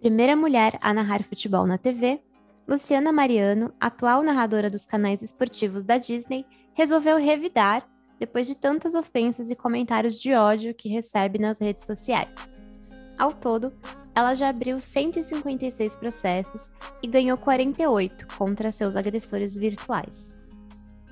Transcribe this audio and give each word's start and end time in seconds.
Primeira 0.00 0.34
mulher 0.34 0.78
a 0.80 0.94
narrar 0.94 1.22
futebol 1.22 1.66
na 1.66 1.76
TV, 1.76 2.22
Luciana 2.66 3.12
Mariano, 3.12 3.70
atual 3.78 4.22
narradora 4.22 4.70
dos 4.70 4.86
canais 4.86 5.20
esportivos 5.20 5.84
da 5.84 5.98
Disney, 5.98 6.46
resolveu 6.72 7.18
revidar 7.18 7.86
depois 8.18 8.46
de 8.46 8.54
tantas 8.54 8.94
ofensas 8.94 9.50
e 9.50 9.54
comentários 9.54 10.18
de 10.18 10.32
ódio 10.32 10.74
que 10.74 10.88
recebe 10.88 11.38
nas 11.38 11.60
redes 11.60 11.84
sociais. 11.84 12.34
Ao 13.18 13.30
todo, 13.30 13.74
ela 14.14 14.34
já 14.34 14.48
abriu 14.48 14.80
156 14.80 15.96
processos 15.96 16.70
e 17.02 17.06
ganhou 17.06 17.36
48 17.36 18.26
contra 18.38 18.72
seus 18.72 18.96
agressores 18.96 19.54
virtuais. 19.54 20.30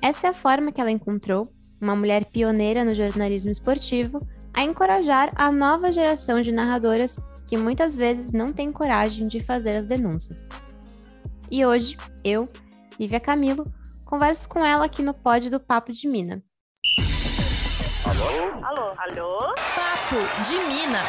Essa 0.00 0.28
é 0.28 0.30
a 0.30 0.34
forma 0.34 0.72
que 0.72 0.80
ela 0.80 0.90
encontrou, 0.90 1.46
uma 1.78 1.94
mulher 1.94 2.24
pioneira 2.24 2.86
no 2.86 2.94
jornalismo 2.94 3.52
esportivo, 3.52 4.26
a 4.54 4.64
encorajar 4.64 5.30
a 5.34 5.52
nova 5.52 5.92
geração 5.92 6.40
de 6.40 6.52
narradoras 6.52 7.18
que 7.48 7.56
muitas 7.56 7.96
vezes 7.96 8.30
não 8.30 8.52
tem 8.52 8.70
coragem 8.70 9.26
de 9.26 9.40
fazer 9.40 9.74
as 9.74 9.86
denúncias. 9.86 10.48
E 11.50 11.64
hoje, 11.64 11.96
eu, 12.22 12.46
Lívia 13.00 13.18
Camilo, 13.18 13.64
converso 14.04 14.46
com 14.50 14.62
ela 14.62 14.84
aqui 14.84 15.02
no 15.02 15.14
pod 15.14 15.48
do 15.48 15.58
Papo 15.58 15.90
de 15.90 16.06
Mina. 16.06 16.44
Alô? 18.04 18.64
Alô? 18.66 18.94
Alô? 18.98 19.54
Papo 19.74 20.44
de 20.46 20.58
Mina. 20.68 21.04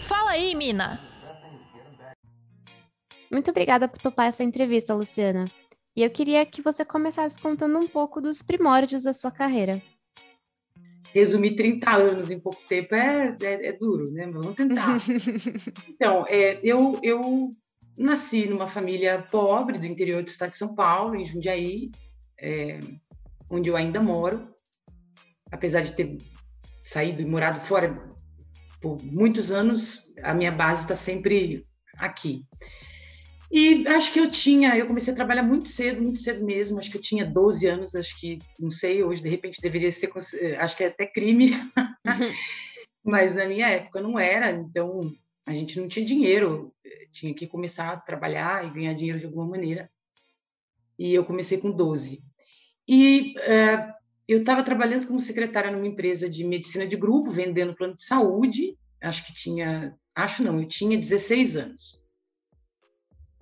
Fala 0.00 0.30
aí, 0.30 0.54
Mina. 0.54 0.98
Muito 3.30 3.50
obrigada 3.50 3.86
por 3.86 4.00
topar 4.00 4.28
essa 4.28 4.42
entrevista, 4.42 4.94
Luciana. 4.94 5.50
E 5.94 6.02
eu 6.02 6.08
queria 6.08 6.46
que 6.46 6.62
você 6.62 6.82
começasse 6.82 7.38
contando 7.38 7.78
um 7.78 7.86
pouco 7.86 8.22
dos 8.22 8.40
primórdios 8.40 9.02
da 9.02 9.12
sua 9.12 9.30
carreira. 9.30 9.82
Resumir 11.14 11.56
30 11.56 11.90
anos 11.90 12.30
em 12.30 12.38
pouco 12.38 12.60
tempo 12.68 12.94
é, 12.94 13.36
é, 13.42 13.68
é 13.68 13.72
duro, 13.72 14.10
né? 14.10 14.26
Vamos 14.26 14.54
tentar. 14.54 14.98
então, 15.88 16.26
é, 16.28 16.60
eu, 16.62 16.98
eu 17.02 17.50
nasci 17.96 18.46
numa 18.46 18.68
família 18.68 19.26
pobre 19.30 19.78
do 19.78 19.86
interior 19.86 20.22
do 20.22 20.28
estado 20.28 20.50
de 20.50 20.56
São 20.56 20.74
Paulo, 20.74 21.16
em 21.16 21.24
Jundiaí, 21.24 21.90
é, 22.40 22.80
onde 23.50 23.68
eu 23.68 23.76
ainda 23.76 24.00
moro, 24.00 24.48
apesar 25.50 25.82
de 25.82 25.92
ter 25.92 26.18
saído 26.82 27.20
e 27.20 27.26
morado 27.26 27.60
fora 27.60 28.08
por 28.80 29.02
muitos 29.02 29.50
anos, 29.50 30.04
a 30.22 30.32
minha 30.32 30.52
base 30.52 30.82
está 30.82 30.94
sempre 30.94 31.66
aqui. 31.98 32.44
E 33.50 33.86
acho 33.88 34.12
que 34.12 34.20
eu 34.20 34.30
tinha, 34.30 34.76
eu 34.76 34.86
comecei 34.86 35.12
a 35.12 35.16
trabalhar 35.16 35.42
muito 35.42 35.68
cedo, 35.68 36.02
muito 36.02 36.18
cedo 36.18 36.44
mesmo, 36.44 36.78
acho 36.78 36.90
que 36.90 36.98
eu 36.98 37.02
tinha 37.02 37.24
12 37.24 37.66
anos, 37.66 37.94
acho 37.94 38.18
que, 38.20 38.38
não 38.58 38.70
sei, 38.70 39.02
hoje 39.02 39.22
de 39.22 39.28
repente 39.28 39.60
deveria 39.60 39.90
ser, 39.90 40.10
acho 40.58 40.76
que 40.76 40.84
é 40.84 40.88
até 40.88 41.06
crime, 41.06 41.52
mas 43.02 43.34
na 43.34 43.46
minha 43.46 43.68
época 43.68 44.02
não 44.02 44.18
era, 44.18 44.50
então 44.50 45.10
a 45.46 45.54
gente 45.54 45.80
não 45.80 45.88
tinha 45.88 46.04
dinheiro, 46.04 46.74
tinha 47.10 47.32
que 47.32 47.46
começar 47.46 47.90
a 47.90 47.96
trabalhar 47.96 48.66
e 48.66 48.70
ganhar 48.70 48.92
dinheiro 48.92 49.18
de 49.18 49.24
alguma 49.24 49.46
maneira. 49.46 49.90
E 50.98 51.14
eu 51.14 51.24
comecei 51.24 51.56
com 51.56 51.70
12. 51.70 52.22
E 52.86 53.34
uh, 53.38 53.92
eu 54.28 54.40
estava 54.40 54.62
trabalhando 54.62 55.06
como 55.06 55.22
secretária 55.22 55.70
numa 55.70 55.86
empresa 55.86 56.28
de 56.28 56.44
medicina 56.44 56.86
de 56.86 56.96
grupo, 56.96 57.30
vendendo 57.30 57.74
plano 57.74 57.96
de 57.96 58.02
saúde. 58.02 58.76
Acho 59.00 59.24
que 59.24 59.32
tinha, 59.32 59.96
acho 60.14 60.42
não, 60.42 60.60
eu 60.60 60.68
tinha 60.68 60.98
16 60.98 61.56
anos. 61.56 61.97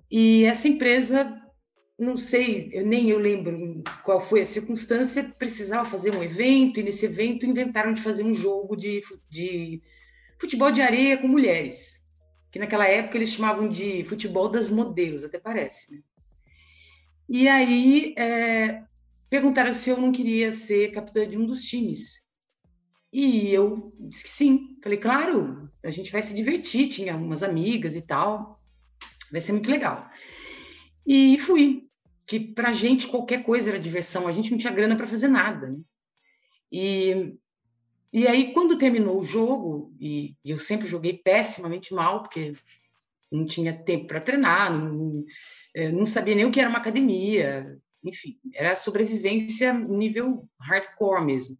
E 0.09 0.45
essa 0.45 0.67
empresa, 0.67 1.41
não 1.97 2.17
sei, 2.17 2.69
eu 2.71 2.85
nem 2.85 3.09
eu 3.09 3.19
lembro 3.19 3.83
qual 4.03 4.21
foi 4.21 4.41
a 4.41 4.45
circunstância, 4.45 5.23
precisava 5.37 5.89
fazer 5.89 6.15
um 6.15 6.23
evento, 6.23 6.79
e 6.79 6.83
nesse 6.83 7.05
evento 7.05 7.45
inventaram 7.45 7.93
de 7.93 8.01
fazer 8.01 8.23
um 8.23 8.33
jogo 8.33 8.75
de, 8.75 9.01
de 9.29 9.81
futebol 10.39 10.71
de 10.71 10.81
areia 10.81 11.17
com 11.17 11.27
mulheres 11.27 12.07
que 12.51 12.59
naquela 12.59 12.87
época 12.87 13.17
eles 13.17 13.29
chamavam 13.29 13.69
de 13.69 14.03
futebol 14.05 14.49
das 14.49 14.69
modelos, 14.69 15.23
até 15.23 15.37
parece. 15.37 15.93
Né? 15.93 16.01
E 17.29 17.47
aí 17.47 18.15
é, 18.17 18.83
perguntaram 19.29 19.73
se 19.73 19.89
eu 19.89 19.97
não 19.97 20.11
queria 20.11 20.51
ser 20.51 20.91
capitã 20.91 21.27
de 21.27 21.37
um 21.37 21.45
dos 21.45 21.63
times. 21.63 22.25
E 23.11 23.53
eu 23.53 23.93
disse 23.99 24.23
que 24.23 24.29
sim. 24.29 24.77
Falei, 24.81 24.97
claro, 24.97 25.69
a 25.83 25.91
gente 25.91 26.11
vai 26.11 26.21
se 26.21 26.33
divertir. 26.33 26.89
Tinha 26.89 27.15
umas 27.15 27.43
amigas 27.43 27.95
e 27.95 28.01
tal, 28.01 28.59
vai 29.31 29.41
ser 29.41 29.51
muito 29.53 29.69
legal. 29.69 30.09
E 31.05 31.37
fui. 31.39 31.83
Que 32.25 32.39
para 32.39 32.69
a 32.69 32.73
gente 32.73 33.07
qualquer 33.07 33.41
coisa 33.43 33.69
era 33.69 33.79
diversão, 33.79 34.27
a 34.27 34.33
gente 34.33 34.51
não 34.51 34.57
tinha 34.57 34.73
grana 34.73 34.97
para 34.97 35.07
fazer 35.07 35.29
nada. 35.29 35.69
Né? 35.69 35.79
E 36.69 37.37
e 38.11 38.27
aí, 38.27 38.53
quando 38.53 38.77
terminou 38.77 39.19
o 39.19 39.25
jogo, 39.25 39.93
e, 39.99 40.35
e 40.43 40.51
eu 40.51 40.57
sempre 40.57 40.87
joguei 40.87 41.13
pessimamente 41.13 41.93
mal, 41.93 42.23
porque 42.23 42.53
não 43.31 43.45
tinha 43.45 43.73
tempo 43.73 44.07
para 44.07 44.21
treinar, 44.21 44.71
não, 44.71 45.25
é, 45.75 45.91
não, 45.91 46.05
sabia 46.05 46.33
nem 46.33 46.45
o 46.45 46.51
que 46.51 46.59
era 46.59 46.69
uma 46.69 46.79
academia, 46.79 47.77
enfim, 48.03 48.39
era 48.53 48.77
sobrevivência 48.77 49.73
nível 49.73 50.47
hardcore 50.59 51.25
mesmo. 51.25 51.57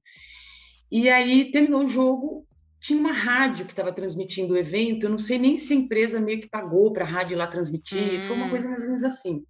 E 0.89 1.09
aí 1.09 1.51
terminou 1.51 1.83
o 1.83 1.87
jogo, 1.87 2.46
tinha 2.79 2.99
uma 2.99 3.11
rádio 3.11 3.65
que 3.65 3.71
estava 3.71 3.91
transmitindo 3.91 4.53
o 4.53 4.57
evento, 4.57 5.05
eu 5.05 5.09
não 5.09 5.17
sei 5.17 5.39
nem 5.39 5.57
se 5.57 5.73
a 5.73 5.75
empresa 5.75 6.19
meio 6.19 6.41
que 6.41 6.49
pagou 6.49 6.93
para 6.93 7.03
a 7.03 7.07
rádio 7.07 7.37
lá 7.37 7.47
transmitir, 7.47 8.21
hum. 8.21 8.23
foi 8.23 8.35
uma 8.35 8.49
coisa 8.49 8.69
mais 8.69 8.83
ou 8.83 8.89
menos 8.89 9.03
assim. 9.03 9.43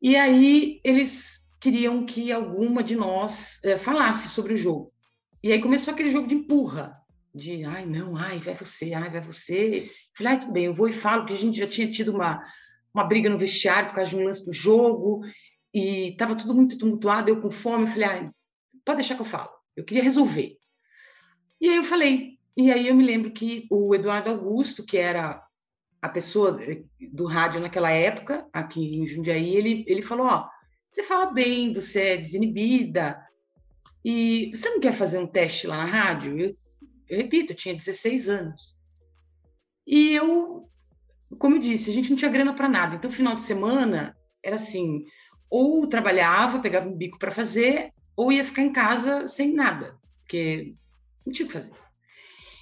E 0.00 0.16
aí 0.16 0.80
eles 0.84 1.48
queriam 1.60 2.04
que 2.04 2.30
alguma 2.32 2.82
de 2.82 2.96
nós 2.96 3.62
é, 3.64 3.76
falasse 3.76 4.28
sobre 4.28 4.54
o 4.54 4.56
jogo. 4.56 4.92
E 5.42 5.52
aí 5.52 5.60
começou 5.60 5.92
aquele 5.92 6.10
jogo 6.10 6.26
de 6.26 6.34
empurra, 6.34 6.96
de 7.34 7.64
ai 7.64 7.86
não, 7.86 8.16
ai 8.16 8.38
vai 8.38 8.54
você, 8.54 8.94
ai 8.94 9.10
vai 9.10 9.20
você. 9.20 9.90
Falei, 10.16 10.32
ai 10.32 10.40
tudo 10.40 10.52
bem, 10.52 10.64
eu 10.66 10.74
vou 10.74 10.88
e 10.88 10.92
falo 10.92 11.26
que 11.26 11.32
a 11.32 11.36
gente 11.36 11.58
já 11.58 11.66
tinha 11.66 11.90
tido 11.90 12.12
uma, 12.12 12.42
uma 12.92 13.04
briga 13.04 13.28
no 13.28 13.38
vestiário 13.38 13.90
por 13.90 13.96
causa 13.96 14.10
de 14.10 14.16
um 14.16 14.24
lance 14.24 14.44
do 14.44 14.52
jogo 14.52 15.20
e 15.72 16.10
estava 16.10 16.34
tudo 16.34 16.54
muito 16.54 16.78
tumultuado, 16.78 17.28
eu 17.28 17.40
com 17.40 17.50
fome, 17.50 17.84
eu 17.84 17.88
falei, 17.88 18.08
ai, 18.08 18.30
pode 18.84 18.96
deixar 18.98 19.14
que 19.14 19.22
eu 19.22 19.26
falo, 19.26 19.50
eu 19.76 19.84
queria 19.84 20.02
resolver. 20.02 20.56
E 21.60 21.68
aí 21.68 21.76
eu 21.76 21.84
falei, 21.84 22.38
e 22.56 22.70
aí 22.70 22.88
eu 22.88 22.94
me 22.94 23.04
lembro 23.04 23.30
que 23.30 23.66
o 23.70 23.94
Eduardo 23.94 24.30
Augusto, 24.30 24.84
que 24.84 24.96
era 24.96 25.42
a 26.00 26.08
pessoa 26.08 26.58
do 27.12 27.26
rádio 27.26 27.60
naquela 27.60 27.90
época, 27.90 28.46
aqui 28.52 28.96
em 28.96 29.06
Jundiaí, 29.06 29.56
ele, 29.56 29.84
ele 29.86 30.02
falou, 30.02 30.26
ó, 30.26 30.48
você 30.88 31.02
fala 31.02 31.26
bem, 31.26 31.72
você 31.72 32.00
é 32.00 32.16
desinibida, 32.16 33.18
e 34.08 34.52
você 34.54 34.70
não 34.70 34.78
quer 34.78 34.92
fazer 34.92 35.18
um 35.18 35.26
teste 35.26 35.66
lá 35.66 35.78
na 35.78 35.84
rádio? 35.84 36.38
Eu, 36.38 36.56
eu 37.08 37.16
repito, 37.16 37.52
eu 37.52 37.56
tinha 37.56 37.74
16 37.74 38.28
anos. 38.28 38.76
E 39.84 40.14
eu, 40.14 40.70
como 41.40 41.56
eu 41.56 41.60
disse, 41.60 41.90
a 41.90 41.92
gente 41.92 42.10
não 42.10 42.16
tinha 42.16 42.30
grana 42.30 42.54
para 42.54 42.68
nada. 42.68 42.94
Então, 42.94 43.10
final 43.10 43.34
de 43.34 43.42
semana 43.42 44.16
era 44.44 44.54
assim: 44.54 45.04
ou 45.50 45.88
trabalhava, 45.88 46.60
pegava 46.60 46.88
um 46.88 46.96
bico 46.96 47.18
para 47.18 47.32
fazer, 47.32 47.92
ou 48.16 48.30
ia 48.30 48.44
ficar 48.44 48.62
em 48.62 48.72
casa 48.72 49.26
sem 49.26 49.52
nada, 49.52 49.98
porque 50.20 50.76
não 51.26 51.32
tinha 51.32 51.44
o 51.44 51.48
que 51.48 51.54
fazer. 51.54 51.72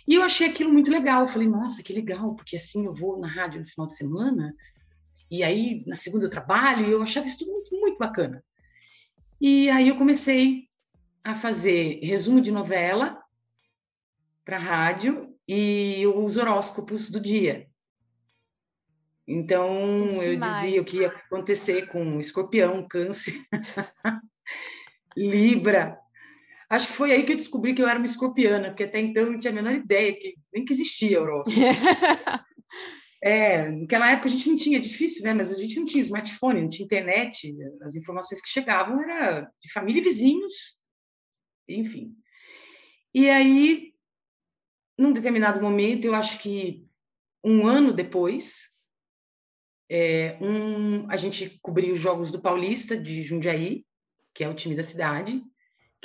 E 0.06 0.14
eu 0.14 0.22
achei 0.22 0.48
aquilo 0.48 0.72
muito 0.72 0.91
legal. 0.91 1.22
Eu 1.22 1.28
falei, 1.28 1.48
nossa, 1.48 1.82
que 1.82 1.92
legal, 1.92 2.34
porque 2.34 2.56
assim 2.56 2.86
eu 2.86 2.94
vou 2.94 3.19
na 3.19 3.28
rádio 3.28 3.60
no 3.60 3.66
final 3.66 3.86
de 3.86 3.94
semana, 3.94 4.54
e 5.30 5.42
aí 5.42 5.84
na 5.86 5.97
segunda 5.97 6.26
eu 6.26 6.30
trabalho, 6.30 6.86
e 6.86 6.92
eu 6.92 7.02
achava 7.02 7.26
isso 7.26 7.38
tudo 7.38 7.52
muito, 7.52 7.80
muito 7.80 7.98
bacana. 7.98 8.44
E 9.41 9.69
aí 9.70 9.88
eu 9.88 9.97
comecei 9.97 10.69
a 11.22 11.34
fazer 11.34 12.00
resumo 12.02 12.41
de 12.41 12.50
novela 12.50 13.22
para 14.44 14.58
rádio 14.58 15.34
e 15.48 16.06
os 16.06 16.36
horóscopos 16.36 17.10
do 17.10 17.20
dia. 17.20 17.69
Então, 19.26 20.10
eu 20.10 20.38
dizia 20.38 20.82
o 20.82 20.84
que 20.84 20.98
ia 20.98 21.08
acontecer 21.08 21.86
com 21.86 22.20
escorpião, 22.20 22.86
câncer, 22.86 23.34
Libra. 25.16 25.98
Acho 26.70 26.88
que 26.88 26.94
foi 26.94 27.12
aí 27.12 27.25
que 27.25 27.32
eu 27.32 27.36
descobri 27.36 27.75
que 27.75 27.82
eu 27.82 27.88
era 27.88 27.98
uma 27.98 28.06
escorpiana, 28.06 28.69
porque 28.69 28.84
até 28.84 29.00
então 29.00 29.25
eu 29.25 29.32
não 29.32 29.41
tinha 29.41 29.52
a 29.52 29.54
menor 29.54 29.72
ideia 29.72 30.19
que 30.19 30.34
nem 30.52 30.64
que 30.64 30.72
existia 30.72 31.20
horóscopo. 31.20 31.56
é, 33.22 33.70
naquela 33.70 34.10
época 34.10 34.28
a 34.28 34.31
gente 34.31 34.49
não 34.49 34.56
tinha, 34.56 34.78
é 34.78 34.81
difícil, 34.81 35.22
né? 35.25 35.34
Mas 35.34 35.52
a 35.52 35.56
gente 35.56 35.78
não 35.78 35.87
tinha 35.87 36.02
smartphone, 36.02 36.62
não 36.62 36.69
tinha 36.69 36.84
internet, 36.84 37.55
as 37.82 37.94
informações 37.94 38.40
que 38.40 38.49
chegavam 38.49 39.00
era 39.02 39.50
de 39.61 39.72
família 39.72 40.00
e 40.00 40.05
vizinhos, 40.05 40.78
enfim. 41.69 42.14
E 43.12 43.28
aí, 43.31 43.94
num 44.99 45.12
determinado 45.12 45.61
momento, 45.61 46.05
eu 46.05 46.14
acho 46.14 46.38
que 46.38 46.84
um 47.44 47.66
ano 47.66 47.93
depois, 47.93 48.70
é, 49.88 50.38
um, 50.40 51.08
a 51.11 51.16
gente 51.16 51.58
cobriu 51.62 51.94
os 51.94 52.00
Jogos 52.00 52.31
do 52.31 52.40
Paulista 52.40 52.96
de 52.96 53.22
Jundiaí, 53.22 53.84
que 54.34 54.43
é 54.43 54.49
o 54.49 54.55
time 54.55 54.75
da 54.75 54.82
cidade, 54.82 55.43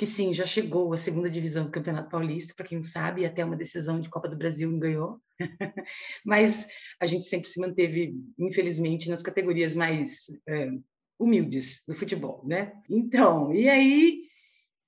que 0.00 0.06
sim, 0.06 0.32
já 0.32 0.46
chegou 0.46 0.94
à 0.94 0.96
segunda 0.96 1.28
divisão 1.28 1.66
do 1.66 1.70
Campeonato 1.70 2.08
Paulista, 2.08 2.54
para 2.56 2.64
quem 2.64 2.78
não 2.78 2.82
sabe, 2.82 3.26
até 3.26 3.44
uma 3.44 3.54
decisão 3.54 4.00
de 4.00 4.08
Copa 4.08 4.30
do 4.30 4.36
Brasil 4.36 4.74
ganhou. 4.78 5.20
Mas 6.24 6.68
a 6.98 7.04
gente 7.04 7.26
sempre 7.26 7.50
se 7.50 7.60
manteve, 7.60 8.14
infelizmente, 8.38 9.10
nas 9.10 9.20
categorias 9.20 9.74
mais 9.74 10.24
é, 10.48 10.70
humildes 11.18 11.82
do 11.86 11.94
futebol, 11.94 12.42
né? 12.46 12.72
Então, 12.88 13.54
e 13.54 13.68
aí 13.68 14.22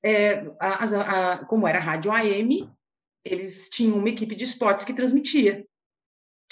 é, 0.02 0.46
a, 0.58 1.32
a, 1.32 1.44
como 1.44 1.68
era 1.68 1.76
a 1.76 1.82
rádio 1.82 2.10
AM, 2.10 2.70
eles 3.22 3.68
tinham 3.68 3.98
uma 3.98 4.08
equipe 4.08 4.34
de 4.34 4.44
esportes 4.44 4.82
que 4.82 4.94
transmitia. 4.94 5.66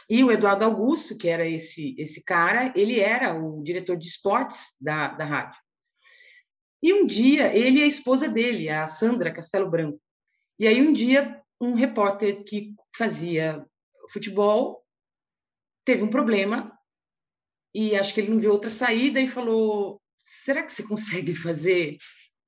E 0.07 0.23
o 0.23 0.31
Eduardo 0.31 0.67
Augusto, 0.67 1.17
que 1.17 1.31
era 1.31 1.49
esse, 1.49 1.95
esse 1.99 2.23
cara, 2.23 2.75
ele 2.77 3.01
era 3.01 3.43
o 3.43 3.63
diretor 3.63 3.97
de 3.97 4.07
esportes 4.07 4.75
da, 4.79 5.09
da 5.15 5.25
rádio. 5.25 5.59
E 6.83 6.93
um 6.93 7.07
dia, 7.07 7.55
ele 7.55 7.81
e 7.81 7.83
a 7.83 7.87
esposa 7.87 8.29
dele, 8.29 8.69
a 8.69 8.87
Sandra 8.87 9.33
Castelo 9.33 9.71
Branco. 9.71 10.01
E 10.59 10.67
aí, 10.67 10.81
um 10.81 10.93
dia, 10.93 11.41
um 11.61 11.75
repórter 11.75 12.45
que 12.45 12.75
fazia 12.97 13.65
futebol 14.11 14.85
teve 15.85 16.03
um 16.03 16.11
problema 16.11 16.77
e 17.75 17.95
acho 17.97 18.13
que 18.13 18.21
ele 18.21 18.31
não 18.31 18.41
viu 18.41 18.51
outra 18.51 18.71
saída 18.71 19.21
e 19.21 19.29
falou: 19.29 20.01
será 20.23 20.63
que 20.63 20.73
você 20.73 20.83
consegue 20.83 21.35
fazer 21.35 21.97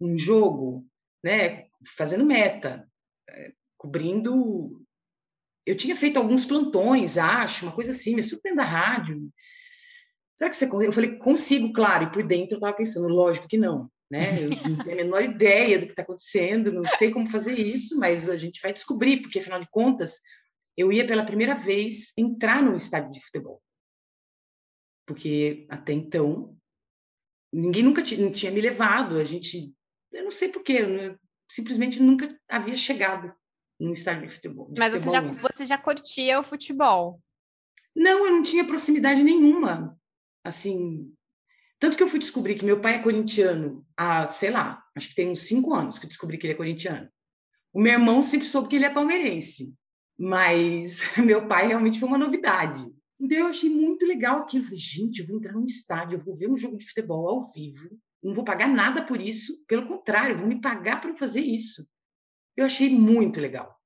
um 0.00 0.18
jogo, 0.18 0.86
né, 1.22 1.66
fazendo 1.96 2.26
meta, 2.26 2.88
eh, 3.28 3.52
cobrindo 3.76 4.82
eu 5.64 5.76
tinha 5.76 5.94
feito 5.94 6.16
alguns 6.16 6.44
plantões, 6.44 7.16
acho, 7.16 7.66
uma 7.66 7.74
coisa 7.74 7.92
assim, 7.92 8.16
me 8.16 8.22
super 8.22 8.54
da 8.54 8.64
rádio. 8.64 9.30
Será 10.36 10.50
que 10.50 10.56
você 10.56 10.66
Eu 10.66 10.92
falei, 10.92 11.16
consigo, 11.18 11.72
claro. 11.72 12.04
E 12.04 12.12
por 12.12 12.26
dentro 12.26 12.54
eu 12.54 12.58
estava 12.58 12.76
pensando, 12.76 13.08
lógico 13.08 13.46
que 13.46 13.56
não, 13.56 13.88
né? 14.12 14.42
Eu 14.42 14.50
não 14.68 14.84
tenho 14.84 14.92
a 14.92 15.04
menor 15.04 15.22
ideia 15.22 15.78
do 15.78 15.86
que 15.86 15.92
está 15.92 16.02
acontecendo, 16.02 16.70
não 16.70 16.84
sei 16.98 17.10
como 17.10 17.30
fazer 17.30 17.58
isso, 17.58 17.98
mas 17.98 18.28
a 18.28 18.36
gente 18.36 18.60
vai 18.60 18.70
descobrir, 18.70 19.22
porque 19.22 19.38
afinal 19.38 19.58
de 19.58 19.70
contas, 19.70 20.20
eu 20.76 20.92
ia 20.92 21.06
pela 21.06 21.24
primeira 21.24 21.54
vez 21.54 22.12
entrar 22.14 22.62
no 22.62 22.76
estádio 22.76 23.10
de 23.10 23.24
futebol. 23.24 23.62
Porque 25.06 25.66
até 25.70 25.94
então, 25.94 26.54
ninguém 27.50 27.82
nunca 27.82 28.02
tinha 28.02 28.50
me 28.50 28.60
levado, 28.60 29.16
a 29.16 29.24
gente, 29.24 29.74
eu 30.12 30.24
não 30.24 30.30
sei 30.30 30.50
porquê, 30.50 30.74
eu 30.74 31.18
simplesmente 31.50 31.98
nunca 31.98 32.38
havia 32.46 32.76
chegado 32.76 33.34
no 33.80 33.94
estádio 33.94 34.28
de 34.28 34.34
futebol. 34.34 34.70
De 34.70 34.78
Mas 34.78 34.92
futebol 34.92 35.22
você, 35.22 35.42
já, 35.42 35.48
você 35.48 35.66
já 35.66 35.78
curtia 35.78 36.38
o 36.38 36.44
futebol? 36.44 37.18
Não, 37.96 38.26
eu 38.26 38.32
não 38.32 38.42
tinha 38.42 38.66
proximidade 38.66 39.22
nenhuma. 39.22 39.98
Assim, 40.44 41.14
tanto 41.82 41.96
que 41.96 42.02
eu 42.04 42.06
fui 42.06 42.20
descobrir 42.20 42.54
que 42.54 42.64
meu 42.64 42.80
pai 42.80 42.94
é 42.94 43.02
corintiano 43.02 43.84
há, 43.96 44.24
sei 44.28 44.52
lá, 44.52 44.80
acho 44.94 45.08
que 45.08 45.16
tem 45.16 45.28
uns 45.28 45.40
cinco 45.40 45.74
anos 45.74 45.98
que 45.98 46.06
eu 46.06 46.08
descobri 46.08 46.38
que 46.38 46.46
ele 46.46 46.54
é 46.54 46.56
corintiano. 46.56 47.10
O 47.72 47.80
meu 47.80 47.94
irmão 47.94 48.22
sempre 48.22 48.46
soube 48.46 48.68
que 48.68 48.76
ele 48.76 48.84
é 48.84 48.90
palmeirense, 48.90 49.74
mas 50.16 51.00
meu 51.18 51.48
pai 51.48 51.66
realmente 51.66 51.98
foi 51.98 52.08
uma 52.08 52.16
novidade. 52.16 52.88
Então 53.18 53.36
eu 53.36 53.46
achei 53.48 53.68
muito 53.68 54.06
legal 54.06 54.42
aquilo. 54.42 54.62
Falei, 54.62 54.78
gente, 54.78 55.22
eu 55.22 55.26
vou 55.26 55.38
entrar 55.38 55.54
num 55.54 55.64
estádio, 55.64 56.18
eu 56.18 56.24
vou 56.24 56.36
ver 56.36 56.48
um 56.48 56.56
jogo 56.56 56.78
de 56.78 56.86
futebol 56.86 57.28
ao 57.28 57.52
vivo, 57.52 57.98
não 58.22 58.32
vou 58.32 58.44
pagar 58.44 58.68
nada 58.68 59.04
por 59.04 59.20
isso, 59.20 59.64
pelo 59.66 59.88
contrário, 59.88 60.38
vou 60.38 60.46
me 60.46 60.60
pagar 60.60 61.00
para 61.00 61.16
fazer 61.16 61.40
isso. 61.40 61.84
Eu 62.56 62.64
achei 62.64 62.90
muito 62.90 63.40
legal. 63.40 63.76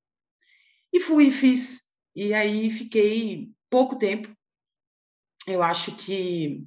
E 0.93 1.01
fui, 1.01 1.31
fiz. 1.31 1.81
E 2.15 2.35
aí 2.35 2.71
fiquei 2.71 3.51
pouco 3.71 3.97
tempo. 3.97 4.37
Eu 5.47 5.63
acho 5.63 5.97
que 5.97 6.63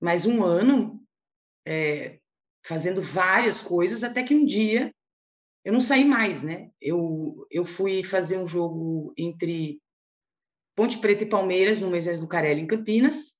mais 0.00 0.26
um 0.26 0.44
ano 0.44 1.02
é, 1.66 2.18
fazendo 2.64 3.00
várias 3.02 3.60
coisas, 3.60 4.02
até 4.04 4.22
que 4.22 4.34
um 4.34 4.44
dia 4.44 4.94
eu 5.64 5.72
não 5.72 5.80
saí 5.80 6.04
mais, 6.04 6.42
né? 6.42 6.70
Eu, 6.80 7.46
eu 7.50 7.64
fui 7.64 8.02
fazer 8.02 8.38
um 8.38 8.46
jogo 8.46 9.12
entre 9.16 9.80
Ponte 10.74 10.98
Preta 10.98 11.24
e 11.24 11.28
Palmeiras, 11.28 11.80
no 11.80 11.90
Moisés 11.90 12.20
do 12.20 12.28
Carelli, 12.28 12.62
em 12.62 12.66
Campinas. 12.66 13.34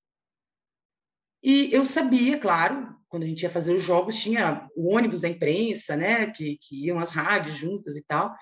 E 1.42 1.72
eu 1.72 1.86
sabia, 1.86 2.38
claro, 2.38 2.96
quando 3.08 3.22
a 3.22 3.26
gente 3.26 3.42
ia 3.42 3.50
fazer 3.50 3.74
os 3.74 3.82
jogos, 3.82 4.16
tinha 4.16 4.68
o 4.76 4.94
ônibus 4.94 5.20
da 5.20 5.28
imprensa, 5.28 5.96
né, 5.96 6.30
que, 6.32 6.58
que 6.60 6.86
iam 6.86 6.98
as 6.98 7.12
rádios 7.12 7.56
juntas 7.56 7.96
e 7.96 8.04
tal. 8.04 8.34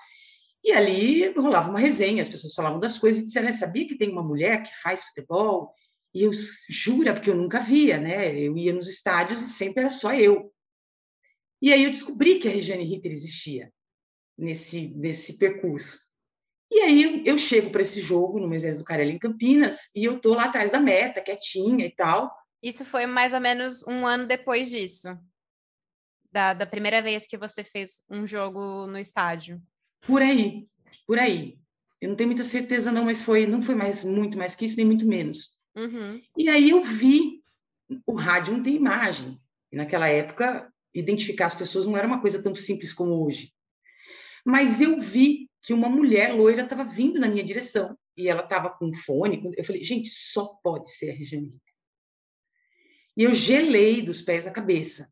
E 0.63 0.71
ali 0.71 1.31
rolava 1.33 1.69
uma 1.69 1.79
resenha, 1.79 2.21
as 2.21 2.27
pessoas 2.27 2.53
falavam 2.53 2.79
das 2.79 2.97
coisas 2.97 3.21
e 3.21 3.25
disseram: 3.25 3.51
sabia 3.51 3.87
que 3.87 3.97
tem 3.97 4.11
uma 4.11 4.23
mulher 4.23 4.63
que 4.63 4.75
faz 4.81 5.03
futebol? 5.05 5.73
E 6.17 6.23
eu 6.23 6.31
jura, 6.67 7.13
porque 7.13 7.29
eu 7.29 7.35
nunca 7.35 7.59
via, 7.59 7.99
né? 7.99 8.35
Eu 8.35 8.57
ia 8.57 8.73
nos 8.73 8.89
estádios 8.89 9.39
e 9.39 9.49
sempre 9.49 9.81
era 9.81 9.89
só 9.91 10.15
eu. 10.15 10.51
E 11.61 11.71
aí 11.71 11.83
eu 11.83 11.91
descobri 11.91 12.39
que 12.39 12.47
a 12.47 12.51
Regiane 12.51 12.83
Ritter 12.83 13.11
existia 13.11 13.71
nesse, 14.35 14.87
nesse 14.95 15.37
percurso. 15.37 15.99
E 16.71 16.79
aí 16.79 17.21
eu 17.23 17.37
chego 17.37 17.69
para 17.69 17.83
esse 17.83 18.01
jogo 18.01 18.39
no 18.39 18.47
Moisés 18.47 18.79
do 18.79 18.83
Carelli 18.83 19.11
em 19.11 19.19
Campinas 19.19 19.91
e 19.95 20.05
eu 20.05 20.19
tô 20.19 20.33
lá 20.33 20.45
atrás 20.45 20.71
da 20.71 20.79
meta, 20.79 21.21
quietinha 21.21 21.85
e 21.85 21.91
tal. 21.91 22.35
Isso 22.63 22.83
foi 22.83 23.05
mais 23.05 23.31
ou 23.31 23.39
menos 23.39 23.85
um 23.85 24.03
ano 24.03 24.25
depois 24.25 24.71
disso. 24.71 25.09
Da, 26.31 26.55
da 26.55 26.65
primeira 26.65 26.99
vez 26.99 27.27
que 27.27 27.37
você 27.37 27.63
fez 27.63 28.03
um 28.09 28.25
jogo 28.25 28.87
no 28.87 28.97
estádio. 28.97 29.61
Por 30.01 30.23
aí, 30.23 30.67
por 31.05 31.19
aí. 31.19 31.59
Eu 32.01 32.09
não 32.09 32.15
tenho 32.15 32.29
muita 32.29 32.43
certeza, 32.43 32.91
não, 32.91 33.05
mas 33.05 33.21
foi, 33.21 33.45
não 33.45 33.61
foi 33.61 33.75
mais 33.75 34.03
muito 34.03 34.35
mais 34.35 34.55
que 34.55 34.65
isso, 34.65 34.77
nem 34.77 34.85
muito 34.85 35.05
menos. 35.05 35.55
Uhum. 35.77 36.21
E 36.35 36.49
aí 36.49 36.69
eu 36.71 36.81
vi 36.83 37.43
o 38.05 38.15
rádio 38.15 38.53
não 38.53 38.63
tem 38.63 38.75
imagem. 38.75 39.39
E 39.71 39.77
naquela 39.77 40.09
época, 40.09 40.71
identificar 40.93 41.45
as 41.45 41.55
pessoas 41.55 41.85
não 41.85 41.95
era 41.95 42.07
uma 42.07 42.19
coisa 42.19 42.41
tão 42.41 42.53
simples 42.53 42.93
como 42.93 43.23
hoje. 43.25 43.53
Mas 44.45 44.81
eu 44.81 44.99
vi 44.99 45.49
que 45.61 45.73
uma 45.73 45.87
mulher 45.87 46.33
loira 46.33 46.63
estava 46.63 46.83
vindo 46.83 47.19
na 47.19 47.29
minha 47.29 47.43
direção 47.43 47.97
e 48.15 48.27
ela 48.27 48.43
estava 48.43 48.69
com 48.69 48.93
fone. 48.93 49.53
Eu 49.55 49.63
falei, 49.63 49.83
gente, 49.83 50.09
só 50.11 50.45
pode 50.63 50.89
ser 50.91 51.11
a 51.11 51.13
Regiane 51.13 51.53
e 53.17 53.23
eu 53.23 53.33
gelei 53.33 54.03
dos 54.03 54.21
pés 54.21 54.45
à 54.45 54.51
cabeça. 54.51 55.11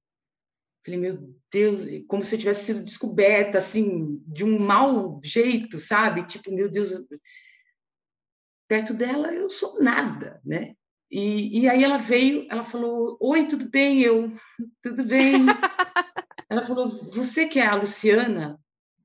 Falei, 0.86 1.00
meu 1.00 1.36
Deus, 1.52 2.06
como 2.08 2.24
se 2.24 2.36
eu 2.36 2.40
tivesse 2.40 2.66
sido 2.66 2.84
descoberta, 2.84 3.58
assim, 3.58 4.22
de 4.28 4.44
um 4.46 4.60
mau 4.60 5.20
jeito, 5.24 5.80
sabe? 5.80 6.28
Tipo, 6.28 6.54
meu 6.54 6.70
Deus, 6.70 6.92
perto 8.68 8.94
dela 8.94 9.34
eu 9.34 9.50
sou 9.50 9.82
nada, 9.82 10.42
né? 10.44 10.76
E, 11.10 11.62
e 11.62 11.70
aí 11.70 11.84
ela 11.84 11.98
veio, 11.98 12.48
ela 12.50 12.64
falou, 12.64 13.18
oi, 13.22 13.48
tudo 13.48 13.70
bem? 13.70 14.02
Eu, 14.02 14.32
tudo 14.82 15.06
bem. 15.06 15.46
ela 16.50 16.64
falou, 16.64 16.90
você 17.12 17.48
que 17.48 17.60
é 17.60 17.66
a 17.66 17.76
Luciana? 17.76 18.60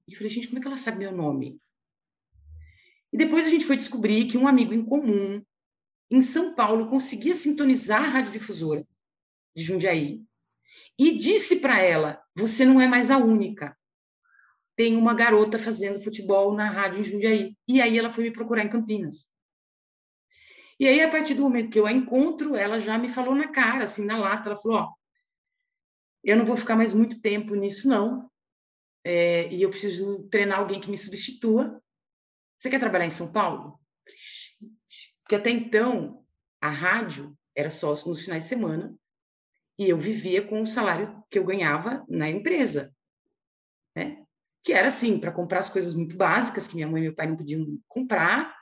E 0.09 0.13
eu 0.13 0.17
falei, 0.17 0.31
gente, 0.31 0.49
como 0.49 0.59
é 0.59 0.63
que 0.63 0.67
ela 0.67 0.77
sabe 0.77 0.99
meu 0.99 1.13
nome? 1.13 1.61
E 3.13 3.17
depois 3.17 3.47
a 3.47 3.51
gente 3.51 3.67
foi 3.67 3.77
descobrir 3.77 4.27
que 4.27 4.39
um 4.39 4.49
amigo 4.49 4.73
em 4.73 4.85
comum 4.85 5.43
em 6.11 6.21
São 6.21 6.55
Paulo, 6.55 6.89
conseguia 6.91 7.35
sintonizar 7.35 8.03
a 8.03 8.09
radiodifusora 8.09 8.85
de 9.55 9.63
Jundiaí 9.63 10.23
e 10.99 11.17
disse 11.17 11.61
para 11.61 11.81
ela: 11.81 12.21
Você 12.35 12.65
não 12.65 12.81
é 12.81 12.89
mais 12.89 13.11
a 13.11 13.17
única. 13.17 13.77
Tem 14.77 14.97
uma 14.97 15.15
garota 15.15 15.59
fazendo 15.59 16.03
futebol 16.03 16.55
na 16.55 16.69
rádio 16.69 17.01
em 17.01 17.05
Jundiaí. 17.05 17.57
E 17.69 17.81
aí 17.81 17.97
ela 17.97 18.11
foi 18.11 18.25
me 18.25 18.33
procurar 18.33 18.65
em 18.65 18.71
Campinas. 18.71 19.30
E 20.81 20.89
aí, 20.89 21.03
a 21.03 21.11
partir 21.11 21.35
do 21.35 21.43
momento 21.43 21.71
que 21.71 21.79
eu 21.79 21.87
a 21.87 21.93
encontro, 21.93 22.57
ela 22.57 22.81
já 22.81 22.97
me 22.97 23.11
falou 23.11 23.35
na 23.35 23.49
cara, 23.49 23.85
assim, 23.85 24.03
na 24.03 24.17
lata, 24.17 24.49
ela 24.49 24.57
falou: 24.57 24.79
Ó, 24.79 24.95
eu 26.25 26.39
não 26.39 26.47
vou 26.47 26.57
ficar 26.57 26.75
mais 26.75 26.95
muito 26.95 27.21
tempo 27.21 27.55
nisso, 27.55 27.87
não. 27.87 28.31
É, 29.05 29.53
e 29.53 29.61
eu 29.61 29.69
preciso 29.69 30.27
treinar 30.31 30.59
alguém 30.59 30.81
que 30.81 30.91
me 30.91 30.97
substitua. 30.97 31.83
Você 32.59 32.71
quer 32.71 32.81
trabalhar 32.81 33.05
em 33.05 33.11
São 33.11 33.31
Paulo? 33.31 33.79
Porque 35.23 35.37
até 35.37 35.51
então, 35.51 36.25
a 36.63 36.71
rádio 36.71 37.37
era 37.55 37.69
só 37.69 37.91
nos 38.07 38.25
finais 38.25 38.45
de 38.45 38.49
semana 38.49 38.97
e 39.79 39.87
eu 39.87 39.99
vivia 39.99 40.47
com 40.47 40.63
o 40.63 40.67
salário 40.67 41.23
que 41.31 41.39
eu 41.39 41.45
ganhava 41.45 42.07
na 42.09 42.31
empresa, 42.31 42.95
né? 43.95 44.25
Que 44.65 44.73
era 44.73 44.89
assim, 44.89 45.21
para 45.21 45.33
comprar 45.33 45.59
as 45.59 45.69
coisas 45.69 45.93
muito 45.93 46.17
básicas 46.17 46.67
que 46.67 46.75
minha 46.75 46.89
mãe 46.89 47.03
e 47.03 47.05
meu 47.05 47.15
pai 47.15 47.27
não 47.27 47.37
podiam 47.37 47.79
comprar, 47.87 48.60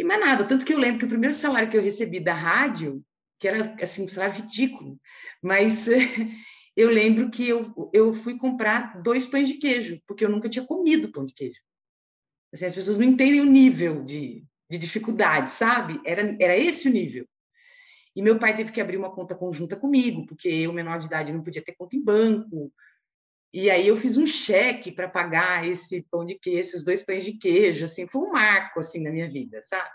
e 0.00 0.04
mais 0.04 0.20
nada. 0.20 0.46
Tanto 0.46 0.64
que 0.64 0.74
eu 0.74 0.78
lembro 0.78 0.98
que 0.98 1.04
o 1.06 1.08
primeiro 1.08 1.34
salário 1.34 1.70
que 1.70 1.76
eu 1.76 1.82
recebi 1.82 2.20
da 2.20 2.34
rádio, 2.34 3.02
que 3.38 3.48
era 3.48 3.74
assim, 3.82 4.04
um 4.04 4.08
salário 4.08 4.42
ridículo, 4.42 5.00
mas 5.42 5.86
eu 6.76 6.90
lembro 6.90 7.30
que 7.30 7.48
eu, 7.48 7.90
eu 7.92 8.12
fui 8.12 8.36
comprar 8.36 9.00
dois 9.02 9.26
pães 9.26 9.48
de 9.48 9.54
queijo, 9.54 10.00
porque 10.06 10.24
eu 10.24 10.28
nunca 10.28 10.48
tinha 10.48 10.64
comido 10.64 11.10
pão 11.10 11.24
de 11.24 11.34
queijo. 11.34 11.60
Assim, 12.52 12.66
as 12.66 12.74
pessoas 12.74 12.98
não 12.98 13.04
entendem 13.04 13.40
o 13.40 13.46
nível 13.46 14.04
de, 14.04 14.44
de 14.70 14.78
dificuldade, 14.78 15.50
sabe? 15.50 16.00
Era, 16.04 16.36
era 16.40 16.56
esse 16.56 16.88
o 16.88 16.92
nível. 16.92 17.26
E 18.14 18.22
meu 18.22 18.38
pai 18.38 18.56
teve 18.56 18.72
que 18.72 18.80
abrir 18.80 18.96
uma 18.96 19.14
conta 19.14 19.34
conjunta 19.34 19.76
comigo, 19.76 20.26
porque 20.26 20.48
eu, 20.48 20.72
menor 20.72 20.98
de 20.98 21.06
idade, 21.06 21.32
não 21.32 21.42
podia 21.42 21.62
ter 21.62 21.74
conta 21.74 21.96
em 21.96 22.02
banco. 22.02 22.72
E 23.52 23.70
aí 23.70 23.86
eu 23.88 23.96
fiz 23.96 24.16
um 24.16 24.26
cheque 24.26 24.92
para 24.92 25.08
pagar 25.08 25.66
esse 25.66 26.02
pão 26.10 26.24
de 26.24 26.34
queijo, 26.38 26.60
esses 26.60 26.84
dois 26.84 27.02
pães 27.02 27.24
de 27.24 27.34
queijo, 27.38 27.84
assim, 27.84 28.06
foi 28.06 28.22
um 28.22 28.32
marco 28.32 28.80
assim 28.80 29.02
na 29.02 29.10
minha 29.10 29.30
vida, 29.30 29.62
sabe? 29.62 29.88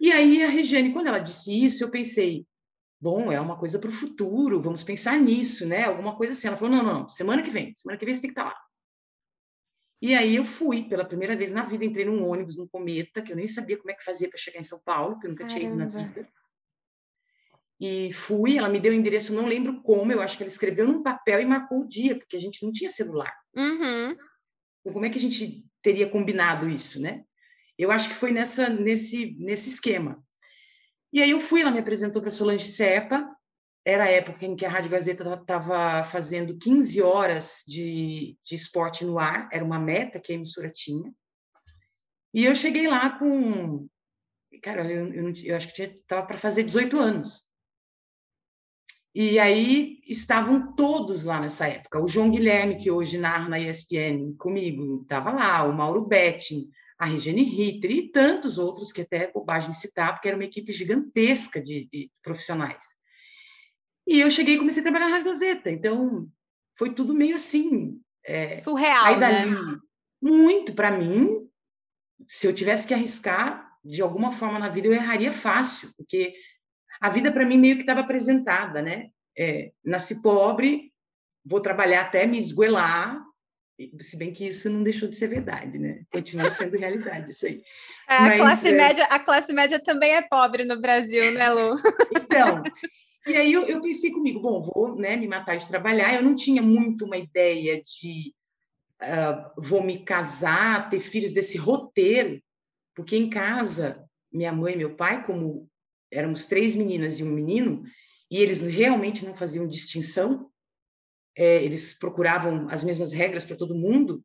E 0.00 0.12
aí 0.12 0.42
a 0.42 0.48
Regiane, 0.48 0.92
quando 0.92 1.06
ela 1.06 1.18
disse 1.18 1.64
isso, 1.64 1.84
eu 1.84 1.90
pensei, 1.90 2.46
bom, 3.00 3.30
é 3.30 3.40
uma 3.40 3.58
coisa 3.58 3.78
para 3.78 3.88
o 3.88 3.92
futuro, 3.92 4.60
vamos 4.60 4.82
pensar 4.82 5.18
nisso, 5.18 5.66
né? 5.66 5.84
Alguma 5.84 6.16
coisa 6.16 6.32
assim. 6.32 6.48
Ela 6.48 6.56
falou, 6.56 6.76
não, 6.76 6.84
não, 6.84 7.08
semana 7.08 7.42
que 7.42 7.50
vem, 7.50 7.74
semana 7.74 7.98
que 7.98 8.04
vem 8.04 8.14
você 8.14 8.22
tem 8.22 8.30
que 8.32 8.38
estar 8.38 8.50
tá 8.50 8.56
lá. 8.56 8.66
E 10.00 10.14
aí 10.14 10.36
eu 10.36 10.44
fui, 10.44 10.82
pela 10.82 11.04
primeira 11.04 11.34
vez 11.34 11.52
na 11.52 11.64
vida, 11.64 11.84
entrei 11.84 12.04
num 12.04 12.28
ônibus, 12.28 12.56
num 12.56 12.68
cometa, 12.68 13.22
que 13.22 13.32
eu 13.32 13.36
nem 13.36 13.46
sabia 13.46 13.78
como 13.78 13.90
é 13.90 13.94
que 13.94 14.04
fazia 14.04 14.28
para 14.28 14.38
chegar 14.38 14.60
em 14.60 14.64
São 14.64 14.78
Paulo, 14.84 15.14
porque 15.14 15.26
eu 15.26 15.30
nunca 15.30 15.46
Caramba. 15.46 15.60
tinha 15.60 15.72
ido 15.72 15.78
na 15.78 15.86
vida. 15.86 16.28
E 17.80 18.12
fui, 18.12 18.56
ela 18.56 18.68
me 18.68 18.80
deu 18.80 18.92
o 18.92 18.94
endereço, 18.94 19.34
não 19.34 19.46
lembro 19.46 19.82
como, 19.82 20.10
eu 20.10 20.22
acho 20.22 20.36
que 20.36 20.42
ela 20.42 20.50
escreveu 20.50 20.86
num 20.86 21.02
papel 21.02 21.40
e 21.40 21.44
marcou 21.44 21.80
o 21.80 21.88
dia, 21.88 22.16
porque 22.16 22.36
a 22.36 22.40
gente 22.40 22.64
não 22.64 22.72
tinha 22.72 22.88
celular. 22.88 23.32
Uhum. 23.54 24.12
Então, 24.80 24.92
como 24.92 25.04
é 25.04 25.10
que 25.10 25.18
a 25.18 25.20
gente 25.20 25.64
teria 25.82 26.08
combinado 26.08 26.70
isso, 26.70 27.00
né? 27.00 27.24
Eu 27.78 27.90
acho 27.90 28.08
que 28.08 28.14
foi 28.14 28.32
nessa, 28.32 28.68
nesse, 28.68 29.36
nesse 29.38 29.68
esquema. 29.68 30.24
E 31.12 31.22
aí 31.22 31.30
eu 31.30 31.40
fui, 31.40 31.60
ela 31.60 31.70
me 31.70 31.78
apresentou 31.78 32.22
para 32.22 32.30
Solange 32.30 32.66
Sepa, 32.68 33.28
era 33.84 34.04
a 34.04 34.10
época 34.10 34.44
em 34.44 34.56
que 34.56 34.64
a 34.64 34.68
Rádio 34.68 34.90
Gazeta 34.90 35.34
estava 35.34 36.04
fazendo 36.10 36.58
15 36.58 37.00
horas 37.02 37.62
de, 37.68 38.36
de 38.44 38.54
esporte 38.56 39.04
no 39.04 39.18
ar, 39.18 39.48
era 39.52 39.64
uma 39.64 39.78
meta 39.78 40.18
que 40.18 40.32
a 40.32 40.34
emissora 40.34 40.70
tinha. 40.70 41.12
E 42.34 42.44
eu 42.44 42.54
cheguei 42.54 42.88
lá 42.88 43.16
com. 43.16 43.88
Cara, 44.62 44.90
eu, 44.90 45.12
eu, 45.12 45.32
eu 45.44 45.56
acho 45.56 45.72
que 45.72 45.82
estava 45.82 46.26
para 46.26 46.36
fazer 46.36 46.64
18 46.64 46.98
anos. 46.98 47.45
E 49.18 49.38
aí 49.38 49.98
estavam 50.06 50.74
todos 50.74 51.24
lá 51.24 51.40
nessa 51.40 51.66
época. 51.66 51.98
O 51.98 52.06
João 52.06 52.30
Guilherme, 52.30 52.76
que 52.76 52.90
hoje 52.90 53.16
narra 53.16 53.48
na 53.48 53.58
ESPN 53.58 54.36
comigo, 54.36 55.00
estava 55.00 55.32
lá, 55.32 55.64
o 55.64 55.72
Mauro 55.72 56.04
Betting, 56.04 56.68
a 56.98 57.06
Regiane 57.06 57.42
Ritter 57.42 57.90
e 57.90 58.10
tantos 58.10 58.58
outros 58.58 58.92
que 58.92 59.00
até 59.00 59.24
é 59.24 59.32
bobagem 59.32 59.72
citar, 59.72 60.12
porque 60.12 60.28
era 60.28 60.36
uma 60.36 60.44
equipe 60.44 60.70
gigantesca 60.70 61.62
de, 61.62 61.88
de 61.90 62.10
profissionais. 62.22 62.84
E 64.06 64.20
eu 64.20 64.30
cheguei 64.30 64.56
e 64.56 64.58
comecei 64.58 64.80
a 64.80 64.84
trabalhar 64.84 65.08
na 65.08 65.20
Gazeta, 65.20 65.70
então 65.70 66.28
foi 66.76 66.92
tudo 66.92 67.14
meio 67.14 67.36
assim. 67.36 67.98
É, 68.22 68.46
Surreal, 68.46 69.06
aí 69.06 69.18
dali, 69.18 69.50
né? 69.50 69.78
Muito, 70.20 70.74
para 70.74 70.90
mim, 70.90 71.48
se 72.28 72.46
eu 72.46 72.54
tivesse 72.54 72.86
que 72.86 72.92
arriscar, 72.92 73.66
de 73.82 74.02
alguma 74.02 74.30
forma 74.30 74.58
na 74.58 74.68
vida, 74.68 74.88
eu 74.88 74.92
erraria 74.92 75.32
fácil, 75.32 75.90
porque 75.96 76.34
a 77.00 77.08
vida 77.08 77.32
para 77.32 77.44
mim 77.44 77.58
meio 77.58 77.76
que 77.76 77.82
estava 77.82 78.00
apresentada, 78.00 78.82
né? 78.82 79.08
É, 79.38 79.72
nasci 79.84 80.22
pobre, 80.22 80.92
vou 81.44 81.60
trabalhar 81.60 82.02
até 82.02 82.26
me 82.26 82.38
esguelar, 82.38 83.22
se 84.00 84.16
bem 84.16 84.32
que 84.32 84.48
isso 84.48 84.70
não 84.70 84.82
deixou 84.82 85.08
de 85.08 85.18
ser 85.18 85.28
verdade, 85.28 85.78
né? 85.78 86.02
Continua 86.10 86.50
sendo 86.50 86.78
realidade 86.78 87.30
isso 87.30 87.46
aí. 87.46 87.62
É, 88.08 88.20
Mas, 88.20 88.32
a, 88.32 88.36
classe 88.36 88.68
é... 88.68 88.72
média, 88.72 89.04
a 89.06 89.18
classe 89.18 89.52
média 89.52 89.80
também 89.80 90.14
é 90.14 90.22
pobre 90.22 90.64
no 90.64 90.80
Brasil, 90.80 91.32
né, 91.32 91.50
Lu? 91.50 91.74
Então, 92.14 92.62
e 93.26 93.36
aí 93.36 93.52
eu, 93.52 93.64
eu, 93.64 93.80
pensei 93.80 94.12
comigo, 94.12 94.38
bom, 94.38 94.62
vou 94.62 94.94
né, 94.94 95.16
me 95.16 95.26
matar 95.26 95.56
de 95.56 95.66
trabalhar. 95.66 96.14
Eu 96.14 96.22
não 96.22 96.36
tinha 96.36 96.62
muito 96.62 97.04
uma 97.04 97.16
ideia 97.16 97.82
de 97.82 98.32
uh, 99.02 99.60
vou 99.60 99.82
me 99.82 100.04
casar, 100.04 100.88
ter 100.88 101.00
filhos 101.00 101.32
desse 101.32 101.58
roteiro, 101.58 102.40
porque 102.94 103.16
em 103.16 103.28
casa, 103.28 104.04
minha 104.32 104.52
mãe 104.52 104.74
e 104.74 104.78
meu 104.78 104.94
pai, 104.94 105.24
como 105.24 105.68
éramos 106.10 106.46
três 106.46 106.74
meninas 106.74 107.18
e 107.18 107.24
um 107.24 107.30
menino, 107.30 107.84
e 108.30 108.38
eles 108.38 108.60
realmente 108.60 109.24
não 109.24 109.34
faziam 109.34 109.66
distinção, 109.66 110.50
é, 111.36 111.62
eles 111.62 111.94
procuravam 111.94 112.68
as 112.70 112.82
mesmas 112.82 113.12
regras 113.12 113.44
para 113.44 113.56
todo 113.56 113.74
mundo, 113.74 114.24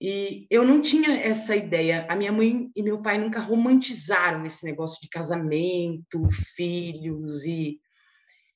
e 0.00 0.46
eu 0.50 0.64
não 0.64 0.80
tinha 0.80 1.16
essa 1.16 1.54
ideia. 1.54 2.06
A 2.10 2.16
minha 2.16 2.32
mãe 2.32 2.70
e 2.74 2.82
meu 2.82 3.00
pai 3.00 3.16
nunca 3.16 3.40
romantizaram 3.40 4.44
esse 4.44 4.64
negócio 4.64 5.00
de 5.00 5.08
casamento, 5.08 6.28
filhos 6.56 7.44
e 7.44 7.80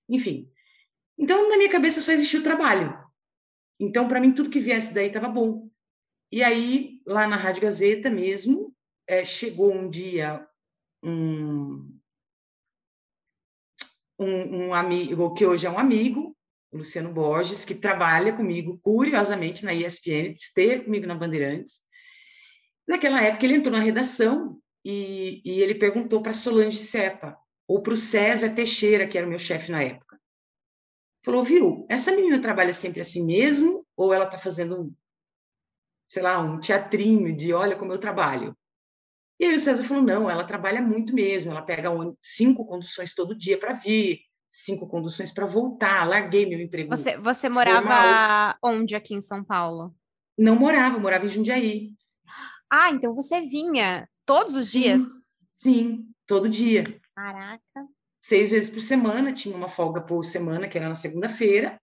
enfim. 0.08 0.50
Então, 1.16 1.48
na 1.48 1.56
minha 1.56 1.70
cabeça 1.70 2.00
só 2.00 2.12
existia 2.12 2.40
o 2.40 2.44
trabalho. 2.44 2.98
Então, 3.78 4.08
para 4.08 4.20
mim, 4.20 4.32
tudo 4.32 4.50
que 4.50 4.60
viesse 4.60 4.92
daí 4.92 5.08
estava 5.08 5.28
bom. 5.28 5.68
E 6.30 6.42
aí, 6.42 7.00
lá 7.06 7.26
na 7.26 7.36
Rádio 7.36 7.62
Gazeta 7.62 8.10
mesmo, 8.10 8.74
é, 9.06 9.24
chegou 9.24 9.72
um 9.72 9.88
dia 9.88 10.46
um, 11.02 11.97
um, 14.18 14.66
um, 14.66 14.75
amigo, 14.75 15.32
que 15.34 15.46
hoje 15.46 15.66
é 15.66 15.70
um 15.70 15.78
amigo, 15.78 16.37
Luciano 16.72 17.12
Borges, 17.12 17.64
que 17.64 17.75
trabalha 17.75 18.34
comigo, 18.34 18.78
curiosamente, 18.82 19.64
na 19.64 19.72
ESPN, 19.72 20.32
esteve 20.32 20.84
comigo 20.84 21.06
na 21.06 21.14
Bandeirantes. 21.14 21.80
Naquela 22.87 23.22
época, 23.22 23.44
ele 23.44 23.54
entrou 23.54 23.76
na 23.76 23.82
redação 23.82 24.60
e, 24.84 25.40
e 25.44 25.60
ele 25.60 25.75
perguntou 25.75 26.22
para 26.22 26.32
Solange 26.32 26.78
Sepa, 26.78 27.38
ou 27.66 27.82
para 27.82 27.92
o 27.92 27.96
César 27.96 28.54
Teixeira, 28.54 29.06
que 29.06 29.16
era 29.16 29.26
o 29.26 29.30
meu 29.30 29.38
chefe 29.38 29.70
na 29.70 29.82
época. 29.82 30.18
Falou, 31.22 31.42
viu, 31.42 31.87
essa 31.88 32.10
menina 32.10 32.40
trabalha 32.40 32.72
sempre 32.72 33.00
assim 33.00 33.25
mesmo, 33.25 33.87
ou 33.96 34.12
ela 34.12 34.25
está 34.25 34.38
fazendo, 34.38 34.94
sei 36.08 36.22
lá, 36.22 36.38
um 36.38 36.58
teatrinho 36.58 37.37
de 37.37 37.52
olha 37.52 37.76
como 37.76 37.92
eu 37.92 37.98
trabalho? 37.98 38.56
E 39.40 39.45
aí 39.45 39.54
o 39.54 39.61
César 39.61 39.85
falou, 39.85 40.02
não, 40.02 40.28
ela 40.28 40.45
trabalha 40.45 40.83
muito 40.83 41.14
mesmo, 41.14 41.52
ela 41.52 41.62
pega 41.62 41.90
cinco 42.21 42.66
conduções 42.66 43.14
todo 43.14 43.38
dia 43.38 43.57
para 43.57 43.73
vir, 43.73 44.21
cinco 44.50 44.88
conduções 44.88 45.33
para 45.33 45.47
voltar, 45.47 46.09
larguei 46.09 46.45
meu 46.47 46.61
emprego. 46.61 46.95
Você, 46.97 47.16
você 47.18 47.49
morava 47.49 47.80
formal. 47.83 48.54
onde 48.62 48.97
aqui 48.97 49.14
em 49.14 49.21
São 49.21 49.45
Paulo? 49.45 49.95
Não 50.37 50.57
morava, 50.57 50.99
morava 50.99 51.26
em 51.26 51.28
Jundiaí. 51.28 51.90
Ah, 52.71 52.90
então 52.90 53.14
você 53.14 53.40
vinha 53.40 54.09
todos 54.26 54.54
os 54.54 54.71
dias? 54.71 55.02
Sim, 55.02 55.21
sim 55.52 56.11
todo 56.26 56.49
dia. 56.49 57.00
Caraca. 57.14 57.87
Seis 58.21 58.50
vezes 58.50 58.68
por 58.68 58.80
semana, 58.80 59.33
tinha 59.33 59.57
uma 59.57 59.68
folga 59.68 60.00
por 60.00 60.25
semana, 60.25 60.68
que 60.68 60.76
era 60.76 60.88
na 60.88 60.97
segunda-feira, 60.97 61.80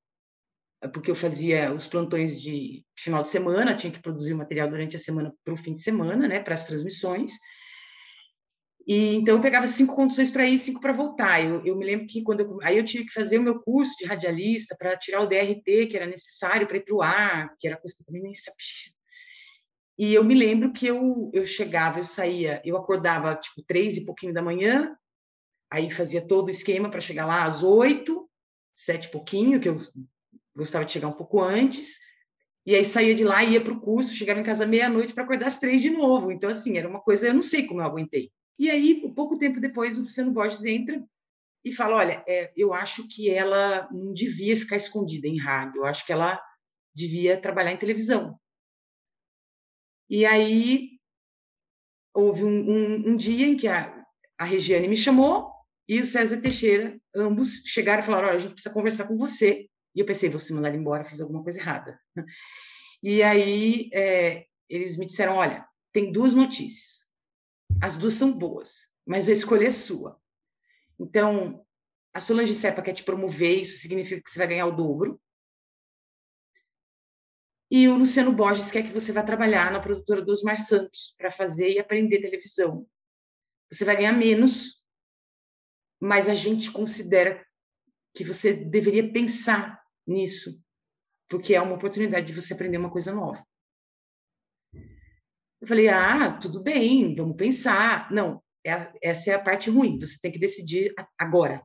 porque 0.90 1.12
eu 1.12 1.16
fazia 1.16 1.74
os 1.74 1.88
plantões 1.88 2.42
de 2.42 2.84
final 2.98 3.22
de 3.22 3.30
semana, 3.30 3.76
tinha 3.76 3.92
que 3.92 4.02
produzir 4.02 4.34
o 4.34 4.38
material 4.38 4.70
durante 4.70 4.96
a 4.96 5.00
semana 5.00 5.34
para 5.44 5.54
o 5.54 5.58
fim 5.58 5.76
de 5.76 5.82
semana, 5.82 6.28
né, 6.28 6.40
para 6.40 6.54
as 6.54 6.66
transmissões. 6.66 7.34
E 8.88 9.16
então 9.16 9.36
eu 9.36 9.42
pegava 9.42 9.66
cinco 9.66 9.96
condições 9.96 10.30
para 10.30 10.48
ir, 10.48 10.60
cinco 10.60 10.80
para 10.80 10.94
voltar. 10.94 11.44
Eu, 11.44 11.66
eu, 11.66 11.76
me 11.76 11.86
lembro 11.86 12.08
que 12.08 12.22
quando 12.22 12.42
eu, 12.42 12.60
aí 12.62 12.78
eu 12.78 12.86
tive 12.86 13.06
que 13.06 13.14
fazer 13.14 13.40
o 13.40 13.44
meu 13.44 13.60
curso 13.60 13.96
de 13.98 14.06
radialista 14.06 14.76
para 14.78 14.96
tirar 14.98 15.22
o 15.22 15.28
DRT 15.28 15.88
que 15.88 15.98
era 15.98 16.06
necessário 16.06 16.68
para 16.68 16.78
ir 16.78 16.86
para 16.86 16.96
o 16.96 17.02
ar, 17.02 17.56
que 17.60 17.68
era 17.68 17.78
coisa 17.78 17.96
que 17.96 18.02
eu 18.02 18.06
também 18.06 18.22
nem 18.22 18.34
sabia. 18.34 18.94
E 19.98 20.14
eu 20.14 20.24
me 20.24 20.36
lembro 20.36 20.74
que 20.74 20.86
eu, 20.86 21.32
eu 21.34 21.46
chegava, 21.46 22.00
eu 22.00 22.04
saía, 22.04 22.62
eu 22.66 22.78
acordava 22.78 23.36
tipo 23.36 23.64
três 23.66 23.98
e 23.98 24.06
pouquinho 24.06 24.34
da 24.34 24.42
manhã, 24.42 24.96
Aí 25.72 25.90
fazia 25.90 26.26
todo 26.26 26.48
o 26.48 26.52
esquema 26.52 26.90
para 26.90 27.02
chegar 27.02 27.26
lá 27.26 27.44
às 27.44 27.64
oito, 27.64 28.30
sete 28.74 29.06
e 29.06 29.12
pouquinho, 29.12 29.60
que 29.60 29.68
eu 29.68 29.78
gostava 30.56 30.86
de 30.86 30.92
chegar 30.92 31.08
um 31.08 31.14
pouco 31.14 31.42
antes. 31.42 32.00
E 32.66 32.74
aí 32.74 32.84
saía 32.84 33.14
de 33.14 33.24
lá, 33.24 33.44
ia 33.44 33.62
para 33.62 33.74
o 33.74 33.80
curso, 33.80 34.16
chegava 34.16 34.40
em 34.40 34.44
casa 34.44 34.66
meia-noite 34.66 35.14
para 35.14 35.24
acordar 35.24 35.48
às 35.48 35.60
três 35.60 35.82
de 35.82 35.90
novo. 35.90 36.32
Então, 36.32 36.50
assim, 36.50 36.78
era 36.78 36.90
uma 36.90 37.00
coisa, 37.00 37.28
eu 37.28 37.34
não 37.34 37.44
sei 37.44 37.68
como 37.68 37.82
eu 37.82 37.86
aguentei. 37.86 38.32
E 38.58 38.72
aí, 38.72 39.08
pouco 39.14 39.38
tempo 39.38 39.60
depois, 39.60 39.98
o 39.98 40.02
Luciano 40.02 40.32
Borges 40.32 40.66
entra 40.66 41.04
e 41.64 41.72
fala: 41.72 41.98
Olha, 41.98 42.24
é, 42.28 42.52
eu 42.56 42.74
acho 42.74 43.08
que 43.08 43.30
ela 43.30 43.88
não 43.92 44.14
devia 44.14 44.56
ficar 44.56 44.78
escondida 44.78 45.28
em 45.28 45.38
rádio, 45.38 45.80
eu 45.82 45.86
acho 45.86 46.06
que 46.06 46.14
ela 46.14 46.42
devia 46.94 47.40
trabalhar 47.40 47.72
em 47.72 47.78
televisão. 47.78 48.40
E 50.10 50.26
aí, 50.26 50.92
houve 52.14 52.44
um, 52.44 52.48
um, 52.48 53.10
um 53.10 53.18
dia 53.18 53.46
em 53.46 53.58
que 53.58 53.68
a, 53.68 54.06
a 54.38 54.46
Regiane 54.46 54.88
me 54.88 54.98
chamou 54.98 55.52
e 55.88 56.00
o 56.00 56.06
César 56.06 56.42
Teixeira, 56.42 57.00
ambos 57.14 57.62
chegaram 57.66 58.02
e 58.02 58.06
falaram: 58.06 58.30
Olha, 58.30 58.38
a 58.38 58.40
gente 58.40 58.54
precisa 58.54 58.74
conversar 58.74 59.08
com 59.08 59.18
você. 59.18 59.68
E 59.96 60.00
eu 60.00 60.06
pensei: 60.06 60.30
vou 60.30 60.40
se 60.40 60.54
mandar 60.54 60.76
embora, 60.76 61.06
fiz 61.06 61.22
alguma 61.22 61.42
coisa 61.42 61.60
errada. 61.60 62.00
E 63.04 63.22
aí 63.22 63.90
é, 63.94 64.46
eles 64.68 64.98
me 64.98 65.06
disseram: 65.06 65.36
Olha, 65.36 65.68
tem 65.94 66.12
duas 66.12 66.34
notícias. 66.34 67.06
As 67.82 67.98
duas 67.98 68.16
são 68.16 68.38
boas, 68.38 68.88
mas 69.06 69.30
a 69.30 69.32
escolha 69.32 69.68
é 69.68 69.72
sua. 69.72 70.20
Então, 71.00 71.66
a 72.14 72.22
Solange 72.22 72.54
Serpa 72.54 72.82
quer 72.82 72.94
te 72.94 73.04
promover, 73.04 73.62
isso 73.62 73.80
significa 73.80 74.22
que 74.22 74.30
você 74.32 74.40
vai 74.40 74.48
ganhar 74.48 74.66
o 74.66 74.76
dobro. 74.76 75.22
E 77.70 77.88
o 77.88 77.98
Luciano 77.98 78.32
Borges 78.32 78.72
quer 78.72 78.84
que 78.84 78.94
você 78.94 79.12
vá 79.12 79.22
trabalhar 79.22 79.72
na 79.72 79.80
produtora 79.80 80.22
dos 80.22 80.42
Mar 80.42 80.58
Santos 80.58 81.14
para 81.18 81.32
fazer 81.32 81.72
e 81.72 81.80
aprender 81.80 82.22
televisão. 82.22 82.88
Você 83.72 83.84
vai 83.84 83.98
ganhar 83.98 84.14
menos, 84.14 84.84
mas 86.00 86.30
a 86.30 86.36
gente 86.36 86.72
considera 86.72 87.46
que 88.16 88.24
você 88.24 88.54
deveria 88.54 89.12
pensar 89.12 89.85
nisso, 90.06 90.62
porque 91.30 91.56
é 91.56 91.62
uma 91.62 91.76
oportunidade 91.76 92.28
de 92.28 92.34
você 92.34 92.54
aprender 92.54 92.78
uma 92.78 92.92
coisa 92.92 93.14
nova. 93.14 93.46
Eu 95.62 95.68
falei, 95.68 95.88
ah, 95.88 96.32
tudo 96.38 96.62
bem, 96.62 97.16
vamos 97.16 97.36
pensar. 97.36 98.12
Não, 98.12 98.44
é, 98.66 98.92
essa 99.02 99.32
é 99.32 99.34
a 99.36 99.42
parte 99.42 99.70
ruim, 99.70 100.00
você 100.00 100.18
tem 100.22 100.32
que 100.32 100.40
decidir 100.40 100.94
agora. 101.18 101.64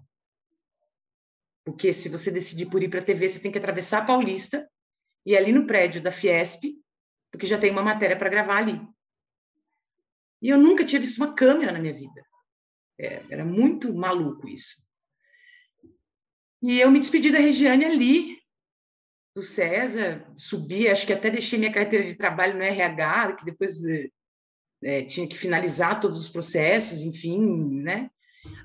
Porque 1.65 1.93
se 1.93 2.09
você 2.09 2.31
decidir 2.31 2.67
por 2.67 2.83
ir 2.83 2.89
para 2.89 3.01
a 3.01 3.05
TV, 3.05 3.29
você 3.29 3.41
tem 3.41 3.53
que 3.53 3.59
atravessar 3.59 4.03
a 4.03 4.07
Paulista 4.07 4.69
e 5.25 5.37
ali 5.37 5.53
no 5.53 5.67
prédio 5.67 6.03
da 6.03 6.11
Fiesp, 6.11 6.63
porque 7.31 7.47
já 7.47 7.59
tem 7.59 7.71
uma 7.71 7.83
matéria 7.83 8.17
para 8.19 8.31
gravar 8.31 8.59
ali. 8.59 8.81
E 10.43 10.49
eu 10.49 10.59
nunca 10.59 10.85
tinha 10.85 11.01
visto 11.01 11.19
uma 11.19 11.35
câmera 11.35 11.73
na 11.73 11.79
minha 11.79 11.95
vida. 11.95 12.25
É, 12.99 13.23
era 13.31 13.45
muito 13.45 13.95
maluco 13.95 14.49
isso. 14.49 14.83
E 16.62 16.81
eu 16.81 16.90
me 16.90 16.99
despedi 16.99 17.31
da 17.31 17.38
Regiane 17.38 17.85
ali, 17.85 18.38
do 19.35 19.43
César, 19.43 20.26
subi, 20.37 20.88
acho 20.88 21.07
que 21.07 21.12
até 21.12 21.31
deixei 21.31 21.59
minha 21.59 21.73
carteira 21.73 22.07
de 22.07 22.14
trabalho 22.14 22.57
no 22.57 22.62
RH, 22.62 23.37
que 23.37 23.45
depois 23.45 23.83
é, 24.83 25.05
tinha 25.05 25.26
que 25.26 25.37
finalizar 25.37 26.00
todos 26.00 26.19
os 26.21 26.29
processos, 26.29 27.00
enfim, 27.00 27.83
né? 27.83 28.11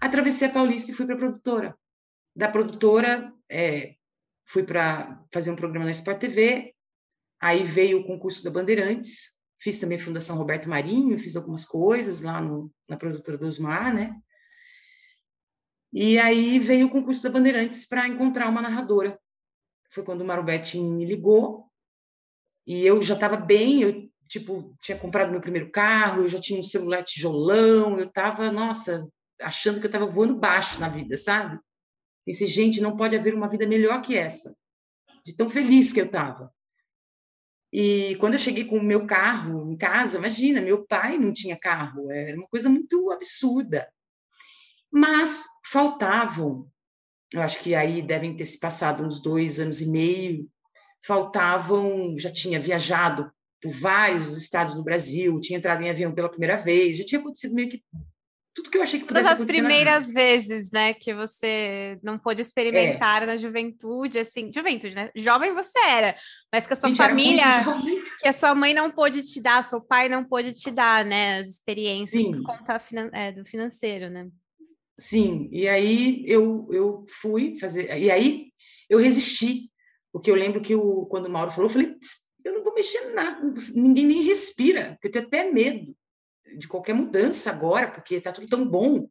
Atravessei 0.01 0.47
a 0.47 0.51
Paulista 0.51 0.91
e 0.91 0.93
fui 0.93 1.05
para 1.05 1.15
a 1.15 1.19
produtora. 1.19 1.77
Da 2.35 2.49
produtora, 2.49 3.31
é, 3.49 3.95
fui 4.45 4.63
para 4.63 5.23
fazer 5.31 5.51
um 5.51 5.55
programa 5.55 5.85
na 5.85 5.91
Sport 5.91 6.19
TV, 6.19 6.73
aí 7.39 7.63
veio 7.63 7.99
o 7.99 8.05
concurso 8.05 8.43
da 8.43 8.51
Bandeirantes, 8.51 9.35
Fiz 9.65 9.79
também 9.79 9.97
Fundação 9.97 10.37
Roberto 10.37 10.69
Marinho, 10.69 11.17
fiz 11.17 11.35
algumas 11.35 11.65
coisas 11.65 12.21
lá 12.21 12.39
no, 12.41 12.71
na 12.87 12.97
produtora 12.97 13.35
do 13.35 13.47
Osmar, 13.47 13.93
né? 13.93 14.15
E 15.93 16.17
aí 16.17 16.59
veio 16.59 16.87
o 16.87 16.89
concurso 16.89 17.23
da 17.23 17.29
Bandeirantes 17.29 17.85
para 17.85 18.07
encontrar 18.07 18.49
uma 18.49 18.61
narradora. 18.61 19.19
Foi 19.89 20.03
quando 20.03 20.21
o 20.21 20.25
Marubete 20.25 20.77
me 20.77 21.05
ligou 21.05 21.69
e 22.67 22.85
eu 22.85 23.01
já 23.01 23.13
estava 23.13 23.37
bem, 23.37 23.81
eu 23.81 24.09
tipo 24.27 24.75
tinha 24.81 24.97
comprado 24.97 25.31
meu 25.31 25.39
primeiro 25.39 25.71
carro, 25.71 26.23
eu 26.23 26.27
já 26.27 26.39
tinha 26.39 26.59
um 26.59 26.63
celular 26.63 27.03
tijolão, 27.03 27.97
eu 27.97 28.05
estava, 28.05 28.51
nossa, 28.51 29.07
achando 29.39 29.79
que 29.79 29.85
eu 29.85 29.89
estava 29.89 30.07
voando 30.07 30.35
baixo 30.35 30.79
na 30.79 30.89
vida, 30.89 31.15
sabe? 31.15 31.59
Esse 32.25 32.47
gente 32.47 32.81
não 32.81 32.97
pode 32.97 33.15
haver 33.15 33.33
uma 33.33 33.47
vida 33.47 33.67
melhor 33.67 34.01
que 34.01 34.17
essa, 34.17 34.55
de 35.23 35.35
tão 35.35 35.49
feliz 35.49 35.93
que 35.93 36.01
eu 36.01 36.05
estava. 36.05 36.51
E 37.71 38.15
quando 38.19 38.33
eu 38.33 38.39
cheguei 38.39 38.65
com 38.65 38.77
o 38.77 38.83
meu 38.83 39.05
carro 39.05 39.71
em 39.71 39.77
casa, 39.77 40.17
imagina, 40.17 40.61
meu 40.61 40.85
pai 40.85 41.17
não 41.17 41.31
tinha 41.31 41.59
carro, 41.59 42.09
era 42.09 42.35
uma 42.35 42.47
coisa 42.47 42.69
muito 42.69 43.11
absurda. 43.11 43.87
Mas 44.95 45.45
faltavam, 45.65 46.69
eu 47.33 47.41
acho 47.41 47.59
que 47.59 47.75
aí 47.75 48.01
devem 48.01 48.33
ter 48.33 48.45
se 48.45 48.57
passado 48.57 49.03
uns 49.03 49.21
dois 49.21 49.59
anos 49.59 49.81
e 49.81 49.85
meio, 49.85 50.47
faltavam, 51.05 52.17
já 52.17 52.31
tinha 52.31 52.61
viajado 52.61 53.29
por 53.61 53.73
vários 53.73 54.37
estados 54.37 54.73
do 54.73 54.85
Brasil, 54.85 55.37
tinha 55.41 55.59
entrado 55.59 55.81
em 55.81 55.89
avião 55.89 56.15
pela 56.15 56.29
primeira 56.29 56.55
vez, 56.55 56.97
já 56.97 57.03
tinha 57.03 57.19
acontecido 57.19 57.53
meio 57.53 57.67
que 57.69 57.83
tudo 58.53 58.69
que 58.69 58.77
eu 58.77 58.81
achei 58.81 59.01
que 59.01 59.05
pudesse 59.05 59.27
Todas 59.27 59.41
as 59.41 59.45
primeiras 59.45 60.13
vezes, 60.13 60.71
né, 60.71 60.93
que 60.93 61.13
você 61.13 61.99
não 62.01 62.17
pôde 62.17 62.39
experimentar 62.39 63.23
é. 63.23 63.25
na 63.25 63.35
juventude, 63.35 64.17
assim, 64.17 64.49
juventude, 64.55 64.95
né? 64.95 65.09
Jovem 65.13 65.53
você 65.53 65.77
era, 65.89 66.15
mas 66.49 66.65
que 66.65 66.71
a 66.71 66.75
sua 66.77 66.87
Gente, 66.87 66.97
família, 66.97 67.43
que 68.21 68.29
a 68.29 68.31
sua 68.31 68.55
mãe 68.55 68.73
não 68.73 68.89
pôde 68.89 69.23
te 69.23 69.41
dar, 69.41 69.61
seu 69.61 69.81
pai 69.81 70.07
não 70.07 70.23
pôde 70.23 70.53
te 70.53 70.71
dar, 70.71 71.03
né, 71.03 71.39
as 71.39 71.47
experiências 71.47 72.21
Sim. 72.21 72.31
por 72.31 72.43
conta 72.43 72.81
é, 73.11 73.33
do 73.33 73.43
financeiro, 73.43 74.09
né? 74.09 74.29
Sim, 74.97 75.49
e 75.51 75.67
aí 75.67 76.23
eu, 76.25 76.67
eu 76.71 77.05
fui 77.07 77.59
fazer, 77.59 77.85
e 77.97 78.09
aí 78.09 78.51
eu 78.89 78.97
resisti, 78.97 79.69
porque 80.11 80.31
eu 80.31 80.35
lembro 80.35 80.61
que 80.61 80.73
o, 80.73 81.05
quando 81.07 81.25
o 81.25 81.29
Mauro 81.29 81.51
falou, 81.51 81.65
eu 81.65 81.73
falei, 81.73 81.95
eu 82.45 82.53
não 82.53 82.63
vou 82.63 82.73
mexer 82.73 83.13
nada, 83.13 83.41
ninguém 83.75 84.05
nem 84.05 84.23
respira, 84.23 84.91
porque 85.01 85.07
eu 85.07 85.11
tenho 85.11 85.25
até 85.27 85.51
medo 85.51 85.95
de 86.57 86.67
qualquer 86.67 86.93
mudança 86.93 87.49
agora, 87.49 87.91
porque 87.91 88.15
está 88.15 88.31
tudo 88.31 88.47
tão 88.47 88.65
bom. 88.65 89.09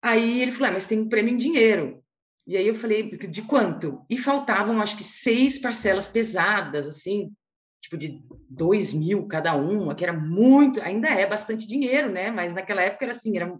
Aí 0.00 0.42
ele 0.42 0.52
falou, 0.52 0.68
ah, 0.68 0.72
mas 0.72 0.86
tem 0.86 1.00
um 1.00 1.08
prêmio 1.08 1.32
em 1.34 1.38
dinheiro. 1.38 2.04
E 2.46 2.56
aí 2.56 2.68
eu 2.68 2.74
falei, 2.74 3.10
de 3.10 3.42
quanto? 3.42 4.04
E 4.08 4.18
faltavam, 4.18 4.80
acho 4.80 4.96
que, 4.98 5.02
seis 5.02 5.58
parcelas 5.58 6.08
pesadas, 6.08 6.86
assim, 6.86 7.32
tipo 7.80 7.96
de 7.96 8.22
dois 8.48 8.92
mil 8.92 9.26
cada 9.26 9.54
uma, 9.56 9.94
que 9.94 10.04
era 10.04 10.12
muito, 10.12 10.80
ainda 10.82 11.08
é 11.08 11.26
bastante 11.26 11.66
dinheiro, 11.66 12.12
né? 12.12 12.30
Mas 12.30 12.54
naquela 12.54 12.82
época 12.82 13.06
era 13.06 13.12
assim, 13.12 13.36
era 13.36 13.58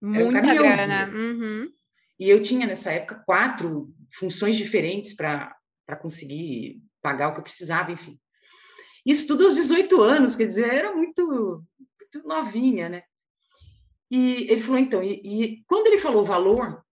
muita 0.00 0.38
um 0.38 0.56
grana. 0.56 1.08
Uhum. 1.08 1.72
E 2.18 2.30
eu 2.30 2.40
tinha 2.42 2.66
nessa 2.66 2.92
época 2.92 3.22
quatro 3.26 3.92
funções 4.12 4.56
diferentes 4.56 5.14
para 5.14 5.56
conseguir 6.00 6.80
pagar 7.02 7.28
o 7.28 7.32
que 7.32 7.40
eu 7.40 7.44
precisava, 7.44 7.92
enfim. 7.92 8.18
Isso 9.04 9.26
tudo 9.26 9.44
aos 9.44 9.54
18 9.54 10.00
anos, 10.00 10.34
quer 10.34 10.46
dizer, 10.46 10.72
era 10.72 10.94
muito, 10.94 11.26
muito 11.26 12.26
novinha, 12.26 12.88
né? 12.88 13.02
E 14.10 14.46
ele 14.50 14.60
falou, 14.60 14.78
então, 14.78 15.02
e, 15.02 15.20
e, 15.24 15.64
quando 15.66 15.88
ele 15.88 15.98
falou 15.98 16.22
o 16.22 16.26
valor, 16.26 16.82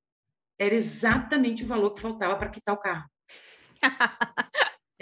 era 0.59 0.75
exatamente 0.75 1.65
o 1.65 1.67
valor 1.67 1.93
que 1.93 2.01
faltava 2.01 2.37
para 2.37 2.51
quitar 2.51 2.75
o 2.75 2.81
carro. 2.81 3.09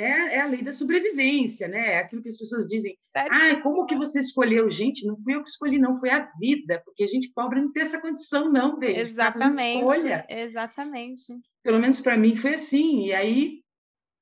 é, 0.01 0.37
é, 0.37 0.41
a 0.41 0.47
lei 0.47 0.63
da 0.63 0.73
sobrevivência, 0.73 1.69
né? 1.69 1.95
É 1.95 1.99
aquilo 1.99 2.23
que 2.23 2.29
as 2.29 2.37
pessoas 2.37 2.67
dizem. 2.67 2.97
Ah, 3.15 3.57
como 3.63 3.87
que 3.87 3.95
você 3.95 4.21
escolheu? 4.21 4.71
Gente, 4.71 5.07
não 5.07 5.19
fui 5.21 5.35
eu 5.35 5.43
que 5.43 5.51
escolhi, 5.51 5.79
não, 5.79 5.99
foi 5.99 6.11
a 6.11 6.31
vida, 6.39 6.81
porque 6.85 7.05
a 7.05 7.07
gente 7.07 7.31
pobre 7.35 7.61
não 7.61 7.73
tem 7.73 7.83
essa 7.83 8.01
condição, 8.01 8.51
não, 8.51 8.79
bem. 8.79 8.97
Exatamente. 8.97 9.79
Escolha. 9.79 10.27
Exatamente. 10.29 11.39
Pelo 11.63 11.79
menos 11.79 12.01
para 12.01 12.17
mim 12.17 12.37
foi 12.37 12.55
assim. 12.55 13.07
E 13.07 13.13
aí 13.13 13.61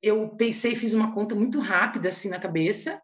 eu 0.02 0.28
pensei, 0.30 0.74
fiz 0.74 0.92
uma 0.94 1.12
conta 1.12 1.34
muito 1.34 1.60
rápida 1.60 2.08
assim 2.08 2.28
na 2.28 2.40
cabeça 2.40 3.00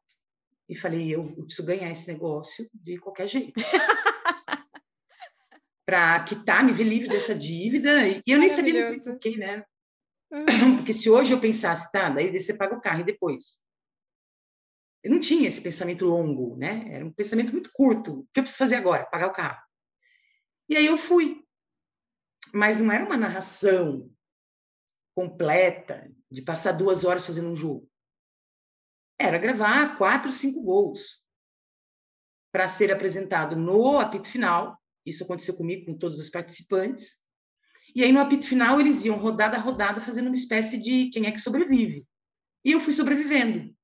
e 0.69 0.77
falei, 0.77 1.15
eu 1.15 1.25
preciso 1.25 1.67
ganhar 1.67 1.91
esse 1.91 2.09
negócio 2.09 2.69
de 2.73 2.99
qualquer 2.99 3.29
jeito. 3.29 3.55
para 5.87 6.19
quitar, 6.25 6.65
me 6.65 6.73
ver 6.73 6.85
livre 6.85 7.09
dessa 7.09 7.35
dívida. 7.35 8.09
E 8.09 8.23
eu 8.27 8.39
nem 8.39 8.49
sabia 8.49 8.95
por 9.05 9.19
quê, 9.19 9.37
né? 9.37 9.65
Porque 10.77 10.93
se 10.93 11.09
hoje 11.09 11.33
eu 11.33 11.41
pensasse, 11.41 11.91
tá, 11.93 12.11
daí 12.11 12.39
você 12.39 12.57
paga 12.57 12.77
o 12.77 12.81
carro 12.81 13.01
e 13.01 13.05
depois. 13.05 13.65
Eu 15.03 15.11
não 15.11 15.21
tinha 15.21 15.47
esse 15.47 15.61
pensamento 15.61 16.05
longo, 16.05 16.57
né? 16.57 16.93
Era 16.93 17.05
um 17.05 17.13
pensamento 17.13 17.53
muito 17.53 17.71
curto. 17.73 18.21
O 18.21 18.29
que 18.33 18.41
eu 18.41 18.43
preciso 18.43 18.59
fazer 18.59 18.77
agora? 18.77 19.05
Pagar 19.07 19.29
o 19.29 19.33
carro. 19.33 19.63
E 20.69 20.77
aí 20.77 20.87
eu 20.87 20.97
fui. 20.97 21.45
Mas 22.53 22.81
não 22.81 22.91
era 22.91 23.05
uma 23.05 23.17
narração 23.17 24.11
completa 25.15 26.11
de 26.31 26.43
passar 26.43 26.73
duas 26.73 27.05
horas 27.05 27.27
fazendo 27.27 27.49
um 27.49 27.57
jogo. 27.57 27.89
Era 29.19 29.39
gravar 29.39 29.97
quatro, 29.97 30.33
cinco 30.33 30.63
gols 30.63 31.23
para 32.51 32.69
ser 32.69 32.91
apresentado 32.93 33.57
no 33.57 33.99
apito 33.99 34.29
final. 34.29 34.81
Isso 35.05 35.23
aconteceu 35.23 35.57
comigo, 35.57 35.87
com 35.87 35.99
todos 35.99 36.19
os 36.19 36.31
participantes. 36.31 37.24
E 37.95 38.03
aí, 38.03 38.11
no 38.11 38.21
apito 38.21 38.47
final, 38.47 38.81
eles 38.81 39.05
iam 39.05 39.17
rodada 39.17 39.57
a 39.57 39.61
rodada, 39.61 40.01
fazendo 40.01 40.27
uma 40.27 40.35
espécie 40.35 40.81
de 40.81 41.11
quem 41.11 41.27
é 41.27 41.33
que 41.33 41.41
sobrevive. 41.41 42.07
E 42.65 42.73
eu 42.73 42.81
fui 42.81 42.93
sobrevivendo. 42.93 43.75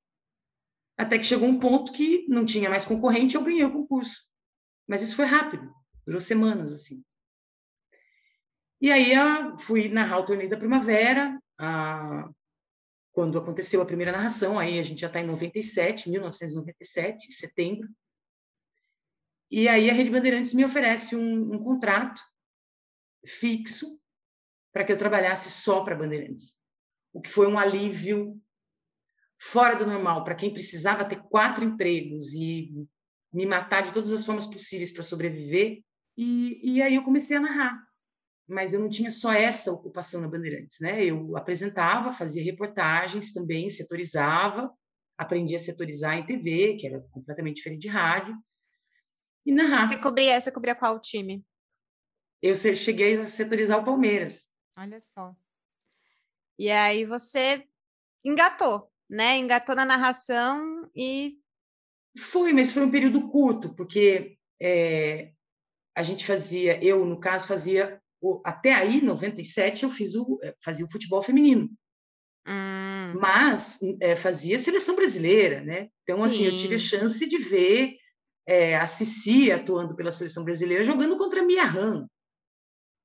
Até 0.98 1.18
que 1.18 1.24
chegou 1.24 1.48
um 1.48 1.60
ponto 1.60 1.92
que 1.92 2.26
não 2.28 2.44
tinha 2.44 2.68
mais 2.68 2.84
concorrente, 2.84 3.36
eu 3.36 3.42
ganhei 3.42 3.64
o 3.64 3.72
concurso. 3.72 4.28
Mas 4.86 5.02
isso 5.02 5.14
foi 5.14 5.26
rápido, 5.26 5.72
durou 6.04 6.20
semanas, 6.20 6.72
assim. 6.72 7.04
E 8.80 8.90
aí, 8.90 9.12
eu 9.12 9.58
fui 9.58 9.88
narrar 9.88 10.18
o 10.18 10.26
torneio 10.26 10.50
da 10.50 10.56
primavera, 10.56 11.38
quando 13.12 13.38
aconteceu 13.38 13.80
a 13.82 13.86
primeira 13.86 14.12
narração, 14.12 14.58
aí 14.58 14.78
a 14.78 14.82
gente 14.82 15.00
já 15.00 15.06
está 15.06 15.20
em 15.20 15.26
97, 15.26 16.08
1997, 16.10 17.32
setembro. 17.32 17.88
E 19.50 19.68
aí 19.68 19.90
a 19.90 19.92
Rede 19.92 20.10
Bandeirantes 20.10 20.54
me 20.54 20.64
oferece 20.64 21.14
um, 21.14 21.54
um 21.54 21.62
contrato 21.62 22.22
fixo 23.26 23.99
para 24.72 24.84
que 24.84 24.92
eu 24.92 24.98
trabalhasse 24.98 25.50
só 25.50 25.82
para 25.82 25.96
Bandeirantes, 25.96 26.56
o 27.12 27.20
que 27.20 27.30
foi 27.30 27.46
um 27.46 27.58
alívio 27.58 28.40
fora 29.38 29.74
do 29.74 29.86
normal 29.86 30.22
para 30.22 30.34
quem 30.34 30.52
precisava 30.52 31.04
ter 31.04 31.20
quatro 31.22 31.64
empregos 31.64 32.32
e 32.34 32.72
me 33.32 33.46
matar 33.46 33.82
de 33.82 33.92
todas 33.92 34.12
as 34.12 34.24
formas 34.24 34.46
possíveis 34.46 34.92
para 34.92 35.02
sobreviver. 35.02 35.82
E, 36.16 36.74
e 36.74 36.82
aí 36.82 36.94
eu 36.94 37.02
comecei 37.02 37.36
a 37.36 37.40
narrar 37.40 37.90
mas 38.50 38.74
eu 38.74 38.80
não 38.80 38.90
tinha 38.90 39.12
só 39.12 39.32
essa 39.32 39.70
ocupação 39.70 40.20
na 40.20 40.28
Bandeirantes, 40.28 40.80
né? 40.80 41.04
Eu 41.04 41.36
apresentava, 41.36 42.12
fazia 42.12 42.42
reportagens 42.42 43.32
também, 43.32 43.70
setorizava, 43.70 44.72
aprendi 45.16 45.54
a 45.54 45.58
setorizar 45.58 46.18
em 46.18 46.26
TV, 46.26 46.76
que 46.76 46.88
era 46.88 47.00
completamente 47.12 47.56
diferente 47.56 47.82
de 47.82 47.88
rádio, 47.88 48.36
e 49.46 49.52
narrar. 49.52 49.88
Você 49.88 49.98
cobria, 49.98 50.40
você 50.40 50.50
cobria 50.50 50.74
qual 50.74 50.98
time? 51.00 51.44
Eu 52.42 52.56
cheguei 52.56 53.20
a 53.20 53.24
setorizar 53.24 53.78
o 53.78 53.84
Palmeiras. 53.84 54.49
Olha 54.76 55.00
só. 55.00 55.34
E 56.58 56.70
aí 56.70 57.04
você 57.04 57.66
engatou, 58.24 58.90
né? 59.08 59.36
Engatou 59.38 59.74
na 59.74 59.84
narração 59.84 60.90
e. 60.94 61.38
Foi, 62.18 62.52
mas 62.52 62.72
foi 62.72 62.82
um 62.82 62.90
período 62.90 63.28
curto, 63.28 63.74
porque 63.74 64.36
é, 64.60 65.32
a 65.94 66.02
gente 66.02 66.26
fazia, 66.26 66.82
eu, 66.84 67.04
no 67.04 67.18
caso, 67.18 67.46
fazia 67.46 68.00
até 68.44 68.74
aí, 68.74 69.00
97, 69.00 69.84
eu 69.84 69.90
fiz 69.90 70.14
o, 70.14 70.38
eh, 70.42 70.54
fazia 70.62 70.84
o 70.84 70.90
futebol 70.90 71.22
feminino. 71.22 71.70
Hum. 72.46 73.14
Mas 73.18 73.78
é, 74.00 74.14
fazia 74.16 74.58
seleção 74.58 74.94
brasileira, 74.94 75.62
né? 75.62 75.88
Então, 76.02 76.18
Sim. 76.18 76.24
assim, 76.24 76.44
eu 76.44 76.56
tive 76.56 76.74
a 76.74 76.78
chance 76.78 77.26
de 77.26 77.38
ver 77.38 77.96
é, 78.46 78.76
a 78.76 78.86
Cici 78.86 79.50
atuando 79.50 79.94
pela 79.94 80.12
seleção 80.12 80.44
brasileira, 80.44 80.84
jogando 80.84 81.16
contra 81.16 81.40
a 81.40 81.44
Mia 81.44 81.64
Hamm, 81.64 82.06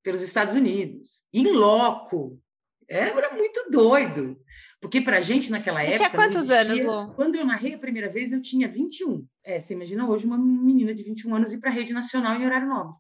pelos 0.06 0.22
Estados 0.22 0.54
Unidos, 0.54 1.24
em 1.34 1.52
loco. 1.52 2.40
Era 2.88 3.34
muito 3.34 3.72
doido. 3.72 4.40
Porque 4.80 5.02
para 5.02 5.18
a 5.18 5.22
gente, 5.22 5.50
naquela 5.50 5.82
você 5.82 5.96
época. 5.96 5.98
Tinha 5.98 6.12
quantos 6.12 6.52
anos, 6.52 6.80
Lu? 6.80 7.16
Quando 7.16 7.36
eu 7.36 7.46
narrei 7.46 7.74
a 7.74 7.80
primeira 7.80 8.08
vez, 8.08 8.32
eu 8.32 8.40
tinha 8.40 8.68
21. 8.68 9.28
É, 9.44 9.60
você 9.60 9.74
imagina 9.74 10.08
hoje 10.08 10.28
uma 10.28 10.38
menina 10.38 10.94
de 10.94 11.02
21 11.02 11.34
anos 11.34 11.52
ir 11.52 11.60
para 11.60 11.72
a 11.72 11.74
rede 11.74 11.92
nacional 11.92 12.36
em 12.36 12.46
horário 12.46 12.68
nobre, 12.68 12.94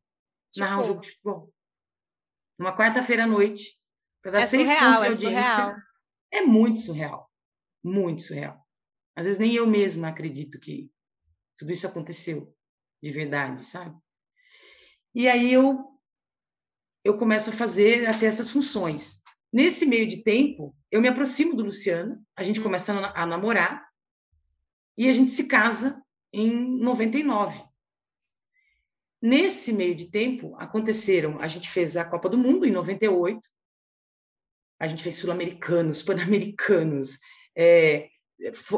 tipo, 0.52 0.65
narrar 0.65 0.82
um 0.82 0.84
jogo 0.84 1.02
de 1.02 1.12
futebol 1.12 1.54
numa 2.58 2.76
quarta-feira 2.76 3.26
à 3.26 3.28
noite, 3.28 3.78
para 4.24 4.32
dar 4.32 4.41
é 4.41 4.46
seis 4.48 4.68
surreal, 4.68 5.04
pontos 5.04 5.20
de 5.20 5.26
é 5.26 5.30
audiência. 5.30 5.56
Surreal. 5.56 5.76
É 6.32 6.41
muito 6.41 6.80
surreal. 6.80 7.32
Muito 7.84 8.24
surreal. 8.24 8.65
Às 9.15 9.26
vezes 9.26 9.39
nem 9.39 9.54
eu 9.54 9.68
mesma 9.68 10.08
acredito 10.08 10.60
que 10.60 10.89
tudo 11.58 11.72
isso 11.72 11.86
aconteceu 11.86 12.52
de 13.04 13.12
verdade, 13.12 13.65
sabe? 13.65 13.96
E 15.13 15.28
aí 15.30 15.54
eu 15.54 15.94
eu 17.06 17.15
começo 17.15 17.52
a 17.52 17.54
fazer 17.54 18.08
até 18.08 18.26
essas 18.26 18.50
funções. 18.50 19.22
Nesse 19.54 19.86
meio 19.86 20.10
de 20.10 20.24
tempo, 20.24 20.76
eu 20.91 21.00
me 21.00 21.08
aproximo 21.08 21.56
do 21.56 21.63
Luciano, 21.63 22.20
a 22.36 22.44
gente 22.44 22.60
hum. 22.60 22.63
começa 22.63 22.91
a 22.91 23.26
namorar. 23.28 23.88
e 24.98 25.08
a 25.08 25.13
gente 25.13 25.32
se 25.32 25.46
casa 25.46 26.02
em 26.34 26.80
99. 26.80 27.63
Nesse 29.22 29.72
meio 29.72 29.96
de 29.96 30.10
tempo, 30.10 30.56
aconteceram, 30.58 31.39
a 31.39 31.48
gente 31.48 31.70
fez 31.70 31.96
a 31.96 32.04
Copa 32.04 32.28
do 32.28 32.38
Mundo 32.38 32.65
em 32.65 32.72
98, 32.72 33.39
a 34.80 34.88
gente 34.88 35.04
fez 35.04 35.18
sul-americanos, 35.18 36.02
pan-americanos, 36.04 37.20
é, 37.56 38.10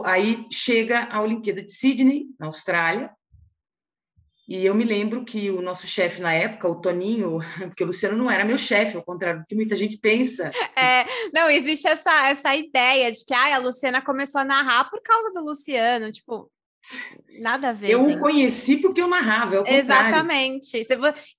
aí 0.06 0.46
chega 0.52 1.06
a 1.06 1.22
Olimpíada 1.22 1.62
de 1.64 1.72
Sydney, 1.72 2.28
na 2.40 2.48
Austrália, 2.48 3.16
e 4.48 4.66
eu 4.66 4.74
me 4.74 4.86
lembro 4.86 5.26
que 5.26 5.52
o 5.52 5.62
nosso 5.62 5.88
chefe 5.88 6.22
na 6.22 6.34
época, 6.34 6.70
o 6.70 6.80
Toninho, 6.80 7.40
porque 7.68 7.84
o 7.84 7.88
Luciano 7.88 8.18
não 8.18 8.32
era 8.32 8.46
meu 8.46 8.58
chefe, 8.58 8.96
ao 8.96 9.04
contrário 9.04 9.42
do 9.42 9.46
que 9.46 9.56
muita 9.56 9.76
gente 9.76 9.98
pensa. 9.98 10.52
É, 10.78 11.08
não, 11.34 11.50
existe 11.50 11.88
essa, 11.88 12.28
essa 12.28 12.56
ideia 12.56 13.12
de 13.12 13.26
que 13.26 13.34
ah, 13.34 13.56
a 13.56 13.58
Luciana 13.58 14.00
começou 14.00 14.40
a 14.40 14.46
narrar 14.46 14.88
por 14.92 15.02
causa 15.02 15.32
do 15.34 15.44
Luciano, 15.44 16.12
tipo, 16.12 16.52
nada 17.40 17.70
a 17.70 17.74
ver. 17.74 17.90
Eu 17.90 18.04
gente. 18.04 18.18
o 18.18 18.20
conheci 18.20 18.78
porque 18.78 19.02
eu 19.02 19.08
narrava, 19.08 19.56
é 19.56 19.60
o 19.62 19.68
Exatamente. 19.68 20.86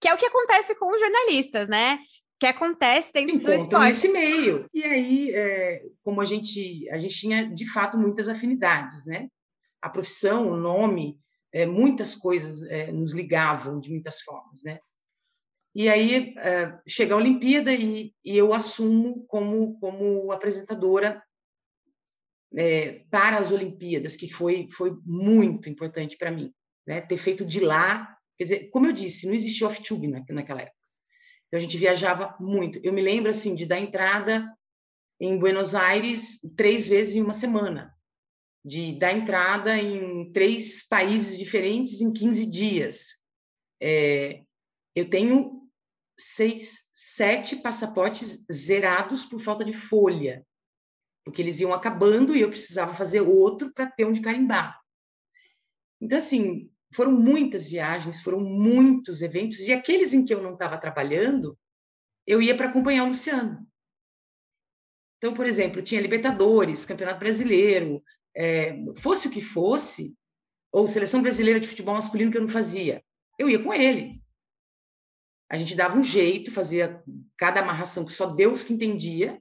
Que 0.01 0.09
é 0.09 0.13
o 0.13 0.17
que 0.17 0.27
acontece 0.27 0.75
com 0.75 0.93
os 0.93 1.01
jornalistas, 1.01 1.69
né? 1.69 2.01
que 2.39 2.47
acontece 2.47 3.13
dentro 3.13 3.37
Se 3.37 3.43
do 3.43 3.53
esporte. 3.53 3.87
nesse 3.87 4.09
meio. 4.09 4.67
E 4.73 4.85
aí, 4.85 5.31
é, 5.35 5.83
como 6.05 6.21
a 6.21 6.25
gente, 6.25 6.89
a 6.91 6.99
gente 6.99 7.17
tinha, 7.17 7.45
de 7.45 7.71
fato, 7.71 7.99
muitas 7.99 8.29
afinidades, 8.29 9.07
né? 9.07 9.29
A 9.83 9.89
profissão, 9.89 10.49
o 10.49 10.57
nome, 10.57 11.19
é, 11.53 11.67
muitas 11.67 12.15
coisas 12.15 12.63
é, 12.65 12.91
nos 12.93 13.13
ligavam 13.13 13.81
de 13.81 13.91
muitas 13.91 14.21
formas, 14.21 14.63
né? 14.63 14.79
E 15.75 15.89
aí 15.89 16.35
é, 16.39 16.79
chega 16.87 17.15
a 17.15 17.19
Olimpíada 17.19 17.73
e, 17.73 18.13
e, 18.25 18.37
eu 18.37 18.53
assumo 18.53 19.25
como, 19.27 19.79
como 19.79 20.33
apresentadora 20.33 21.23
é, 22.57 23.05
para 23.11 23.39
as 23.39 23.51
Olimpíadas, 23.51 24.17
que 24.17 24.29
foi, 24.29 24.69
foi 24.73 24.97
muito 25.05 25.69
importante 25.69 26.17
para 26.17 26.31
mim, 26.31 26.53
né? 26.87 27.01
Ter 27.01 27.17
feito 27.17 27.45
de 27.45 27.61
lá, 27.61 28.17
quer 28.37 28.45
dizer, 28.45 28.71
como 28.71 28.87
eu 28.87 28.93
disse, 28.93 29.27
não 29.27 29.35
existia 29.35 29.67
off-tube 29.67 30.09
naquela 30.09 30.63
época. 30.63 30.77
Então, 31.47 31.59
a 31.59 31.61
gente 31.61 31.79
viajava 31.79 32.37
muito. 32.39 32.79
Eu 32.83 32.93
me 32.93 33.01
lembro, 33.01 33.31
assim, 33.31 33.55
de 33.55 33.65
dar 33.65 33.79
entrada 33.79 34.47
em 35.21 35.39
Buenos 35.39 35.75
Aires 35.75 36.41
três 36.57 36.87
vezes 36.87 37.17
em 37.17 37.23
uma 37.23 37.33
semana, 37.33 37.95
de 38.65 38.99
dar 38.99 39.13
entrada 39.13 39.77
em 39.77 40.31
três 40.33 40.87
países 40.87 41.39
diferentes 41.39 42.01
em 42.01 42.13
15 42.13 42.47
dias. 42.47 43.23
É, 43.81 44.43
eu 44.95 45.09
tenho 45.09 45.69
seis, 46.19 46.91
sete 46.95 47.57
passaportes 47.57 48.45
zerados 48.53 49.25
por 49.25 49.41
falta 49.41 49.65
de 49.65 49.73
folha, 49.73 50.45
porque 51.25 51.41
eles 51.41 51.61
iam 51.61 51.73
acabando 51.73 52.37
e 52.37 52.41
eu 52.41 52.51
precisava 52.51 52.93
fazer 52.95 53.21
outro 53.21 53.73
para 53.73 53.91
ter 53.91 54.05
onde 54.05 54.21
carimbar. 54.21 54.81
Então, 56.01 56.19
assim, 56.19 56.71
foram 56.95 57.13
muitas 57.13 57.67
viagens, 57.67 58.21
foram 58.21 58.41
muitos 58.41 59.23
eventos, 59.23 59.61
e 59.61 59.73
aqueles 59.73 60.13
em 60.13 60.25
que 60.25 60.33
eu 60.33 60.43
não 60.43 60.55
estava 60.55 60.79
trabalhando, 60.79 61.59
eu 62.27 62.43
ia 62.43 62.57
para 62.57 62.69
acompanhar 62.69 63.05
o 63.05 63.09
Luciano. 63.09 63.67
Então, 65.19 65.35
por 65.35 65.47
exemplo, 65.47 65.83
tinha 65.83 66.01
Libertadores, 66.01 66.85
Campeonato 66.85 67.19
Brasileiro, 67.19 68.03
é, 68.39 68.77
fosse 68.97 69.29
o 69.29 69.31
que 69.31 69.41
fosse, 69.41 70.15
ou 70.71 70.87
Seleção 70.87 71.21
Brasileira 71.21 71.59
de 71.59 71.67
Futebol 71.67 71.95
Masculino 71.95 72.31
que 72.31 72.39
eu 72.39 72.43
não 72.43 72.49
fazia, 72.49 73.03
eu 73.39 73.51
ia 73.51 73.63
com 73.63 73.75
ele. 73.75 74.23
A 75.51 75.57
gente 75.57 75.75
dava 75.75 75.99
um 75.99 76.05
jeito, 76.05 76.53
fazia 76.53 77.03
cada 77.37 77.61
amarração 77.61 78.05
que 78.05 78.13
só 78.13 78.27
Deus 78.27 78.65
que 78.65 78.73
entendia, 78.73 79.41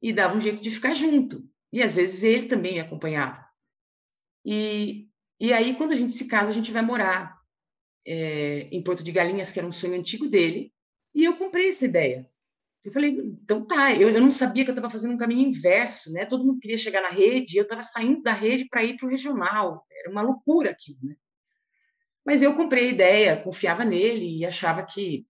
e 0.00 0.12
dava 0.12 0.36
um 0.36 0.40
jeito 0.40 0.62
de 0.62 0.70
ficar 0.70 0.94
junto. 0.94 1.44
E 1.72 1.82
às 1.82 1.96
vezes 1.96 2.22
ele 2.22 2.48
também 2.48 2.74
me 2.74 2.80
acompanhava. 2.80 3.46
E 4.44 5.08
e 5.42 5.52
aí, 5.52 5.74
quando 5.74 5.90
a 5.90 5.96
gente 5.96 6.12
se 6.12 6.28
casa, 6.28 6.52
a 6.52 6.54
gente 6.54 6.70
vai 6.70 6.82
morar 6.82 7.36
é, 8.06 8.68
em 8.70 8.80
Porto 8.80 9.02
de 9.02 9.10
Galinhas, 9.10 9.50
que 9.50 9.58
era 9.58 9.66
um 9.66 9.72
sonho 9.72 9.98
antigo 9.98 10.28
dele, 10.28 10.72
e 11.12 11.24
eu 11.24 11.36
comprei 11.36 11.68
essa 11.68 11.84
ideia. 11.84 12.30
Eu 12.84 12.92
falei, 12.92 13.10
então 13.10 13.64
tá, 13.64 13.94
eu, 13.94 14.10
eu 14.10 14.20
não 14.20 14.30
sabia 14.30 14.64
que 14.64 14.70
eu 14.70 14.74
estava 14.74 14.90
fazendo 14.90 15.14
um 15.14 15.18
caminho 15.18 15.48
inverso, 15.48 16.12
né? 16.12 16.26
Todo 16.26 16.44
mundo 16.44 16.58
queria 16.58 16.76
chegar 16.76 17.00
na 17.00 17.10
rede, 17.10 17.56
eu 17.56 17.62
estava 17.62 17.82
saindo 17.82 18.22
da 18.22 18.32
rede 18.32 18.66
para 18.68 18.82
ir 18.82 18.96
para 18.96 19.06
o 19.06 19.10
regional. 19.10 19.86
Era 19.90 20.10
uma 20.10 20.22
loucura 20.22 20.70
aquilo, 20.70 20.98
né? 21.02 21.14
Mas 22.24 22.42
eu 22.42 22.54
comprei 22.54 22.88
a 22.88 22.92
ideia, 22.92 23.36
confiava 23.36 23.84
nele 23.84 24.38
e 24.38 24.44
achava 24.44 24.82
que, 24.84 25.26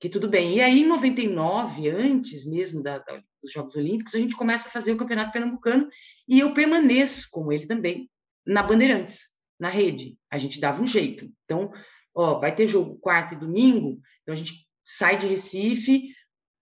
que 0.00 0.08
tudo 0.08 0.28
bem. 0.28 0.56
E 0.56 0.60
aí, 0.60 0.80
em 0.80 0.86
99, 0.86 1.88
antes 1.88 2.46
mesmo 2.46 2.80
da, 2.80 2.98
da, 2.98 3.20
dos 3.42 3.52
Jogos 3.52 3.74
Olímpicos, 3.74 4.14
a 4.14 4.18
gente 4.18 4.36
começa 4.36 4.68
a 4.68 4.72
fazer 4.72 4.92
o 4.92 4.96
Campeonato 4.96 5.32
Pernambucano 5.32 5.88
e 6.28 6.40
eu 6.40 6.54
permaneço 6.54 7.28
com 7.30 7.52
ele 7.52 7.66
também 7.66 8.08
na 8.46 8.62
Bandeirantes, 8.62 9.26
na 9.58 9.68
rede. 9.68 10.16
A 10.30 10.38
gente 10.38 10.60
dava 10.60 10.80
um 10.80 10.86
jeito. 10.86 11.28
Então, 11.44 11.72
ó, 12.14 12.38
vai 12.38 12.54
ter 12.54 12.66
jogo 12.66 12.98
quarta 12.98 13.34
e 13.34 13.38
domingo, 13.38 14.00
então 14.22 14.32
a 14.32 14.36
gente 14.36 14.66
sai 14.84 15.16
de 15.16 15.26
Recife 15.26 16.12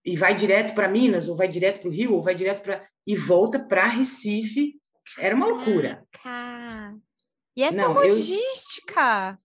e 0.05 0.17
vai 0.17 0.35
direto 0.35 0.75
para 0.75 0.89
Minas, 0.89 1.29
ou 1.29 1.37
vai 1.37 1.49
direto 1.49 1.81
para 1.81 1.89
o 1.89 1.93
Rio, 1.93 2.15
ou 2.15 2.23
vai 2.23 2.35
direto 2.35 2.63
para. 2.63 2.87
e 3.07 3.17
volta 3.17 3.59
para 3.59 3.87
Recife. 3.87 4.81
Era 5.19 5.35
uma 5.35 5.47
loucura. 5.47 6.07
Caraca. 6.23 6.99
E 7.57 7.63
essa 7.63 7.77
não, 7.77 7.93
logística? 7.93 9.37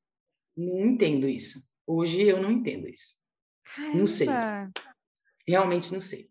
não 0.55 0.85
entendo 0.85 1.27
isso. 1.27 1.61
Hoje 1.85 2.23
eu 2.23 2.41
não 2.41 2.51
entendo 2.51 2.87
isso. 2.87 3.15
Caramba. 3.63 3.97
Não 3.97 4.07
sei. 4.07 4.27
Realmente 5.47 5.93
não 5.93 6.01
sei. 6.01 6.29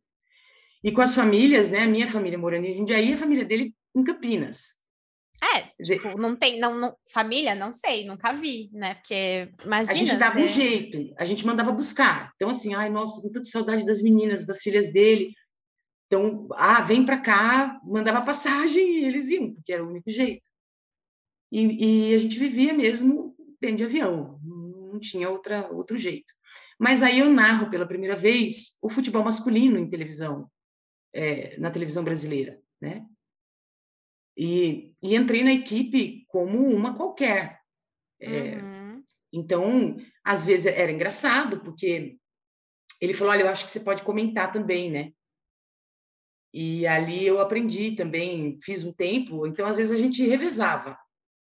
E 0.83 0.93
com 0.93 1.03
as 1.03 1.15
famílias, 1.15 1.71
né? 1.71 1.81
A 1.81 1.87
minha 1.87 2.09
família 2.09 2.39
morando 2.39 2.67
em 2.67 2.75
Jundiaí, 2.75 3.13
a 3.13 3.19
família 3.19 3.45
dele 3.45 3.75
em 3.95 4.05
Campinas. 4.05 4.83
É, 5.45 5.83
tipo, 5.83 6.17
não 6.17 6.35
tem, 6.35 6.59
não, 6.59 6.79
não, 6.79 6.97
família, 7.13 7.55
não 7.55 7.73
sei, 7.73 8.07
nunca 8.07 8.33
vi, 8.33 8.71
né? 8.73 8.95
Porque 8.95 9.53
imagina. 9.65 9.93
A 9.93 9.97
gente 9.97 10.17
dava 10.17 10.39
um 10.39 10.49
jeito, 10.49 11.15
a 11.19 11.25
gente 11.25 11.45
mandava 11.45 11.71
buscar. 11.71 12.33
Então, 12.37 12.49
assim, 12.49 12.73
ai, 12.75 12.89
nossa, 12.89 13.21
com 13.21 13.31
tanta 13.31 13.45
saudade 13.45 13.85
das 13.85 14.01
meninas, 14.01 14.47
das 14.47 14.63
filhas 14.63 14.93
dele. 14.93 15.35
Então, 16.07 16.49
ah, 16.53 16.81
vem 16.81 17.05
para 17.05 17.19
cá, 17.21 17.79
mandava 17.85 18.23
passagem 18.25 19.01
e 19.01 19.05
eles 19.05 19.29
iam, 19.29 19.55
porque 19.55 19.73
era 19.73 19.85
o 19.85 19.89
único 19.89 20.11
jeito. 20.11 20.49
E, 21.53 22.11
e 22.11 22.15
a 22.15 22.19
gente 22.19 22.39
vivia 22.39 22.73
mesmo 22.73 23.37
dentro 23.61 23.79
de 23.79 23.85
avião, 23.85 24.41
não 24.43 24.99
tinha 24.99 25.29
outra, 25.29 25.69
outro 25.71 25.99
jeito. 25.99 26.33
Mas 26.79 27.03
aí 27.03 27.19
eu 27.19 27.31
narro 27.31 27.71
pela 27.71 27.87
primeira 27.87 28.17
vez 28.17 28.77
o 28.83 28.89
futebol 28.89 29.23
masculino 29.23 29.79
em 29.79 29.89
televisão, 29.89 30.51
é, 31.13 31.59
na 31.59 31.71
televisão 31.71 32.03
brasileira, 32.03 32.59
né? 32.81 33.05
E, 34.37 34.93
e 35.03 35.15
entrei 35.15 35.45
na 35.45 35.53
equipe 35.53 36.25
como 36.29 36.59
uma 36.59 36.97
qualquer. 36.97 37.61
É, 38.21 38.57
uhum. 38.57 39.05
Então, 39.33 39.97
às 40.25 40.47
vezes 40.47 40.67
era 40.67 40.91
engraçado, 40.91 41.61
porque 41.61 42.17
ele 43.01 43.15
falou: 43.15 43.33
Olha, 43.33 43.43
eu 43.43 43.49
acho 43.49 43.65
que 43.65 43.71
você 43.71 43.81
pode 43.81 44.03
comentar 44.03 44.53
também, 44.53 44.91
né? 44.91 45.13
E 46.53 46.87
ali 46.87 47.27
eu 47.27 47.41
aprendi 47.41 47.97
também, 47.97 48.59
fiz 48.63 48.85
um 48.85 48.93
tempo. 48.93 49.45
Então, 49.45 49.67
às 49.67 49.77
vezes 49.77 49.93
a 49.93 50.01
gente 50.01 50.25
revezava, 50.25 50.97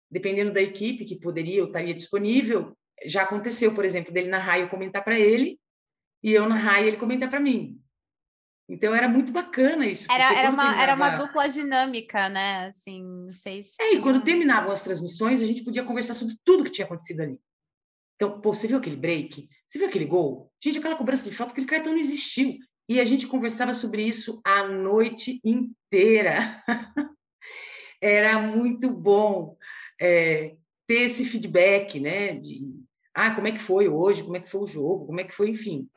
dependendo 0.09 0.53
da 0.53 0.62
equipe 0.62 1.05
que 1.05 1.18
poderia 1.18 1.61
ou 1.61 1.66
estaria 1.66 1.92
disponível. 1.92 2.77
Já 3.05 3.25
aconteceu, 3.25 3.75
por 3.75 3.85
exemplo, 3.85 4.12
dele 4.12 4.29
na 4.29 4.38
raio 4.38 4.71
comentar 4.71 5.03
para 5.03 5.18
ele 5.18 5.59
e 6.23 6.31
eu 6.31 6.49
na 6.49 6.55
raio 6.55 6.87
ele 6.87 6.97
comentar 6.97 7.29
para 7.29 7.40
mim. 7.40 7.82
Então 8.68 8.94
era 8.94 9.09
muito 9.09 9.33
bacana 9.33 9.87
isso. 9.87 10.11
Era, 10.11 10.35
era, 10.35 10.51
uma, 10.51 10.62
terminava... 10.62 10.83
era 10.83 10.94
uma 10.94 11.11
dupla 11.11 11.48
dinâmica, 11.48 12.29
né? 12.29 12.66
Assim, 12.66 13.27
vocês. 13.27 13.77
É, 13.81 13.94
e 13.94 14.01
quando 14.01 14.22
terminavam 14.22 14.70
as 14.70 14.83
transmissões, 14.83 15.42
a 15.42 15.46
gente 15.46 15.64
podia 15.64 15.85
conversar 15.85 16.14
sobre 16.14 16.37
tudo 16.44 16.64
que 16.64 16.70
tinha 16.70 16.85
acontecido 16.85 17.20
ali. 17.20 17.38
Então, 18.16 18.40
pô, 18.40 18.55
você 18.55 18.68
viu 18.68 18.79
aquele 18.79 18.96
break? 18.96 19.48
Você 19.66 19.79
viu 19.79 19.88
aquele 19.88 20.05
gol? 20.05 20.53
Gente, 20.62 20.79
aquela 20.79 20.96
cobrança 20.96 21.29
de 21.29 21.35
falta, 21.35 21.53
aquele 21.53 21.66
cartão 21.66 21.92
não 21.92 21.98
existiu. 21.98 22.57
E 22.88 23.01
a 23.01 23.05
gente 23.05 23.27
conversava 23.27 23.75
sobre 23.75 24.05
isso 24.05 24.40
a 24.44 24.66
noite 24.68 25.40
inteira. 25.44 26.62
era 28.01 28.40
muito 28.40 28.90
bom 28.90 29.57
é, 30.01 30.57
ter 30.87 31.03
esse 31.03 31.25
feedback, 31.25 31.98
né? 31.98 32.35
De, 32.35 32.62
ah, 33.14 33.35
como 33.35 33.48
é 33.48 33.53
que 33.53 33.59
foi 33.59 33.88
hoje? 33.88 34.22
Como 34.22 34.37
é 34.37 34.40
que 34.40 34.51
foi 34.51 34.61
o 34.61 34.66
jogo? 34.66 35.07
Como 35.07 35.20
é 35.20 35.25
que 35.25 35.35
foi, 35.35 35.51
enfim. 35.51 35.88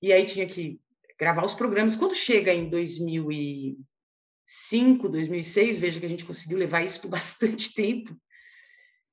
E 0.00 0.12
aí 0.12 0.24
tinha 0.26 0.46
que 0.46 0.80
gravar 1.18 1.44
os 1.44 1.54
programas. 1.54 1.96
Quando 1.96 2.14
chega 2.14 2.54
em 2.54 2.70
2005, 2.70 5.08
2006, 5.08 5.80
veja 5.80 5.98
que 5.98 6.06
a 6.06 6.08
gente 6.08 6.24
conseguiu 6.24 6.58
levar 6.58 6.84
isso 6.84 7.02
por 7.02 7.10
bastante 7.18 7.74
tempo. 7.74 8.16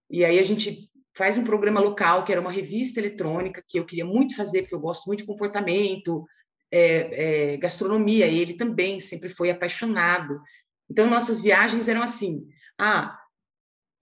E 0.09 0.23
aí 0.23 0.37
a 0.37 0.43
gente 0.43 0.87
faz 1.17 1.35
um 1.37 1.43
programa 1.43 1.79
local, 1.79 2.23
que 2.23 2.31
era 2.31 2.41
uma 2.41 2.51
revista 2.51 2.99
eletrônica, 2.99 3.63
que 3.67 3.79
eu 3.79 3.85
queria 3.85 4.05
muito 4.05 4.35
fazer, 4.35 4.61
porque 4.61 4.75
eu 4.75 4.79
gosto 4.79 5.07
muito 5.07 5.21
de 5.21 5.25
comportamento, 5.25 6.23
é, 6.71 7.53
é, 7.53 7.57
gastronomia. 7.57 8.27
Ele 8.27 8.55
também 8.55 9.01
sempre 9.01 9.29
foi 9.29 9.49
apaixonado. 9.49 10.39
Então, 10.89 11.09
nossas 11.09 11.41
viagens 11.41 11.87
eram 11.87 12.03
assim: 12.03 12.47
ah, 12.77 13.17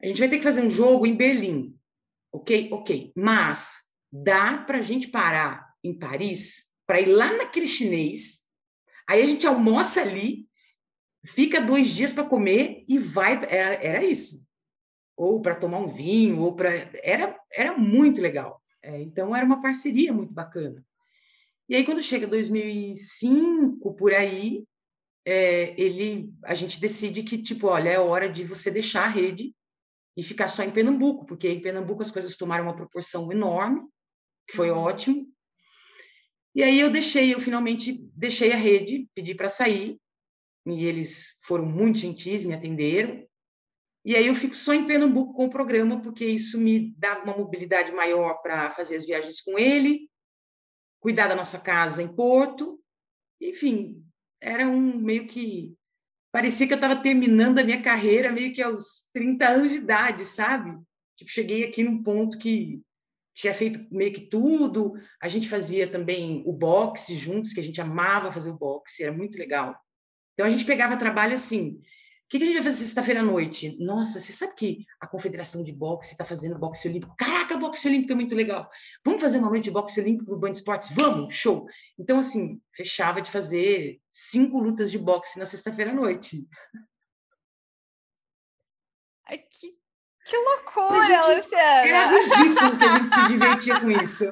a 0.01 0.07
gente 0.07 0.19
vai 0.19 0.27
ter 0.27 0.39
que 0.39 0.43
fazer 0.43 0.61
um 0.61 0.69
jogo 0.69 1.05
em 1.05 1.15
Berlim. 1.15 1.73
Ok? 2.33 2.67
Ok. 2.73 3.13
Mas 3.15 3.75
dá 4.11 4.57
para 4.57 4.79
a 4.79 4.81
gente 4.81 5.07
parar 5.07 5.65
em 5.83 5.97
Paris 5.97 6.72
para 6.85 6.99
ir 6.99 7.07
lá 7.07 7.35
naquele 7.37 7.67
chinês. 7.67 8.43
Aí 9.07 9.21
a 9.21 9.25
gente 9.25 9.45
almoça 9.47 10.01
ali, 10.01 10.47
fica 11.25 11.61
dois 11.61 11.89
dias 11.89 12.13
para 12.13 12.25
comer 12.25 12.83
e 12.87 12.97
vai. 12.99 13.33
Era, 13.45 13.75
era 13.75 14.03
isso. 14.03 14.47
ou 15.15 15.41
para 15.41 15.55
tomar 15.55 15.79
um 15.79 15.87
vinho, 15.87 16.41
ou 16.41 16.55
para 16.55 16.69
era 17.03 17.37
era 17.51 17.77
muito 17.77 18.21
legal. 18.21 18.61
É, 18.81 19.01
então 19.01 19.35
era 19.35 19.45
uma 19.45 19.61
parceria 19.61 20.11
muito 20.13 20.33
bacana. 20.33 20.83
E 21.69 21.75
aí 21.75 21.85
quando 21.85 22.01
chega 22.01 22.27
2005 22.27 23.93
por 23.95 24.13
aí, 24.13 24.65
é, 25.25 25.79
ele 25.81 26.33
a 26.43 26.53
gente 26.53 26.79
decide 26.79 27.23
que 27.23 27.37
tipo, 27.41 27.67
olha, 27.67 27.89
é 27.89 27.99
hora 27.99 28.29
de 28.29 28.43
você 28.43 28.69
deixar 28.71 29.05
a 29.05 29.09
rede 29.09 29.55
e 30.15 30.23
ficar 30.23 30.47
só 30.47 30.63
em 30.63 30.71
Pernambuco, 30.71 31.25
porque 31.25 31.49
em 31.49 31.61
Pernambuco 31.61 32.01
as 32.01 32.11
coisas 32.11 32.35
tomaram 32.35 32.65
uma 32.65 32.75
proporção 32.75 33.31
enorme, 33.31 33.81
que 34.47 34.55
foi 34.55 34.69
uhum. 34.71 34.77
ótimo. 34.77 35.32
E 36.55 36.61
aí 36.61 36.79
eu 36.79 36.89
deixei, 36.89 37.33
eu 37.33 37.39
finalmente 37.39 37.93
deixei 38.15 38.51
a 38.51 38.57
rede, 38.57 39.07
pedi 39.15 39.33
para 39.33 39.49
sair, 39.49 39.99
e 40.65 40.85
eles 40.85 41.39
foram 41.43 41.65
muito 41.65 41.99
gentis, 41.99 42.45
me 42.45 42.53
atenderam. 42.53 43.27
E 44.05 44.15
aí 44.15 44.27
eu 44.27 44.35
fico 44.35 44.55
só 44.55 44.73
em 44.73 44.85
Pernambuco 44.85 45.33
com 45.33 45.45
o 45.45 45.49
programa, 45.49 46.01
porque 46.01 46.25
isso 46.25 46.59
me 46.59 46.93
dá 46.97 47.21
uma 47.23 47.37
mobilidade 47.37 47.91
maior 47.91 48.35
para 48.41 48.69
fazer 48.71 48.97
as 48.97 49.05
viagens 49.05 49.41
com 49.41 49.57
ele, 49.57 50.09
cuidar 50.99 51.27
da 51.27 51.35
nossa 51.35 51.59
casa 51.59 52.03
em 52.03 52.13
Porto. 52.13 52.79
Enfim, 53.41 54.03
era 54.41 54.67
um 54.67 54.97
meio 54.97 55.25
que 55.27 55.73
parecia 56.31 56.67
que 56.67 56.73
eu 56.73 56.77
estava 56.77 57.01
terminando 57.01 57.59
a 57.59 57.63
minha 57.63 57.81
carreira 57.81 58.31
meio 58.31 58.53
que 58.53 58.61
aos 58.61 59.09
30 59.13 59.47
anos 59.47 59.71
de 59.71 59.77
idade, 59.77 60.25
sabe? 60.25 60.77
Tipo, 61.15 61.31
cheguei 61.31 61.63
aqui 61.63 61.83
num 61.83 62.03
ponto 62.03 62.37
que 62.37 62.81
tinha 63.33 63.53
feito 63.53 63.85
meio 63.91 64.13
que 64.13 64.21
tudo. 64.21 64.93
A 65.21 65.27
gente 65.27 65.49
fazia 65.49 65.87
também 65.87 66.43
o 66.45 66.53
boxe 66.53 67.15
juntos, 67.15 67.53
que 67.53 67.59
a 67.59 67.63
gente 67.63 67.81
amava 67.81 68.31
fazer 68.31 68.51
o 68.51 68.57
boxe, 68.57 69.03
era 69.03 69.11
muito 69.11 69.37
legal. 69.37 69.75
Então 70.33 70.45
a 70.45 70.49
gente 70.49 70.65
pegava 70.65 70.97
trabalho 70.97 71.33
assim, 71.33 71.79
que, 72.33 72.39
que 72.39 72.45
a 72.45 72.47
gente 72.47 72.55
vai 72.55 72.63
fazer 72.63 72.83
sexta-feira 72.83 73.19
à 73.19 73.23
noite? 73.23 73.77
Nossa, 73.79 74.19
você 74.19 74.33
sabe 74.33 74.55
que 74.55 74.85
a 74.99 75.05
Confederação 75.05 75.63
de 75.63 75.71
Boxe 75.71 76.13
está 76.13 76.25
fazendo 76.25 76.57
boxe 76.57 76.87
olímpico? 76.87 77.15
Caraca, 77.15 77.55
boxe 77.55 77.87
olímpico 77.87 78.11
é 78.11 78.15
muito 78.15 78.33
legal. 78.33 78.67
Vamos 79.05 79.21
fazer 79.21 79.37
uma 79.37 79.51
noite 79.51 79.65
de 79.65 79.71
boxe 79.71 80.01
olímpico 80.01 80.31
no 80.31 80.39
Band 80.39 80.53
Esportes? 80.53 80.91
Vamos, 80.93 81.35
show. 81.35 81.67
Então, 81.95 82.17
assim, 82.17 82.59
fechava 82.71 83.21
de 83.21 83.29
fazer 83.29 84.01
cinco 84.11 84.57
lutas 84.57 84.89
de 84.89 84.97
boxe 84.97 85.37
na 85.37 85.45
sexta-feira 85.45 85.91
à 85.91 85.93
noite. 85.93 86.47
Ai, 89.27 89.37
que, 89.37 89.77
que 90.33 90.37
loucura, 90.37 91.35
Luciana! 91.35 91.87
Era 91.87 92.19
ridículo 92.19 92.77
que 92.79 92.85
a 92.85 92.97
gente 92.97 93.13
se 93.13 93.27
divertia 93.27 93.79
com 93.79 93.91
isso. 93.91 94.25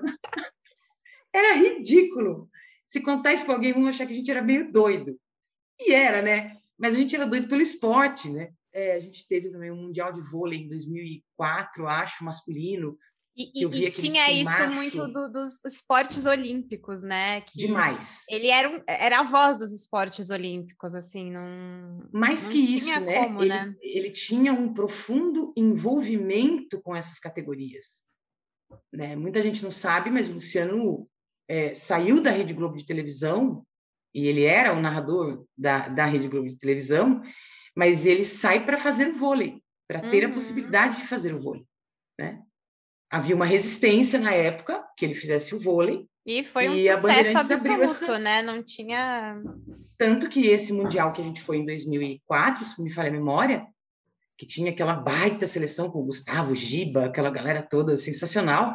Era 1.31 1.53
ridículo. 1.53 2.49
Se 2.87 3.01
contar 3.01 3.33
isso 3.33 3.45
para 3.45 3.53
alguém, 3.53 3.71
vão 3.71 3.87
achar 3.87 4.07
que 4.07 4.13
a 4.13 4.15
gente 4.15 4.31
era 4.31 4.41
meio 4.41 4.71
doido. 4.71 5.15
E 5.79 5.93
era, 5.93 6.21
né? 6.21 6.57
Mas 6.77 6.95
a 6.95 6.97
gente 6.97 7.15
era 7.15 7.27
doido 7.27 7.47
pelo 7.47 7.61
esporte, 7.61 8.29
né? 8.29 8.51
É, 8.73 8.95
a 8.95 8.99
gente 8.99 9.27
teve 9.27 9.51
também 9.51 9.69
um 9.69 9.75
Mundial 9.75 10.11
de 10.11 10.21
Vôlei 10.21 10.61
em 10.61 10.69
2004, 10.69 11.87
acho, 11.87 12.25
masculino. 12.25 12.97
E, 13.35 13.63
e, 13.63 13.85
e 13.85 13.91
tinha 13.91 14.29
isso 14.29 14.75
muito 14.75 15.07
do, 15.07 15.31
dos 15.31 15.63
esportes 15.65 16.25
olímpicos, 16.25 17.01
né? 17.01 17.41
Que 17.41 17.59
Demais. 17.59 18.25
Ele 18.29 18.47
era, 18.47 18.69
um, 18.69 18.83
era 18.85 19.19
a 19.19 19.23
voz 19.23 19.57
dos 19.57 19.71
esportes 19.71 20.29
olímpicos, 20.29 20.93
assim, 20.93 21.31
não. 21.31 22.09
Mais 22.11 22.43
não 22.43 22.51
que 22.51 22.57
isso, 22.57 22.99
né? 22.99 23.23
Como, 23.23 23.41
ele, 23.41 23.49
né? 23.49 23.73
ele 23.81 24.11
tinha 24.11 24.51
um 24.51 24.73
profundo 24.73 25.53
envolvimento 25.55 26.81
com 26.81 26.93
essas 26.93 27.19
categorias. 27.19 28.03
Né? 28.91 29.15
Muita 29.15 29.41
gente 29.41 29.63
não 29.63 29.71
sabe, 29.71 30.09
mas 30.09 30.29
o 30.29 30.33
Luciano 30.33 31.07
é, 31.47 31.73
saiu 31.73 32.21
da 32.21 32.31
Rede 32.31 32.53
Globo 32.53 32.75
de 32.75 32.85
televisão 32.85 33.65
e 34.13 34.27
ele 34.27 34.43
era 34.43 34.73
o 34.73 34.81
narrador 34.81 35.45
da, 35.57 35.87
da 35.87 36.05
Rede 36.05 36.27
Globo 36.27 36.49
de 36.49 36.57
televisão, 36.57 37.21
mas 37.75 38.05
ele 38.05 38.25
sai 38.25 38.65
para 38.65 38.77
fazer 38.77 39.07
o 39.09 39.17
vôlei, 39.17 39.61
para 39.87 40.09
ter 40.09 40.25
uhum. 40.25 40.31
a 40.31 40.33
possibilidade 40.33 40.97
de 40.97 41.07
fazer 41.07 41.33
o 41.33 41.41
vôlei, 41.41 41.65
né? 42.19 42.41
Havia 43.11 43.35
uma 43.35 43.45
resistência 43.45 44.17
na 44.17 44.33
época 44.33 44.81
que 44.95 45.03
ele 45.03 45.13
fizesse 45.13 45.53
o 45.53 45.59
vôlei. 45.59 46.07
E 46.25 46.43
foi 46.43 46.69
um 46.69 46.75
e 46.75 46.95
sucesso 46.95 47.37
absoluto, 47.37 47.83
essa... 47.83 48.19
né? 48.19 48.41
Não 48.41 48.63
tinha... 48.63 49.41
Tanto 49.97 50.29
que 50.29 50.47
esse 50.47 50.71
Mundial 50.71 51.11
que 51.11 51.21
a 51.21 51.23
gente 51.23 51.41
foi 51.41 51.57
em 51.57 51.65
2004, 51.65 52.63
se 52.63 52.81
me 52.81 52.89
falha 52.89 53.09
a 53.09 53.13
memória, 53.13 53.67
que 54.37 54.45
tinha 54.45 54.71
aquela 54.71 54.93
baita 54.93 55.45
seleção 55.45 55.91
com 55.91 55.99
o 55.99 56.05
Gustavo, 56.05 56.55
Giba, 56.55 57.05
aquela 57.05 57.29
galera 57.29 57.61
toda 57.61 57.97
sensacional, 57.97 58.73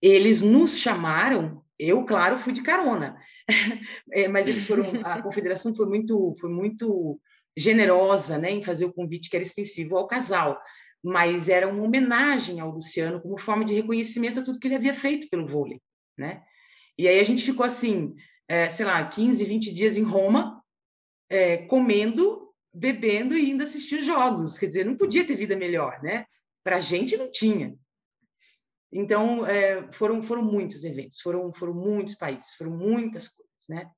eles 0.00 0.42
nos 0.42 0.78
chamaram, 0.78 1.64
eu, 1.78 2.04
claro, 2.04 2.38
fui 2.38 2.52
de 2.52 2.62
carona, 2.62 3.16
é, 4.12 4.28
mas 4.28 4.46
eles 4.46 4.66
foram, 4.66 4.84
a 5.04 5.20
confederação 5.22 5.74
foi 5.74 5.86
muito, 5.86 6.36
foi 6.38 6.50
muito 6.50 7.20
generosa, 7.56 8.38
né, 8.38 8.50
em 8.50 8.62
fazer 8.62 8.84
o 8.84 8.92
convite 8.92 9.28
que 9.28 9.36
era 9.36 9.42
extensivo 9.42 9.96
ao 9.96 10.06
casal, 10.06 10.60
mas 11.02 11.48
era 11.48 11.68
uma 11.68 11.82
homenagem 11.82 12.60
ao 12.60 12.70
Luciano 12.70 13.20
como 13.20 13.38
forma 13.38 13.64
de 13.64 13.74
reconhecimento 13.74 14.40
a 14.40 14.44
tudo 14.44 14.58
que 14.58 14.68
ele 14.68 14.76
havia 14.76 14.94
feito 14.94 15.28
pelo 15.28 15.46
vôlei, 15.46 15.80
né? 16.16 16.42
E 16.96 17.08
aí 17.08 17.18
a 17.18 17.24
gente 17.24 17.42
ficou 17.42 17.64
assim, 17.66 18.14
é, 18.46 18.68
sei 18.68 18.86
lá, 18.86 19.04
15, 19.04 19.44
20 19.44 19.72
dias 19.72 19.96
em 19.96 20.02
Roma, 20.02 20.62
é, 21.28 21.58
comendo, 21.66 22.52
bebendo 22.72 23.36
e 23.36 23.50
indo 23.50 23.62
assistir 23.62 24.02
jogos, 24.02 24.58
quer 24.58 24.66
dizer, 24.66 24.84
não 24.84 24.96
podia 24.96 25.26
ter 25.26 25.34
vida 25.34 25.56
melhor, 25.56 26.00
né? 26.02 26.26
Para 26.62 26.76
a 26.76 26.80
gente 26.80 27.16
não 27.16 27.30
tinha. 27.30 27.74
Então, 28.92 29.46
é, 29.46 29.90
foram, 29.92 30.22
foram 30.22 30.42
muitos 30.42 30.84
eventos, 30.84 31.20
foram, 31.20 31.52
foram 31.54 31.72
muitos 31.74 32.14
países, 32.14 32.54
foram 32.54 32.76
muitas 32.76 33.26
coisas, 33.26 33.68
né? 33.68 33.90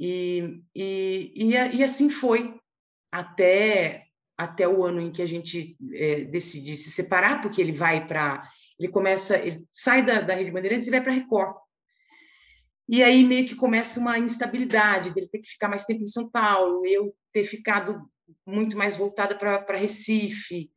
E, 0.00 0.62
e, 0.74 1.32
e, 1.34 1.52
e 1.52 1.84
assim 1.84 2.08
foi 2.08 2.58
até, 3.12 4.05
até 4.36 4.68
o 4.68 4.84
ano 4.84 5.00
em 5.00 5.10
que 5.10 5.22
a 5.22 5.26
gente 5.26 5.76
é, 5.94 6.24
decide 6.24 6.76
se 6.76 6.90
separar, 6.90 7.40
porque 7.40 7.60
ele 7.60 7.72
vai 7.72 8.06
para. 8.06 8.48
Ele 8.78 8.88
começa, 8.90 9.38
ele 9.38 9.64
sai 9.72 10.04
da, 10.04 10.20
da 10.20 10.34
Rede 10.34 10.50
Bandeirantes 10.50 10.86
e 10.86 10.90
vai 10.90 11.00
para 11.00 11.12
a 11.12 11.14
Record. 11.14 11.56
E 12.88 13.02
aí 13.02 13.24
meio 13.24 13.46
que 13.46 13.54
começa 13.54 13.98
uma 13.98 14.18
instabilidade 14.18 15.10
dele 15.10 15.28
ter 15.28 15.38
que 15.38 15.48
ficar 15.48 15.68
mais 15.68 15.84
tempo 15.84 16.02
em 16.02 16.06
São 16.06 16.30
Paulo, 16.30 16.86
eu 16.86 17.14
ter 17.32 17.42
ficado 17.42 18.08
muito 18.46 18.76
mais 18.76 18.96
voltada 18.96 19.34
para 19.34 19.78
Recife. 19.78 20.70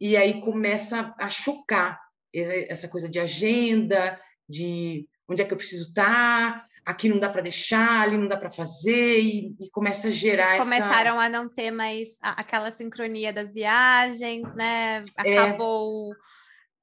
E 0.00 0.16
aí 0.16 0.40
começa 0.40 1.14
a 1.18 1.28
chocar 1.28 1.98
essa 2.32 2.86
coisa 2.86 3.08
de 3.08 3.18
agenda, 3.18 4.20
de 4.48 5.08
onde 5.28 5.42
é 5.42 5.44
que 5.44 5.52
eu 5.52 5.56
preciso 5.56 5.88
estar, 5.88 6.67
aqui 6.88 7.06
não 7.06 7.18
dá 7.18 7.28
para 7.28 7.42
deixar, 7.42 8.00
ali 8.00 8.16
não 8.16 8.26
dá 8.26 8.36
para 8.38 8.50
fazer, 8.50 9.20
e, 9.20 9.54
e, 9.60 9.70
começa 9.70 10.08
a 10.08 10.10
gerar 10.10 10.54
Eles 10.54 10.64
começaram 10.64 11.20
a 11.20 11.28
não 11.28 11.46
ter 11.46 11.70
mais 11.70 12.16
aquela 12.22 12.72
sincronia 12.72 13.30
das 13.30 13.52
viagens, 13.52 14.54
né? 14.54 15.04
É. 15.22 15.38
Acabou... 15.38 16.14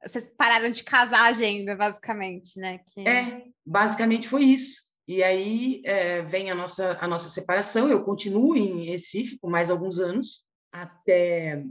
É... 0.03 0.07
Vocês 0.07 0.27
pararam 0.37 0.69
de 0.69 0.83
casar 0.83 1.21
a 1.21 1.29
agenda, 1.29 1.75
basicamente, 1.75 2.59
né? 2.59 2.79
Que... 2.87 3.07
É, 3.07 3.45
basicamente 3.65 4.27
foi 4.27 4.43
isso. 4.43 4.85
E 5.07 5.23
aí 5.23 5.81
é, 5.83 6.21
vem 6.21 6.51
a 6.51 6.55
nossa, 6.55 6.95
a 7.01 7.07
nossa 7.07 7.27
separação. 7.27 7.89
Eu 7.89 8.03
continuo 8.03 8.55
em 8.55 8.85
Recife 8.85 9.39
por 9.39 9.49
mais 9.49 9.71
alguns 9.71 9.97
anos, 9.97 10.43
até 10.71 11.63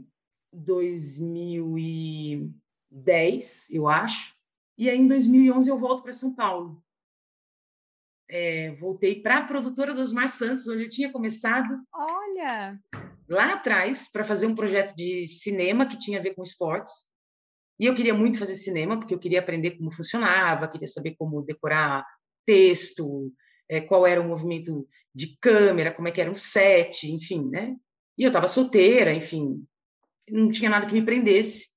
2000 0.52 1.78
e 1.78 2.50
10, 2.90 3.70
eu 3.70 3.88
acho. 3.88 4.34
E 4.76 4.90
aí, 4.90 4.98
em 4.98 5.06
2011, 5.06 5.70
eu 5.70 5.78
volto 5.78 6.02
para 6.02 6.12
São 6.12 6.34
Paulo. 6.34 6.82
É, 8.36 8.72
voltei 8.72 9.22
para 9.22 9.38
a 9.38 9.44
produtora 9.44 9.94
dos 9.94 10.10
Mar 10.10 10.26
Santos, 10.26 10.66
onde 10.66 10.82
eu 10.82 10.90
tinha 10.90 11.12
começado. 11.12 11.72
Olha! 11.92 12.76
Lá 13.28 13.52
atrás, 13.52 14.10
para 14.10 14.24
fazer 14.24 14.48
um 14.48 14.56
projeto 14.56 14.92
de 14.96 15.28
cinema 15.28 15.86
que 15.86 15.96
tinha 15.96 16.18
a 16.18 16.22
ver 16.22 16.34
com 16.34 16.42
esportes. 16.42 16.92
E 17.78 17.86
eu 17.86 17.94
queria 17.94 18.12
muito 18.12 18.40
fazer 18.40 18.56
cinema, 18.56 18.98
porque 18.98 19.14
eu 19.14 19.20
queria 19.20 19.38
aprender 19.38 19.78
como 19.78 19.92
funcionava, 19.92 20.66
queria 20.66 20.88
saber 20.88 21.14
como 21.16 21.42
decorar 21.42 22.04
texto, 22.44 23.32
é, 23.68 23.80
qual 23.80 24.04
era 24.04 24.20
o 24.20 24.26
movimento 24.26 24.84
de 25.14 25.38
câmera, 25.40 25.92
como 25.92 26.08
é 26.08 26.10
que 26.10 26.20
era 26.20 26.30
um 26.30 26.34
set, 26.34 27.08
enfim, 27.08 27.48
né? 27.48 27.76
E 28.18 28.24
eu 28.24 28.30
estava 28.30 28.48
solteira, 28.48 29.14
enfim, 29.14 29.64
não 30.28 30.50
tinha 30.50 30.68
nada 30.68 30.86
que 30.86 30.94
me 30.94 31.04
prendesse. 31.04 31.68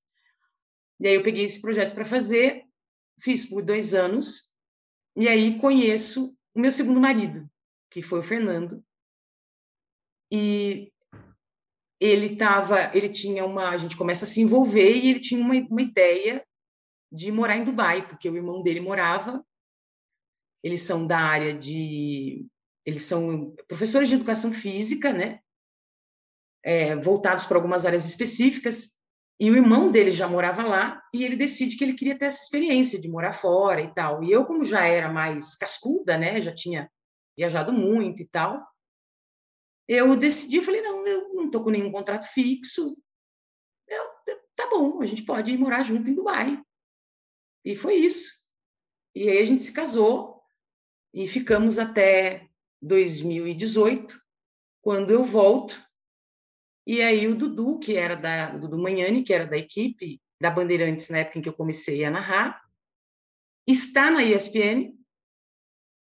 E 1.00 1.08
aí 1.08 1.14
eu 1.14 1.22
peguei 1.22 1.46
esse 1.46 1.62
projeto 1.62 1.94
para 1.94 2.04
fazer, 2.04 2.64
fiz 3.22 3.46
por 3.46 3.62
dois 3.62 3.94
anos, 3.94 4.52
e 5.16 5.28
aí 5.28 5.60
conheço 5.60 6.36
o 6.58 6.60
meu 6.60 6.72
segundo 6.72 7.00
marido, 7.00 7.48
que 7.92 8.02
foi 8.02 8.20
o 8.20 8.24
Fernando. 8.24 8.84
E 10.32 10.92
ele 12.00 12.36
tava, 12.36 12.96
ele 12.98 13.10
tinha 13.10 13.46
uma, 13.46 13.70
a 13.70 13.78
gente 13.78 13.96
começa 13.96 14.26
a 14.26 14.28
se 14.28 14.42
envolver 14.42 14.92
e 14.92 15.12
ele 15.12 15.20
tinha 15.20 15.40
uma, 15.40 15.54
uma 15.54 15.82
ideia 15.82 16.44
de 17.12 17.32
morar 17.32 17.58
em 17.58 17.64
Dubai, 17.64 18.08
porque 18.08 18.28
o 18.28 18.36
irmão 18.36 18.64
dele 18.64 18.80
morava. 18.80 19.46
Eles 20.64 20.82
são 20.82 21.06
da 21.06 21.20
área 21.20 21.54
de, 21.54 22.48
eles 22.84 23.04
são 23.06 23.56
professores 23.68 24.10
de 24.10 24.16
educação 24.16 24.52
física, 24.52 25.14
né? 25.14 25.40
É, 26.64 26.96
voltados 26.96 27.46
para 27.46 27.58
algumas 27.58 27.86
áreas 27.86 28.04
específicas. 28.06 28.97
E 29.40 29.52
o 29.52 29.56
irmão 29.56 29.92
dele 29.92 30.10
já 30.10 30.28
morava 30.28 30.64
lá 30.64 31.04
e 31.14 31.24
ele 31.24 31.36
decide 31.36 31.78
que 31.78 31.84
ele 31.84 31.94
queria 31.94 32.18
ter 32.18 32.26
essa 32.26 32.42
experiência 32.42 33.00
de 33.00 33.08
morar 33.08 33.34
fora 33.34 33.82
e 33.82 33.94
tal. 33.94 34.24
E 34.24 34.32
eu, 34.32 34.46
como 34.46 34.66
já 34.66 34.86
era 34.86 35.10
mais 35.10 35.56
cascuda, 35.56 36.18
né, 36.18 36.42
já 36.42 36.54
tinha 36.54 36.90
viajado 37.38 37.72
muito 37.72 38.22
e 38.22 38.28
tal, 38.28 38.66
eu 39.88 40.18
decidi, 40.18 40.60
falei, 40.62 40.82
não, 40.82 41.06
eu 41.06 41.34
não 41.34 41.46
estou 41.46 41.64
com 41.64 41.70
nenhum 41.70 41.92
contrato 41.92 42.26
fixo, 42.34 42.98
eu, 43.88 44.04
tá 44.56 44.68
bom, 44.70 45.02
a 45.02 45.06
gente 45.06 45.24
pode 45.24 45.52
ir 45.52 45.58
morar 45.58 45.84
junto 45.84 46.10
em 46.10 46.16
Dubai. 46.16 46.62
E 47.64 47.76
foi 47.76 47.96
isso. 47.96 48.32
E 49.16 49.30
aí 49.30 49.40
a 49.40 49.46
gente 49.46 49.64
se 49.64 49.72
casou 49.72 50.42
e 51.14 51.28
ficamos 51.28 51.80
até 51.80 52.50
2018, 52.82 54.20
quando 54.82 55.12
eu 55.12 55.24
volto. 55.24 55.82
E 56.88 57.02
aí 57.02 57.28
o 57.28 57.36
Dudu, 57.36 57.80
que 57.80 57.98
era 57.98 58.16
da 58.16 58.56
o 58.56 58.60
Dudu 58.60 58.78
Manhani, 58.78 59.22
que 59.22 59.34
era 59.34 59.46
da 59.46 59.58
equipe 59.58 60.22
da 60.42 60.50
Bandeirantes 60.50 61.10
na 61.10 61.18
época 61.18 61.38
em 61.38 61.42
que 61.42 61.50
eu 61.50 61.54
comecei 61.54 62.06
a 62.06 62.10
narrar, 62.10 62.64
está 63.68 64.10
na 64.10 64.24
ESPN 64.24 64.94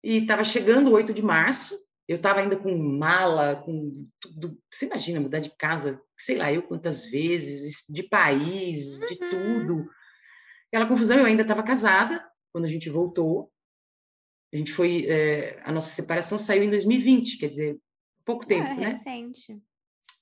e 0.04 0.18
estava 0.18 0.44
chegando 0.44 0.88
o 0.88 0.92
8 0.92 1.12
de 1.12 1.22
março. 1.22 1.76
Eu 2.06 2.16
estava 2.16 2.40
ainda 2.40 2.56
com 2.56 2.76
mala, 2.76 3.56
com 3.56 3.92
tudo. 4.20 4.62
Você 4.70 4.86
imagina 4.86 5.18
mudar 5.18 5.40
de 5.40 5.50
casa, 5.50 6.00
sei 6.16 6.36
lá, 6.36 6.52
eu 6.52 6.62
quantas 6.62 7.04
vezes, 7.04 7.84
de 7.88 8.04
país, 8.04 9.00
de 9.00 9.18
uhum. 9.24 9.30
tudo. 9.30 9.90
Aquela 10.68 10.86
confusão, 10.86 11.18
eu 11.18 11.24
ainda 11.24 11.42
estava 11.42 11.64
casada 11.64 12.24
quando 12.52 12.66
a 12.66 12.68
gente 12.68 12.88
voltou. 12.88 13.50
A 14.54 14.56
gente 14.56 14.72
foi. 14.72 15.04
É, 15.06 15.60
a 15.64 15.72
nossa 15.72 15.90
separação 15.90 16.38
saiu 16.38 16.62
em 16.62 16.70
2020, 16.70 17.38
quer 17.38 17.48
dizer, 17.48 17.80
pouco 18.24 18.46
tempo, 18.46 18.68
é, 18.68 18.76
né? 18.76 18.88
recente. 18.90 19.60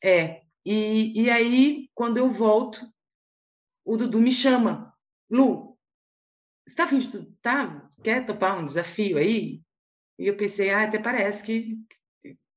É. 0.03 0.43
E, 0.65 1.23
e 1.23 1.31
aí, 1.31 1.89
quando 1.95 2.19
eu 2.19 2.29
volto, 2.29 2.81
o 3.85 3.97
Dudu 3.97 4.21
me 4.21 4.31
chama. 4.31 4.95
Lu, 5.31 5.77
você 6.67 6.73
está 6.73 6.85
afim 6.85 6.99
de. 6.99 7.25
Tá, 7.41 7.89
quer 8.03 8.27
topar 8.27 8.59
um 8.59 8.67
desafio 8.67 9.17
aí? 9.17 9.63
E 10.19 10.27
eu 10.27 10.37
pensei, 10.37 10.71
ah, 10.71 10.85
até 10.85 10.99
parece 10.99 11.43
que, 11.45 11.73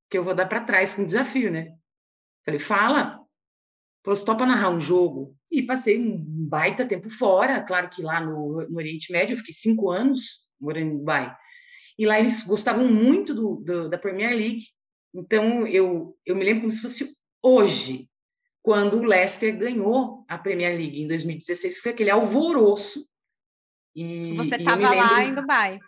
que 0.10 0.18
eu 0.18 0.24
vou 0.24 0.36
dar 0.36 0.48
para 0.48 0.66
trás 0.66 0.94
com 0.94 1.04
um 1.04 1.06
desafio, 1.06 1.52
né? 1.52 1.78
Falei, 2.44 2.60
fala. 2.60 3.22
Falou, 4.04 4.16
você 4.16 4.26
topa 4.26 4.46
narrar 4.46 4.72
um 4.72 4.80
jogo? 4.80 5.38
E 5.50 5.62
passei 5.62 6.00
um 6.00 6.18
baita 6.18 6.88
tempo 6.88 7.10
fora. 7.10 7.64
Claro 7.64 7.90
que 7.90 8.02
lá 8.02 8.20
no, 8.20 8.68
no 8.68 8.78
Oriente 8.78 9.12
Médio 9.12 9.34
eu 9.34 9.38
fiquei 9.38 9.54
cinco 9.54 9.90
anos 9.92 10.44
morando 10.60 10.88
em 10.88 10.98
Dubai. 10.98 11.36
E 11.98 12.06
lá 12.06 12.20
eles 12.20 12.44
gostavam 12.44 12.88
muito 12.88 13.34
do, 13.34 13.56
do, 13.58 13.90
da 13.90 13.98
Premier 13.98 14.36
League. 14.36 14.66
Então 15.14 15.68
eu, 15.68 16.18
eu 16.26 16.36
me 16.36 16.44
lembro 16.44 16.62
como 16.62 16.72
se 16.72 16.82
fosse 16.82 17.16
hoje, 17.42 18.10
quando 18.62 18.98
o 18.98 19.04
Leicester 19.04 19.58
ganhou 19.58 20.24
a 20.28 20.38
Premier 20.38 20.78
League 20.78 21.02
em 21.02 21.08
2016, 21.08 21.80
foi 21.80 21.92
aquele 21.92 22.10
alvoroço. 22.10 23.08
E, 23.96 24.36
Você 24.38 24.56
estava 24.56 24.94
lá 24.94 25.24
em 25.24 25.34
Dubai? 25.34 25.80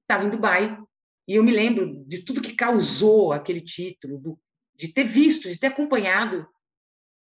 Estava 0.00 0.24
em 0.24 0.30
Dubai. 0.30 0.78
E 1.26 1.36
eu 1.36 1.44
me 1.44 1.52
lembro 1.52 2.04
de 2.06 2.24
tudo 2.24 2.42
que 2.42 2.54
causou 2.54 3.32
aquele 3.32 3.60
título, 3.60 4.18
do, 4.18 4.38
de 4.74 4.88
ter 4.88 5.04
visto, 5.04 5.48
de 5.48 5.58
ter 5.58 5.68
acompanhado 5.68 6.46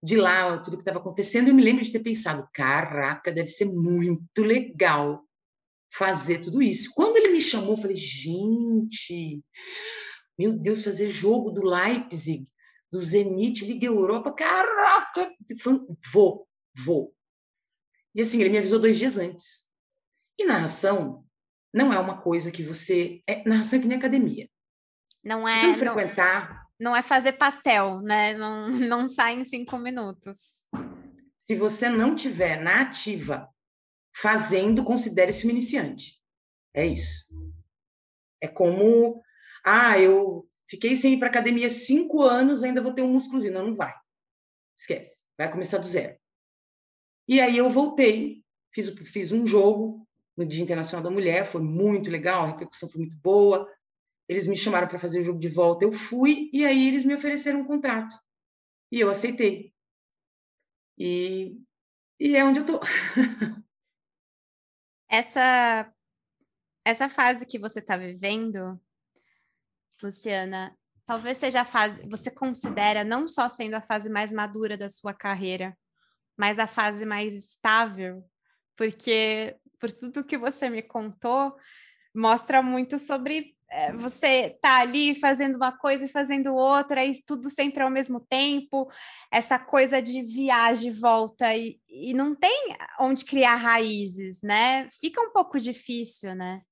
de 0.02 0.16
lá 0.16 0.58
tudo 0.58 0.76
que 0.76 0.82
estava 0.82 0.98
acontecendo. 0.98 1.48
Eu 1.48 1.54
me 1.54 1.62
lembro 1.62 1.84
de 1.84 1.92
ter 1.92 2.00
pensado: 2.00 2.48
caraca, 2.52 3.32
deve 3.32 3.48
ser 3.48 3.66
muito 3.66 4.42
legal 4.42 5.24
fazer 5.92 6.40
tudo 6.40 6.62
isso. 6.62 6.90
Quando 6.94 7.16
ele 7.16 7.30
me 7.30 7.40
chamou, 7.40 7.72
eu 7.72 7.82
falei: 7.82 7.96
gente, 7.96 9.42
meu 10.38 10.52
Deus, 10.52 10.82
fazer 10.82 11.10
jogo 11.10 11.50
do 11.50 11.64
Leipzig, 11.64 12.46
do 12.94 13.00
Zenit, 13.00 13.64
Liga 13.64 13.86
Europa, 13.86 14.32
caraca, 14.32 15.28
vou, 16.12 16.48
vou. 16.76 17.12
E 18.14 18.22
assim, 18.22 18.40
ele 18.40 18.50
me 18.50 18.58
avisou 18.58 18.78
dois 18.78 18.96
dias 18.96 19.18
antes. 19.18 19.68
E 20.38 20.44
narração 20.44 21.26
não 21.72 21.92
é 21.92 21.98
uma 21.98 22.22
coisa 22.22 22.52
que 22.52 22.62
você. 22.62 23.20
É, 23.26 23.42
narração 23.48 23.80
é 23.80 23.82
que 23.82 23.88
nem 23.88 23.98
academia. 23.98 24.48
Não 25.24 25.48
é. 25.48 25.58
Se 25.58 25.66
não 25.66 25.74
frequentar. 25.74 26.68
Não, 26.78 26.92
não 26.92 26.96
é 26.96 27.02
fazer 27.02 27.32
pastel, 27.32 28.00
né? 28.00 28.32
Não, 28.34 28.68
não 28.68 29.06
sai 29.08 29.34
em 29.34 29.44
cinco 29.44 29.76
minutos. 29.76 30.62
Se 31.36 31.56
você 31.56 31.88
não 31.88 32.14
tiver 32.14 32.62
na 32.62 32.82
ativa 32.82 33.48
fazendo, 34.14 34.84
considere-se 34.84 35.48
um 35.48 35.50
iniciante. 35.50 36.22
É 36.72 36.86
isso. 36.86 37.26
É 38.40 38.46
como. 38.46 39.20
Ah, 39.66 39.98
eu 39.98 40.48
fiquei 40.68 40.96
sem 40.96 41.14
ir 41.14 41.18
para 41.18 41.28
academia 41.28 41.68
cinco 41.68 42.22
anos, 42.22 42.62
ainda 42.62 42.82
vou 42.82 42.92
ter 42.92 43.02
um 43.02 43.12
músculozinho. 43.12 43.54
Não, 43.54 43.66
não 43.68 43.74
vai. 43.74 43.94
Esquece. 44.78 45.22
Vai 45.36 45.50
começar 45.50 45.78
do 45.78 45.86
zero. 45.86 46.16
E 47.26 47.40
aí 47.40 47.56
eu 47.56 47.70
voltei, 47.70 48.44
fiz, 48.72 48.88
fiz 49.10 49.32
um 49.32 49.46
jogo, 49.46 50.06
no 50.36 50.44
Dia 50.44 50.62
Internacional 50.62 51.02
da 51.02 51.10
Mulher, 51.10 51.46
foi 51.46 51.62
muito 51.62 52.10
legal, 52.10 52.44
a 52.44 52.46
repercussão 52.48 52.88
foi 52.88 53.02
muito 53.02 53.16
boa. 53.16 53.70
Eles 54.28 54.46
me 54.46 54.56
chamaram 54.56 54.88
para 54.88 54.98
fazer 54.98 55.20
o 55.20 55.24
jogo 55.24 55.38
de 55.38 55.48
volta, 55.48 55.84
eu 55.84 55.92
fui, 55.92 56.50
e 56.52 56.64
aí 56.64 56.88
eles 56.88 57.04
me 57.04 57.14
ofereceram 57.14 57.60
um 57.60 57.66
contrato. 57.66 58.16
E 58.90 59.00
eu 59.00 59.10
aceitei. 59.10 59.72
E, 60.98 61.60
e 62.18 62.36
é 62.36 62.44
onde 62.44 62.60
eu 62.60 62.66
tô. 62.66 62.80
essa, 65.08 65.92
essa 66.84 67.08
fase 67.08 67.46
que 67.46 67.58
você 67.58 67.80
está 67.80 67.96
vivendo, 67.96 68.80
Luciana, 70.02 70.76
talvez 71.06 71.38
seja 71.38 71.62
a 71.62 71.64
fase, 71.64 72.06
você 72.08 72.30
considera 72.30 73.04
não 73.04 73.28
só 73.28 73.48
sendo 73.48 73.74
a 73.74 73.80
fase 73.80 74.08
mais 74.08 74.32
madura 74.32 74.76
da 74.76 74.90
sua 74.90 75.14
carreira, 75.14 75.76
mas 76.36 76.58
a 76.58 76.66
fase 76.66 77.04
mais 77.04 77.34
estável, 77.34 78.24
porque 78.76 79.56
por 79.78 79.92
tudo 79.92 80.24
que 80.24 80.38
você 80.38 80.68
me 80.68 80.82
contou, 80.82 81.54
mostra 82.14 82.62
muito 82.62 82.98
sobre 82.98 83.54
é, 83.70 83.92
você 83.92 84.56
tá 84.62 84.78
ali 84.80 85.16
fazendo 85.16 85.56
uma 85.56 85.72
coisa 85.76 86.04
e 86.04 86.08
fazendo 86.08 86.54
outra, 86.54 87.04
e 87.04 87.12
tudo 87.26 87.50
sempre 87.50 87.82
ao 87.82 87.90
mesmo 87.90 88.20
tempo, 88.20 88.88
essa 89.32 89.58
coisa 89.58 90.00
de 90.00 90.22
viagem, 90.22 90.92
volta, 90.92 91.54
e, 91.56 91.80
e 91.88 92.14
não 92.14 92.36
tem 92.36 92.76
onde 93.00 93.24
criar 93.24 93.56
raízes, 93.56 94.40
né? 94.42 94.88
Fica 95.00 95.20
um 95.20 95.32
pouco 95.32 95.58
difícil, 95.58 96.36
né? 96.36 96.62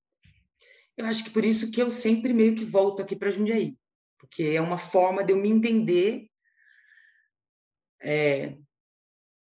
Eu 1.03 1.09
acho 1.09 1.25
que 1.25 1.31
por 1.31 1.45
isso 1.45 1.73
que 1.73 1.83
eu 1.83 1.91
sempre 1.91 2.33
meio 2.33 2.55
que 2.55 2.65
volto 2.65 3.03
aqui 3.03 3.17
para 3.17 3.29
Jundiaí, 3.29 3.77
porque 4.21 4.45
é 4.45 4.61
uma 4.61 4.79
forma 4.79 5.25
de 5.25 5.33
eu 5.33 5.37
me 5.37 5.49
entender 5.49 6.31
é, 8.01 8.57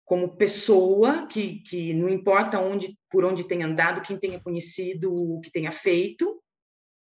como 0.04 0.36
pessoa, 0.36 1.26
que, 1.28 1.62
que 1.62 1.94
não 1.94 2.10
importa 2.10 2.60
onde, 2.60 3.00
por 3.10 3.24
onde 3.24 3.48
tenha 3.48 3.68
andado, 3.68 4.02
quem 4.02 4.20
tenha 4.20 4.38
conhecido, 4.38 5.16
o 5.16 5.40
que 5.40 5.50
tenha 5.50 5.72
feito, 5.72 6.44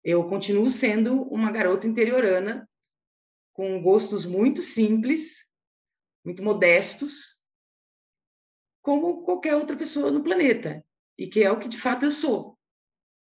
eu 0.05 0.25
continuo 0.29 0.71
sendo 0.71 1.23
uma 1.25 1.51
garota 1.51 1.89
interiorana, 1.89 2.71
com 3.53 3.83
gostos 3.83 4.25
muito 4.25 4.63
simples, 4.63 5.45
muito 6.25 6.41
modestos, 6.41 7.43
como 8.81 9.25
qualquer 9.25 9.57
outra 9.57 9.77
pessoa 9.77 10.13
no 10.13 10.23
planeta, 10.23 10.87
e 11.19 11.27
que 11.27 11.43
é 11.43 11.51
o 11.51 11.59
que 11.59 11.69
de 11.69 11.79
fato 11.79 12.05
eu 12.07 12.13
sou. 12.13 12.57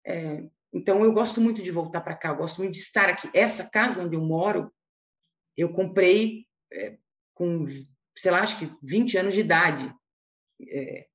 É, 0.06 0.48
então, 0.76 1.02
eu 1.04 1.12
gosto 1.12 1.40
muito 1.40 1.62
de 1.62 1.70
voltar 1.70 2.00
para 2.02 2.16
cá, 2.16 2.28
eu 2.28 2.36
gosto 2.36 2.58
muito 2.58 2.74
de 2.74 2.80
estar 2.80 3.08
aqui. 3.08 3.30
Essa 3.32 3.68
casa 3.70 4.04
onde 4.04 4.14
eu 4.14 4.20
moro, 4.20 4.70
eu 5.56 5.72
comprei 5.72 6.46
é, 6.72 6.98
com 7.34 7.66
sei 8.16 8.30
lá, 8.30 8.40
acho 8.40 8.58
que 8.58 8.70
20 8.82 9.18
anos 9.18 9.34
de 9.34 9.40
idade, 9.40 9.94
é, 10.68 11.06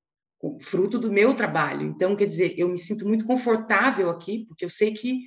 fruto 0.62 1.00
do 1.00 1.12
meu 1.12 1.36
trabalho. 1.36 1.88
Então, 1.88 2.16
quer 2.16 2.28
dizer, 2.28 2.58
eu 2.58 2.70
me 2.70 2.78
sinto 2.78 3.08
muito 3.08 3.26
confortável 3.26 4.10
aqui, 4.10 4.46
porque 4.46 4.64
eu 4.64 4.70
sei 4.70 4.94
que 4.94 5.26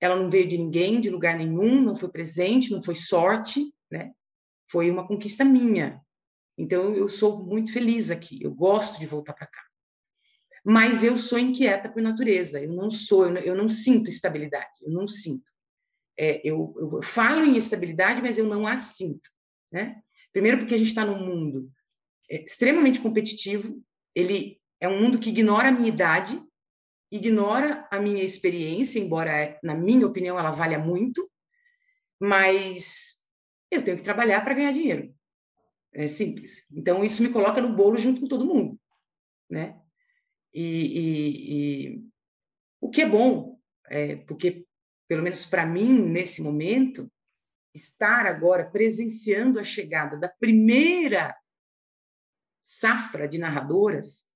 ela 0.00 0.16
não 0.16 0.30
veio 0.30 0.46
de 0.46 0.58
ninguém, 0.58 1.00
de 1.00 1.10
lugar 1.10 1.36
nenhum, 1.36 1.82
não 1.82 1.96
foi 1.96 2.10
presente, 2.10 2.70
não 2.70 2.82
foi 2.82 2.94
sorte, 2.94 3.72
né? 3.90 4.12
Foi 4.70 4.90
uma 4.90 5.06
conquista 5.06 5.44
minha. 5.44 6.00
Então, 6.56 6.94
eu 6.94 7.08
sou 7.08 7.44
muito 7.44 7.72
feliz 7.72 8.10
aqui, 8.10 8.42
eu 8.42 8.52
gosto 8.52 8.98
de 8.98 9.06
voltar 9.06 9.32
para 9.32 9.46
cá. 9.46 9.62
Mas 10.64 11.02
eu 11.02 11.16
sou 11.16 11.38
inquieta 11.38 11.88
por 11.88 12.00
natureza, 12.00 12.60
eu 12.60 12.72
não 12.72 12.90
sou, 12.90 13.24
eu 13.26 13.32
não, 13.32 13.40
eu 13.40 13.54
não 13.54 13.68
sinto 13.68 14.10
estabilidade, 14.10 14.70
eu 14.80 14.90
não 14.90 15.08
sinto. 15.08 15.50
É, 16.16 16.40
eu, 16.44 16.74
eu 16.78 17.02
falo 17.02 17.44
em 17.44 17.56
estabilidade, 17.56 18.22
mas 18.22 18.38
eu 18.38 18.46
não 18.46 18.66
a 18.66 18.76
sinto, 18.76 19.28
né? 19.72 20.00
Primeiro, 20.32 20.58
porque 20.58 20.74
a 20.74 20.78
gente 20.78 20.88
está 20.88 21.04
num 21.04 21.18
mundo 21.18 21.70
é, 22.30 22.44
extremamente 22.44 23.00
competitivo, 23.00 23.82
ele 24.14 24.60
é 24.80 24.88
um 24.88 25.00
mundo 25.00 25.18
que 25.18 25.30
ignora 25.30 25.68
a 25.68 25.72
minha 25.72 25.88
idade, 25.88 26.40
ignora 27.10 27.86
a 27.90 28.00
minha 28.00 28.22
experiência, 28.22 28.98
embora, 28.98 29.58
na 29.62 29.74
minha 29.74 30.06
opinião, 30.06 30.38
ela 30.38 30.50
valha 30.50 30.78
muito, 30.78 31.30
mas 32.20 33.16
eu 33.70 33.82
tenho 33.82 33.96
que 33.98 34.02
trabalhar 34.02 34.42
para 34.42 34.54
ganhar 34.54 34.72
dinheiro. 34.72 35.14
É 35.92 36.08
simples. 36.08 36.66
Então, 36.72 37.04
isso 37.04 37.22
me 37.22 37.28
coloca 37.28 37.60
no 37.60 37.74
bolo 37.76 37.98
junto 37.98 38.22
com 38.22 38.28
todo 38.28 38.46
mundo, 38.46 38.80
né? 39.50 39.81
E, 40.52 40.62
e, 40.62 41.54
e 41.54 42.08
o 42.80 42.90
que 42.90 43.02
é 43.02 43.08
bom, 43.08 43.58
é, 43.86 44.16
porque, 44.16 44.66
pelo 45.08 45.22
menos 45.22 45.46
para 45.46 45.64
mim, 45.64 45.92
nesse 45.92 46.42
momento, 46.42 47.10
estar 47.74 48.26
agora 48.26 48.70
presenciando 48.70 49.58
a 49.58 49.64
chegada 49.64 50.16
da 50.16 50.28
primeira 50.28 51.34
safra 52.62 53.26
de 53.26 53.38
narradoras 53.38 54.26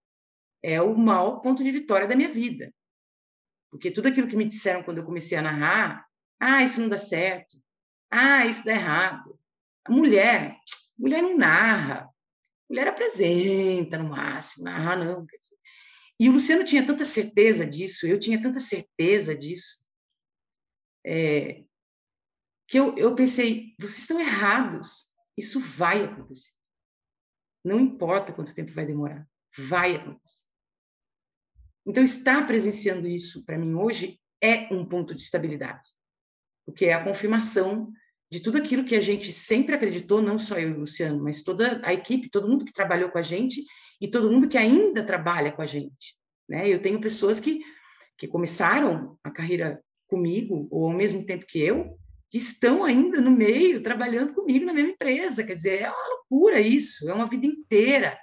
é 0.62 0.81
o 0.81 0.97
maior 0.97 1.41
ponto 1.41 1.62
de 1.62 1.71
vitória 1.71 2.09
da 2.09 2.17
minha 2.17 2.33
vida. 2.33 2.73
Porque 3.71 3.91
tudo 3.91 4.09
aquilo 4.09 4.29
que 4.29 4.37
me 4.37 4.45
disseram 4.45 4.83
quando 4.83 4.99
eu 4.99 5.05
comecei 5.05 5.37
a 5.37 5.43
narrar, 5.43 6.07
ah, 6.41 6.62
isso 6.62 6.81
não 6.81 6.89
dá 6.89 6.99
certo, 6.99 7.59
ah, 8.11 8.47
isso 8.47 8.64
dá 8.64 8.73
errado. 8.73 9.39
A 9.85 9.93
mulher, 9.93 10.59
mulher 10.99 11.23
não 11.23 11.37
narra. 11.37 12.09
mulher 12.69 12.89
apresenta 12.89 13.99
no 13.99 14.09
máximo. 14.09 14.69
Ah, 14.69 14.97
não. 14.97 15.27
E 16.19 16.29
o 16.29 16.33
Luciano 16.33 16.64
tinha 16.64 16.87
tanta 16.87 17.05
certeza 17.05 17.67
disso, 17.67 18.07
eu 18.07 18.19
tinha 18.19 18.41
tanta 18.41 18.59
certeza 18.59 19.37
disso, 19.37 19.85
é, 21.05 21.64
que 22.67 22.79
eu, 22.79 22.97
eu 22.97 23.14
pensei, 23.14 23.75
vocês 23.79 23.99
estão 23.99 24.19
errados, 24.19 25.12
isso 25.37 25.61
vai 25.61 26.05
acontecer. 26.05 26.53
Não 27.64 27.79
importa 27.79 28.33
quanto 28.33 28.55
tempo 28.55 28.73
vai 28.73 28.87
demorar, 28.87 29.29
vai 29.57 29.97
acontecer. 29.97 30.45
Então, 31.87 32.03
estar 32.03 32.47
presenciando 32.47 33.07
isso 33.07 33.45
para 33.45 33.59
mim 33.59 33.75
hoje 33.75 34.21
é 34.43 34.73
um 34.75 34.85
ponto 34.85 35.14
de 35.14 35.23
estabilidade, 35.23 35.91
porque 36.64 36.87
é 36.87 36.95
a 36.95 37.05
confirmação 37.05 37.93
de 38.31 38.41
tudo 38.41 38.59
aquilo 38.59 38.85
que 38.85 38.97
a 38.97 39.01
gente 39.01 39.33
sempre 39.33 39.75
acreditou, 39.75 40.21
não 40.21 40.39
só 40.39 40.59
eu 40.59 40.71
e 40.71 40.73
o 40.73 40.81
Luciano, 40.81 41.23
mas 41.23 41.43
toda 41.43 41.81
a 41.85 41.93
equipe, 41.93 42.29
todo 42.29 42.49
mundo 42.49 42.64
que 42.64 42.73
trabalhou 42.73 43.11
com 43.11 43.19
a 43.19 43.23
gente 43.23 43.64
e 44.01 44.09
todo 44.09 44.30
mundo 44.30 44.49
que 44.49 44.59
ainda 44.59 45.03
trabalha 45.03 45.53
com 45.53 45.62
a 45.62 45.66
gente. 45.66 46.16
Né? 46.49 46.68
Eu 46.68 46.80
tenho 46.80 47.01
pessoas 47.01 47.40
que, 47.40 47.61
que 48.16 48.28
começaram 48.28 49.18
a 49.22 49.30
carreira 49.30 49.82
comigo, 50.07 50.68
ou 50.70 50.86
ao 50.86 50.97
mesmo 50.97 51.24
tempo 51.24 51.47
que 51.47 51.61
eu, 51.61 51.99
que 52.30 52.38
estão 52.38 52.84
ainda 52.84 53.20
no 53.20 53.30
meio, 53.30 53.82
trabalhando 53.82 54.34
comigo 54.34 54.66
na 54.66 54.72
mesma 54.72 54.92
empresa. 54.92 55.44
Quer 55.44 55.55
dizer, 55.55 55.82
é 55.82 55.90
uma 55.90 56.09
loucura 56.09 56.61
isso, 56.61 57.09
é 57.09 57.14
uma 57.14 57.28
vida 57.28 57.47
inteira. 57.47 58.18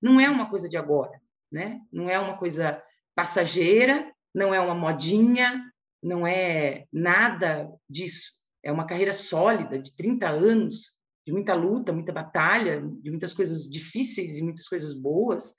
Não 0.00 0.20
é 0.20 0.28
uma 0.28 0.48
coisa 0.48 0.68
de 0.68 0.76
agora, 0.76 1.20
né? 1.50 1.80
Não 1.92 2.08
é 2.08 2.18
uma 2.18 2.36
coisa 2.36 2.82
passageira, 3.14 4.12
não 4.34 4.54
é 4.54 4.60
uma 4.60 4.74
modinha, 4.74 5.62
não 6.02 6.26
é 6.26 6.84
nada 6.92 7.70
disso. 7.88 8.32
É 8.62 8.70
uma 8.70 8.86
carreira 8.86 9.12
sólida 9.12 9.78
de 9.78 9.94
30 9.94 10.28
anos, 10.28 10.95
de 11.26 11.32
muita 11.32 11.54
luta, 11.54 11.92
muita 11.92 12.12
batalha, 12.12 12.80
de 12.80 13.10
muitas 13.10 13.34
coisas 13.34 13.68
difíceis 13.68 14.38
e 14.38 14.42
muitas 14.42 14.68
coisas 14.68 14.94
boas. 14.94 15.56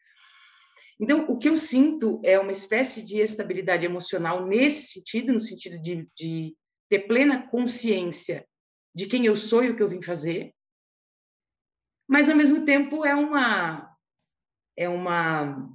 Então, 0.99 1.29
o 1.29 1.37
que 1.37 1.49
eu 1.49 1.57
sinto 1.57 2.21
é 2.23 2.39
uma 2.39 2.53
espécie 2.53 3.01
de 3.03 3.17
estabilidade 3.17 3.85
emocional 3.85 4.45
nesse 4.45 4.93
sentido, 4.93 5.33
no 5.33 5.41
sentido 5.41 5.79
de, 5.79 6.09
de 6.15 6.55
ter 6.89 6.99
plena 7.07 7.47
consciência 7.47 8.47
de 8.95 9.05
quem 9.05 9.25
eu 9.25 9.35
sou 9.35 9.63
e 9.63 9.69
o 9.69 9.75
que 9.75 9.83
eu 9.83 9.89
vim 9.89 10.01
fazer, 10.01 10.55
mas 12.07 12.29
ao 12.29 12.35
mesmo 12.35 12.63
tempo 12.63 13.05
é 13.05 13.13
uma 13.13 13.93
é 14.77 14.87
uma 14.87 15.69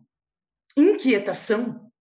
inquietação 0.76 1.92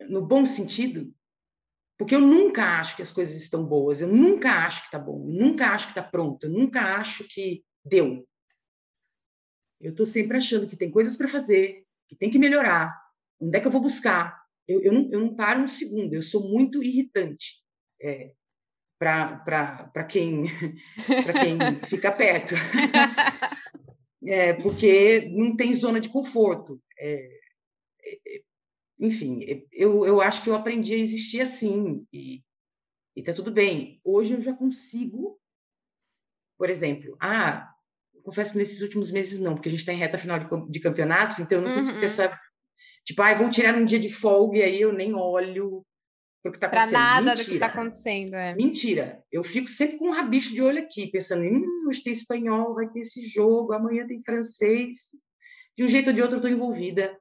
no 0.00 0.26
bom 0.26 0.44
sentido, 0.44 1.14
porque 1.96 2.14
eu 2.14 2.20
nunca 2.20 2.80
acho 2.80 2.96
que 2.96 3.02
as 3.02 3.12
coisas 3.12 3.36
estão 3.36 3.64
boas, 3.64 4.00
eu 4.00 4.08
nunca 4.08 4.50
acho 4.66 4.80
que 4.80 4.88
está 4.88 4.98
bom, 4.98 5.28
eu 5.28 5.46
nunca 5.46 5.68
acho 5.68 5.86
que 5.86 5.92
está 5.92 6.02
pronto, 6.02 6.44
eu 6.44 6.50
nunca 6.50 6.96
acho 6.96 7.24
que 7.28 7.64
deu. 7.84 8.26
Eu 9.80 9.90
estou 9.90 10.06
sempre 10.06 10.36
achando 10.36 10.68
que 10.68 10.76
tem 10.76 10.90
coisas 10.90 11.16
para 11.16 11.28
fazer, 11.28 11.84
que 12.08 12.16
tem 12.16 12.30
que 12.30 12.38
melhorar, 12.38 12.94
onde 13.40 13.56
é 13.56 13.60
que 13.60 13.66
eu 13.66 13.70
vou 13.70 13.80
buscar, 13.80 14.42
eu, 14.66 14.80
eu, 14.82 14.92
não, 14.92 15.12
eu 15.12 15.20
não 15.20 15.36
paro 15.36 15.62
um 15.62 15.68
segundo, 15.68 16.14
eu 16.14 16.22
sou 16.22 16.48
muito 16.48 16.82
irritante 16.82 17.62
é, 18.00 18.32
para 18.98 20.04
quem, 20.08 20.44
quem 21.40 21.80
fica 21.86 22.10
perto. 22.10 22.54
é, 24.26 24.52
porque 24.54 25.28
não 25.30 25.54
tem 25.54 25.74
zona 25.74 26.00
de 26.00 26.08
conforto. 26.08 26.80
É, 26.98 27.28
é, 28.04 28.40
enfim, 29.06 29.66
eu, 29.72 30.06
eu 30.06 30.20
acho 30.20 30.42
que 30.42 30.50
eu 30.50 30.54
aprendi 30.54 30.94
a 30.94 30.98
existir 30.98 31.40
assim, 31.40 32.06
e 32.12 32.42
está 33.16 33.32
tudo 33.32 33.50
bem. 33.50 34.00
Hoje 34.04 34.34
eu 34.34 34.40
já 34.40 34.52
consigo, 34.52 35.38
por 36.58 36.70
exemplo, 36.70 37.16
ah, 37.20 37.70
confesso 38.22 38.52
que 38.52 38.58
nesses 38.58 38.80
últimos 38.80 39.10
meses 39.10 39.38
não, 39.38 39.54
porque 39.54 39.68
a 39.68 39.70
gente 39.70 39.80
está 39.80 39.92
em 39.92 39.98
reta 39.98 40.18
final 40.18 40.38
de, 40.38 40.70
de 40.70 40.80
campeonatos, 40.80 41.38
então 41.38 41.58
eu 41.58 41.64
não 41.64 41.74
consigo 41.74 41.98
ter 41.98 42.06
uhum. 42.06 42.12
essa 42.12 42.40
Tipo, 43.04 43.20
ah, 43.22 43.34
vou 43.34 43.50
tirar 43.50 43.74
um 43.76 43.84
dia 43.84 44.00
de 44.00 44.08
folga 44.08 44.58
e 44.58 44.62
aí 44.62 44.80
eu 44.80 44.92
nem 44.92 45.14
olho 45.14 45.84
para 46.42 46.48
o 46.48 46.52
que 46.52 46.56
está 46.56 46.66
acontecendo. 46.66 46.92
Para 46.92 47.00
nada 47.00 47.30
Mentira. 47.30 47.44
do 47.44 47.48
que 47.48 47.54
está 47.54 47.66
acontecendo. 47.66 48.34
É. 48.34 48.54
Mentira. 48.54 49.22
Eu 49.30 49.44
fico 49.44 49.68
sempre 49.68 49.98
com 49.98 50.08
um 50.08 50.12
rabicho 50.12 50.54
de 50.54 50.62
olho 50.62 50.78
aqui, 50.78 51.08
pensando, 51.08 51.44
hum, 51.44 51.86
hoje 51.88 52.02
tem 52.02 52.12
espanhol, 52.12 52.74
vai 52.74 52.88
ter 52.88 53.00
esse 53.00 53.26
jogo, 53.26 53.74
amanhã 53.74 54.06
tem 54.06 54.22
francês. 54.22 55.10
De 55.76 55.84
um 55.84 55.88
jeito 55.88 56.08
ou 56.08 56.14
de 56.14 56.22
outro, 56.22 56.36
eu 56.36 56.38
estou 56.38 56.50
envolvida 56.50 57.14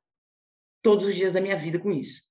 todos 0.84 1.08
os 1.08 1.16
dias 1.16 1.34
da 1.34 1.42
minha 1.42 1.58
vida 1.58 1.80
com 1.80 1.92
isso. 1.92 2.30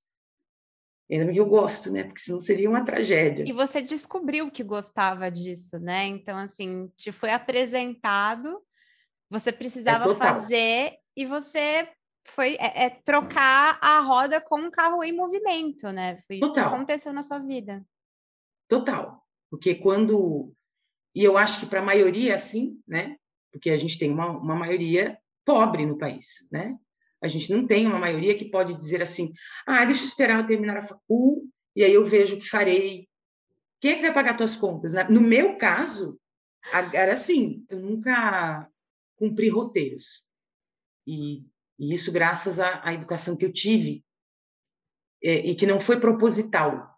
Ainda 1.10 1.24
bem 1.24 1.34
que 1.34 1.40
eu 1.40 1.46
gosto, 1.46 1.90
né? 1.90 2.04
Porque 2.04 2.20
senão 2.20 2.40
seria 2.40 2.70
uma 2.70 2.84
tragédia. 2.84 3.44
E 3.46 3.52
você 3.52 3.82
descobriu 3.82 4.50
que 4.50 4.62
gostava 4.62 5.30
disso, 5.30 5.78
né? 5.80 6.06
Então, 6.06 6.38
assim, 6.38 6.90
te 6.96 7.10
foi 7.10 7.30
apresentado, 7.30 8.62
você 9.28 9.50
precisava 9.50 10.10
é 10.10 10.14
fazer 10.14 10.98
e 11.16 11.26
você 11.26 11.88
foi 12.24 12.54
é, 12.54 12.84
é, 12.84 12.90
trocar 12.90 13.78
a 13.80 14.00
roda 14.00 14.40
com 14.40 14.60
um 14.60 14.70
carro 14.70 15.02
em 15.02 15.12
movimento, 15.12 15.90
né? 15.90 16.18
Foi 16.26 16.36
isso 16.36 16.48
Total. 16.48 16.68
que 16.68 16.74
aconteceu 16.74 17.12
na 17.12 17.22
sua 17.22 17.38
vida. 17.38 17.84
Total. 18.68 19.22
Porque 19.50 19.74
quando. 19.74 20.52
E 21.14 21.22
eu 21.22 21.36
acho 21.36 21.60
que 21.60 21.66
para 21.66 21.80
a 21.80 21.84
maioria, 21.84 22.34
assim, 22.34 22.80
né? 22.86 23.16
Porque 23.50 23.68
a 23.68 23.76
gente 23.76 23.98
tem 23.98 24.10
uma, 24.10 24.30
uma 24.30 24.54
maioria 24.54 25.18
pobre 25.44 25.84
no 25.84 25.98
país, 25.98 26.48
né? 26.50 26.78
A 27.22 27.28
gente 27.28 27.50
não 27.50 27.66
tem 27.66 27.86
uma 27.86 27.98
maioria 27.98 28.36
que 28.36 28.50
pode 28.50 28.74
dizer 28.74 29.02
assim: 29.02 29.32
ah, 29.66 29.84
deixa 29.84 30.02
eu 30.02 30.06
esperar 30.06 30.40
eu 30.40 30.46
terminar 30.46 30.76
a 30.76 30.82
facul 30.82 31.48
e 31.74 31.84
aí 31.84 31.94
eu 31.94 32.04
vejo 32.04 32.36
o 32.36 32.38
que 32.38 32.48
farei. 32.48 33.08
Quem 33.80 33.92
é 33.92 33.96
que 33.96 34.02
vai 34.02 34.14
pagar 34.14 34.36
suas 34.36 34.56
contas? 34.56 34.92
Né? 34.92 35.04
No 35.04 35.20
meu 35.20 35.56
caso, 35.56 36.20
era 36.92 37.12
assim: 37.12 37.64
eu 37.68 37.80
nunca 37.80 38.68
cumpri 39.16 39.48
roteiros. 39.48 40.24
E 41.06 41.44
e 41.82 41.92
isso 41.94 42.12
graças 42.12 42.60
à, 42.60 42.80
à 42.84 42.94
educação 42.94 43.36
que 43.36 43.44
eu 43.44 43.52
tive 43.52 44.04
é, 45.20 45.34
e 45.48 45.54
que 45.56 45.66
não 45.66 45.80
foi 45.80 45.98
proposital. 45.98 46.96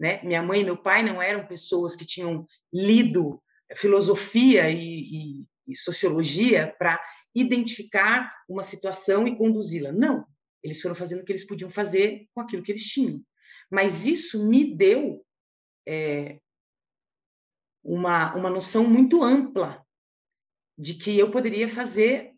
Né? 0.00 0.22
Minha 0.22 0.42
mãe 0.42 0.62
e 0.62 0.64
meu 0.64 0.78
pai 0.78 1.02
não 1.02 1.20
eram 1.20 1.46
pessoas 1.46 1.94
que 1.94 2.06
tinham 2.06 2.46
lido 2.72 3.42
filosofia 3.76 4.70
e, 4.70 4.80
e, 4.80 5.44
e 5.66 5.76
sociologia 5.76 6.74
para 6.78 6.98
identificar 7.40 8.32
uma 8.48 8.62
situação 8.62 9.26
e 9.26 9.36
conduzi-la. 9.36 9.92
Não, 9.92 10.26
eles 10.62 10.80
foram 10.80 10.94
fazendo 10.94 11.20
o 11.20 11.24
que 11.24 11.32
eles 11.32 11.46
podiam 11.46 11.70
fazer 11.70 12.26
com 12.34 12.40
aquilo 12.40 12.62
que 12.62 12.72
eles 12.72 12.84
tinham. 12.84 13.22
Mas 13.70 14.04
isso 14.04 14.48
me 14.48 14.74
deu 14.74 15.24
é, 15.86 16.38
uma, 17.82 18.34
uma 18.34 18.50
noção 18.50 18.84
muito 18.84 19.22
ampla 19.22 19.84
de 20.76 20.94
que 20.94 21.18
eu 21.18 21.30
poderia 21.30 21.68
fazer 21.68 22.34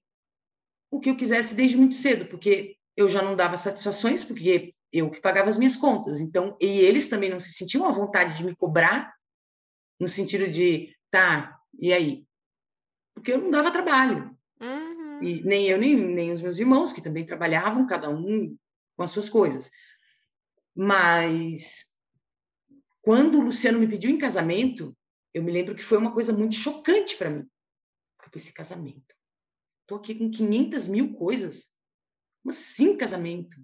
o 0.90 0.98
que 0.98 1.10
eu 1.10 1.16
quisesse 1.16 1.54
desde 1.54 1.76
muito 1.76 1.94
cedo, 1.94 2.26
porque 2.26 2.76
eu 2.96 3.08
já 3.08 3.22
não 3.22 3.36
dava 3.36 3.56
satisfações, 3.56 4.24
porque 4.24 4.74
eu 4.92 5.10
que 5.10 5.20
pagava 5.20 5.48
as 5.48 5.56
minhas 5.56 5.76
contas. 5.76 6.20
Então, 6.20 6.56
e 6.60 6.80
eles 6.80 7.08
também 7.08 7.30
não 7.30 7.38
se 7.38 7.52
sentiam 7.52 7.86
à 7.86 7.92
vontade 7.92 8.36
de 8.36 8.44
me 8.44 8.56
cobrar, 8.56 9.12
no 10.00 10.08
sentido 10.08 10.50
de, 10.50 10.96
tá, 11.10 11.58
e 11.78 11.92
aí? 11.92 12.24
Porque 13.14 13.32
eu 13.32 13.40
não 13.40 13.50
dava 13.50 13.70
trabalho. 13.70 14.36
E 15.20 15.42
nem 15.42 15.66
eu, 15.66 15.78
nem, 15.78 15.96
nem 15.96 16.32
os 16.32 16.40
meus 16.40 16.58
irmãos, 16.58 16.92
que 16.92 17.02
também 17.02 17.26
trabalhavam, 17.26 17.86
cada 17.86 18.08
um 18.08 18.56
com 18.96 19.02
as 19.02 19.10
suas 19.10 19.28
coisas. 19.28 19.70
Mas, 20.74 21.86
quando 23.02 23.38
o 23.38 23.42
Luciano 23.42 23.78
me 23.78 23.88
pediu 23.88 24.10
em 24.10 24.18
casamento, 24.18 24.96
eu 25.34 25.42
me 25.42 25.52
lembro 25.52 25.74
que 25.74 25.84
foi 25.84 25.98
uma 25.98 26.12
coisa 26.12 26.32
muito 26.32 26.54
chocante 26.54 27.16
para 27.16 27.30
mim. 27.30 27.48
Eu 28.24 28.30
pensei, 28.30 28.52
casamento 28.52 29.14
Estou 29.90 29.98
aqui 29.98 30.14
com 30.14 30.30
500 30.30 30.86
mil 30.86 31.14
coisas. 31.14 31.74
Como 32.42 32.54
assim 32.54 32.96
casamento? 32.96 33.56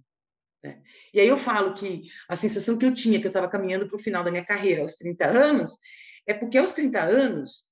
É. 0.65 0.81
E 1.15 1.21
aí 1.21 1.29
eu 1.29 1.39
falo 1.39 1.73
que 1.73 2.03
a 2.29 2.35
sensação 2.35 2.77
que 2.77 2.85
eu 2.85 2.93
tinha, 2.93 3.21
que 3.21 3.27
eu 3.27 3.31
estava 3.31 3.49
caminhando 3.49 3.87
para 3.87 3.95
o 3.95 4.01
final 4.01 4.25
da 4.25 4.31
minha 4.33 4.45
carreira, 4.45 4.83
aos 4.83 4.97
30 4.97 5.25
anos, 5.25 5.79
é 6.27 6.35
porque 6.35 6.59
aos 6.59 6.73
30 6.73 7.01
anos 7.01 7.71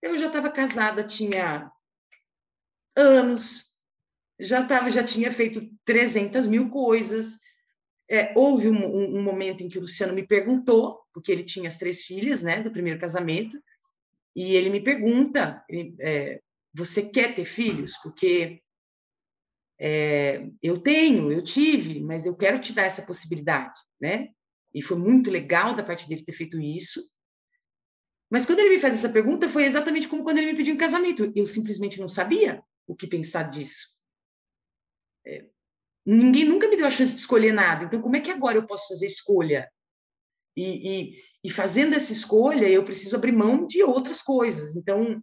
eu 0.00 0.16
já 0.16 0.28
estava 0.28 0.50
casada, 0.50 1.04
tinha 1.04 1.70
anos, 3.00 3.70
já 4.40 4.64
tava, 4.64 4.90
já 4.90 5.04
tinha 5.04 5.30
feito 5.30 5.68
300 5.84 6.46
mil 6.46 6.70
coisas. 6.70 7.38
É, 8.08 8.32
houve 8.36 8.68
um, 8.68 8.84
um, 8.84 9.18
um, 9.18 9.22
momento 9.22 9.62
em 9.62 9.68
que 9.68 9.78
o 9.78 9.82
Luciano 9.82 10.12
me 10.12 10.26
perguntou, 10.26 11.00
porque 11.12 11.30
ele 11.30 11.44
tinha 11.44 11.68
as 11.68 11.76
três 11.76 12.02
filhas, 12.02 12.42
né, 12.42 12.62
do 12.62 12.72
primeiro 12.72 12.98
casamento, 12.98 13.56
e 14.34 14.54
ele 14.54 14.70
me 14.70 14.82
pergunta, 14.82 15.64
ele, 15.68 15.94
é, 16.00 16.40
você 16.74 17.08
quer 17.08 17.34
ter 17.34 17.44
filhos? 17.44 17.96
Porque 18.02 18.60
é, 19.78 20.46
eu 20.62 20.78
tenho, 20.78 21.30
eu 21.30 21.42
tive, 21.42 22.00
mas 22.00 22.26
eu 22.26 22.36
quero 22.36 22.60
te 22.60 22.72
dar 22.72 22.84
essa 22.84 23.02
possibilidade, 23.02 23.78
né? 24.00 24.28
E 24.72 24.82
foi 24.82 24.96
muito 24.96 25.30
legal 25.30 25.74
da 25.74 25.82
parte 25.82 26.08
dele 26.08 26.24
ter 26.24 26.32
feito 26.32 26.60
isso. 26.60 27.02
Mas 28.30 28.46
quando 28.46 28.60
ele 28.60 28.70
me 28.70 28.78
fez 28.78 28.94
essa 28.94 29.08
pergunta, 29.08 29.48
foi 29.48 29.64
exatamente 29.64 30.06
como 30.06 30.22
quando 30.22 30.38
ele 30.38 30.52
me 30.52 30.56
pediu 30.56 30.74
um 30.74 30.78
casamento. 30.78 31.32
Eu 31.34 31.46
simplesmente 31.46 31.98
não 31.98 32.08
sabia 32.08 32.62
o 32.90 32.96
que 32.96 33.06
pensar 33.06 33.44
disso. 33.44 33.96
É, 35.26 35.46
ninguém 36.04 36.44
nunca 36.44 36.68
me 36.68 36.76
deu 36.76 36.86
a 36.86 36.90
chance 36.90 37.14
de 37.14 37.20
escolher 37.20 37.52
nada. 37.52 37.84
Então, 37.84 38.02
como 38.02 38.16
é 38.16 38.20
que 38.20 38.30
agora 38.30 38.56
eu 38.56 38.66
posso 38.66 38.88
fazer 38.88 39.06
escolha? 39.06 39.70
E, 40.56 40.64
e, 40.64 41.22
e 41.44 41.50
fazendo 41.50 41.94
essa 41.94 42.12
escolha, 42.12 42.68
eu 42.68 42.84
preciso 42.84 43.16
abrir 43.16 43.32
mão 43.32 43.66
de 43.66 43.82
outras 43.82 44.20
coisas. 44.20 44.74
Então, 44.74 45.22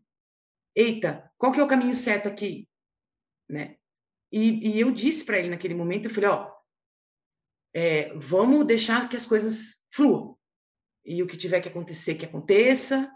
eita, 0.75 1.29
qual 1.37 1.51
que 1.51 1.59
é 1.59 1.63
o 1.63 1.67
caminho 1.67 1.95
certo 1.95 2.27
aqui? 2.27 2.67
Né? 3.49 3.77
E, 4.31 4.75
e 4.75 4.79
eu 4.79 4.91
disse 4.91 5.25
para 5.25 5.37
ele 5.39 5.49
naquele 5.49 5.73
momento, 5.73 6.05
eu 6.05 6.11
falei, 6.11 6.29
ó, 6.29 6.53
é, 7.73 8.13
vamos 8.15 8.65
deixar 8.65 9.09
que 9.09 9.17
as 9.17 9.25
coisas 9.25 9.85
fluam. 9.91 10.37
E 11.05 11.21
o 11.21 11.27
que 11.27 11.37
tiver 11.37 11.61
que 11.61 11.69
acontecer, 11.69 12.15
que 12.15 12.25
aconteça. 12.25 13.11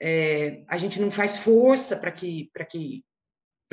É, 0.00 0.64
a 0.68 0.76
gente 0.76 1.00
não 1.00 1.10
faz 1.10 1.38
força 1.38 1.98
para 1.98 2.12
que, 2.12 2.50
para 2.52 2.64
que, 2.64 3.04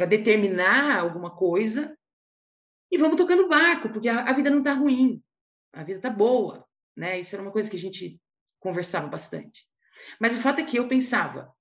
para 0.01 0.07
determinar 0.07 0.97
alguma 0.97 1.29
coisa. 1.29 1.95
E 2.91 2.97
vamos 2.97 3.17
tocando 3.17 3.43
o 3.43 3.47
barco, 3.47 3.87
porque 3.89 4.09
a, 4.09 4.23
a 4.23 4.33
vida 4.33 4.49
não 4.49 4.57
está 4.57 4.73
ruim, 4.73 5.23
a 5.71 5.83
vida 5.83 5.99
está 5.99 6.09
boa, 6.09 6.67
né? 6.97 7.19
Isso 7.19 7.35
era 7.35 7.43
uma 7.43 7.51
coisa 7.51 7.69
que 7.69 7.77
a 7.77 7.79
gente 7.79 8.19
conversava 8.59 9.07
bastante. 9.07 9.63
Mas 10.19 10.33
o 10.33 10.39
fato 10.39 10.59
é 10.59 10.63
que 10.63 10.77
eu 10.77 10.87
pensava, 10.87 11.53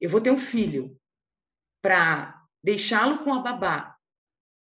eu 0.00 0.08
vou 0.08 0.20
ter 0.20 0.30
um 0.30 0.38
filho 0.38 0.96
para 1.82 2.40
deixá-lo 2.62 3.24
com 3.24 3.34
a 3.34 3.40
babá 3.40 3.96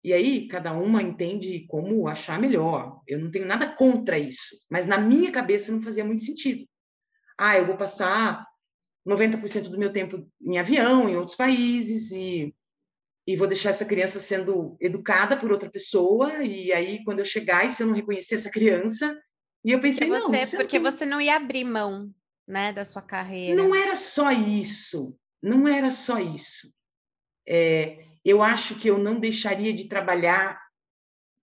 e 0.03 0.13
aí, 0.13 0.49
cada 0.49 0.73
uma 0.73 1.01
entende 1.01 1.67
como 1.69 2.09
achar 2.09 2.39
melhor. 2.39 3.01
Eu 3.07 3.21
não 3.21 3.31
tenho 3.31 3.47
nada 3.47 3.75
contra 3.75 4.19
isso, 4.19 4.59
mas 4.69 4.87
na 4.87 4.99
minha 4.99 5.31
cabeça 5.31 5.71
não 5.71 5.81
fazia 5.81 6.05
muito 6.05 6.23
sentido. 6.23 6.69
Ah, 7.39 7.57
eu 7.57 7.65
vou 7.65 7.77
passar 7.77 8.45
90% 9.07 9.71
do 9.71 9.79
meu 9.79 9.93
tempo 9.93 10.29
em 10.43 10.59
avião, 10.59 11.09
em 11.09 11.17
outros 11.17 11.37
países, 11.37 12.11
e, 12.11 12.55
e 13.27 13.37
vou 13.37 13.47
deixar 13.47 13.71
essa 13.71 13.85
criança 13.85 14.21
sendo 14.21 14.77
educada 14.81 15.37
por 15.37 15.51
outra 15.51 15.71
pessoa, 15.71 16.45
e 16.45 16.73
aí, 16.73 17.03
quando 17.05 17.21
eu 17.21 17.25
chegar, 17.25 17.65
e 17.65 17.71
se 17.71 17.83
eu 17.83 17.87
não 17.87 17.95
reconhecer 17.95 18.35
essa 18.35 18.51
criança, 18.51 19.19
e 19.65 19.71
eu 19.71 19.81
pensei, 19.81 20.09
porque 20.09 20.21
você, 20.21 20.37
não... 20.37 20.45
Você 20.45 20.57
porque 20.57 20.79
não... 20.79 20.91
você 20.91 21.07
não 21.07 21.21
ia 21.21 21.37
abrir 21.37 21.65
mão, 21.65 22.15
né, 22.47 22.73
da 22.73 22.85
sua 22.85 23.01
carreira. 23.01 23.57
Não 23.57 23.75
era 23.75 23.97
só 23.97 24.31
isso, 24.31 25.19
não 25.43 25.67
era 25.67 25.89
só 25.89 26.19
isso. 26.19 26.71
É, 27.49 28.05
eu 28.23 28.43
acho 28.43 28.75
que 28.77 28.89
eu 28.89 28.99
não 28.99 29.19
deixaria 29.19 29.73
de 29.73 29.89
trabalhar 29.89 30.61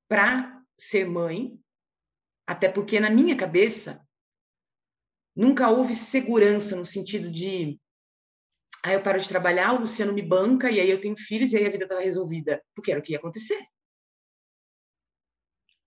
para 0.07 0.61
ser 0.77 1.07
mãe, 1.07 1.59
até 2.45 2.69
porque 2.69 2.99
na 2.99 3.09
minha 3.09 3.35
cabeça 3.35 4.05
nunca 5.35 5.69
houve 5.69 5.95
segurança 5.95 6.75
no 6.75 6.85
sentido 6.85 7.31
de 7.31 7.79
aí 8.83 8.93
eu 8.93 9.03
paro 9.03 9.19
de 9.19 9.27
trabalhar, 9.27 9.73
o 9.73 9.81
Luciano 9.81 10.13
me 10.13 10.21
banca 10.21 10.69
e 10.69 10.79
aí 10.79 10.89
eu 10.89 10.99
tenho 10.99 11.15
filhos 11.17 11.53
e 11.53 11.57
aí 11.57 11.65
a 11.65 11.69
vida 11.69 11.85
estava 11.85 12.01
resolvida, 12.01 12.63
porque 12.75 12.91
era 12.91 12.99
o 12.99 13.03
que 13.03 13.13
ia 13.13 13.19
acontecer. 13.19 13.59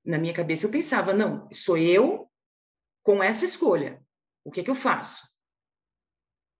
Na 0.05 0.19
minha 0.19 0.35
cabeça 0.35 0.67
eu 0.67 0.71
pensava, 0.71 1.13
não, 1.13 1.49
sou 1.53 1.79
eu 1.79 2.31
com 3.03 3.23
essa 3.23 3.45
escolha. 3.45 4.03
O 4.45 4.51
que 4.51 4.61
é 4.61 4.65
que 4.65 4.71
eu 4.71 4.75
faço? 4.75 5.27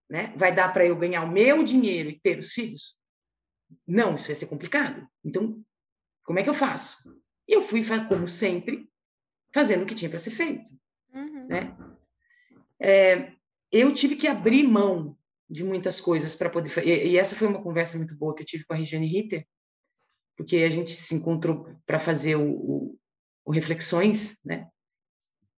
Né? 0.09 0.33
Vai 0.35 0.53
dar 0.53 0.73
para 0.73 0.85
eu 0.85 0.95
ganhar 0.97 1.23
o 1.23 1.31
meu 1.31 1.63
dinheiro 1.63 2.09
e 2.09 2.19
ter 2.19 2.37
os 2.37 2.51
filhos? 2.51 2.97
Não, 3.87 4.15
isso 4.15 4.27
vai 4.27 4.35
ser 4.35 4.47
complicado. 4.47 5.07
Então, 5.23 5.63
como 6.23 6.39
é 6.39 6.43
que 6.43 6.49
eu 6.49 6.53
faço? 6.53 6.97
E 7.47 7.53
eu 7.53 7.61
fui, 7.61 7.83
como 8.07 8.27
sempre, 8.27 8.89
fazendo 9.53 9.83
o 9.83 9.85
que 9.85 9.95
tinha 9.95 10.09
para 10.09 10.19
ser 10.19 10.31
feito. 10.31 10.71
Uhum. 11.13 11.47
Né? 11.47 11.77
É, 12.79 13.33
eu 13.71 13.93
tive 13.93 14.15
que 14.15 14.27
abrir 14.27 14.67
mão 14.67 15.17
de 15.49 15.63
muitas 15.63 16.01
coisas 16.01 16.35
para 16.35 16.49
poder. 16.49 16.71
E, 16.85 17.09
e 17.11 17.17
essa 17.17 17.35
foi 17.35 17.47
uma 17.47 17.61
conversa 17.61 17.97
muito 17.97 18.15
boa 18.15 18.35
que 18.35 18.41
eu 18.41 18.45
tive 18.45 18.65
com 18.65 18.73
a 18.73 18.77
Regiane 18.77 19.07
Ritter, 19.07 19.47
porque 20.35 20.57
a 20.57 20.69
gente 20.69 20.91
se 20.91 21.15
encontrou 21.15 21.67
para 21.85 21.99
fazer 21.99 22.35
o, 22.35 22.51
o, 22.51 22.99
o, 23.45 23.51
Reflexões, 23.51 24.39
né? 24.43 24.69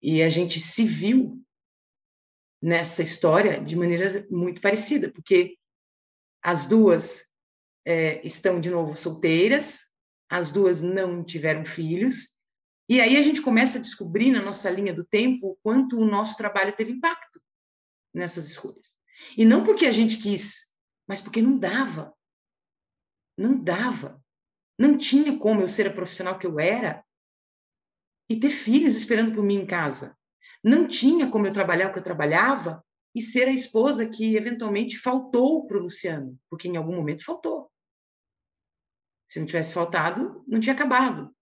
E 0.01 0.21
a 0.21 0.29
gente 0.29 0.59
se 0.59 0.86
viu 0.86 1.41
nessa 2.61 3.03
história 3.03 3.63
de 3.63 3.75
maneira 3.75 4.25
muito 4.29 4.61
parecida, 4.61 5.11
porque 5.11 5.57
as 6.41 6.67
duas 6.67 7.23
é, 7.86 8.25
estão 8.25 8.59
de 8.59 8.69
novo 8.69 8.95
solteiras, 8.95 9.81
as 10.29 10.51
duas 10.51 10.81
não 10.81 11.23
tiveram 11.23 11.65
filhos, 11.65 12.36
e 12.88 13.01
aí 13.01 13.17
a 13.17 13.21
gente 13.21 13.41
começa 13.41 13.77
a 13.77 13.81
descobrir 13.81 14.31
na 14.31 14.41
nossa 14.41 14.69
linha 14.69 14.93
do 14.93 15.03
tempo 15.03 15.47
o 15.47 15.55
quanto 15.63 15.97
o 15.97 16.05
nosso 16.05 16.38
trabalho 16.38 16.75
teve 16.75 16.91
impacto 16.91 17.41
nessas 18.13 18.47
escolhas. 18.47 18.94
E 19.38 19.45
não 19.45 19.63
porque 19.63 19.86
a 19.86 19.91
gente 19.91 20.18
quis, 20.18 20.76
mas 21.07 21.22
porque 21.22 21.41
não 21.41 21.57
dava. 21.57 22.13
Não 23.38 23.61
dava. 23.61 24.24
Não 24.78 24.97
tinha 24.97 25.38
como 25.38 25.61
eu 25.61 25.68
ser 25.68 25.88
a 25.88 25.93
profissional 25.93 26.38
que 26.38 26.45
eu 26.47 26.59
era 26.59 27.03
e 28.30 28.39
ter 28.39 28.49
filhos 28.49 28.95
esperando 28.95 29.34
por 29.34 29.43
mim 29.43 29.55
em 29.55 29.66
casa. 29.66 30.18
Não 30.63 30.88
tinha 30.88 31.30
como 31.30 31.47
eu 31.47 31.53
trabalhar 31.53 31.89
o 31.89 31.93
que 31.93 31.99
eu 31.99 32.03
trabalhava 32.03 32.84
e 33.13 33.22
ser 33.22 33.47
a 33.47 33.53
esposa 33.53 34.09
que 34.09 34.36
eventualmente 34.36 34.97
faltou 34.97 35.66
para 35.66 35.78
o 35.78 35.84
Luciano, 35.84 36.38
porque 36.49 36.68
em 36.68 36.76
algum 36.76 36.95
momento 36.95 37.24
faltou. 37.24 37.72
Se 39.28 39.39
não 39.39 39.47
tivesse 39.47 39.74
faltado, 39.74 40.43
não 40.47 40.59
tinha 40.59 40.76
acabado. 40.76 41.34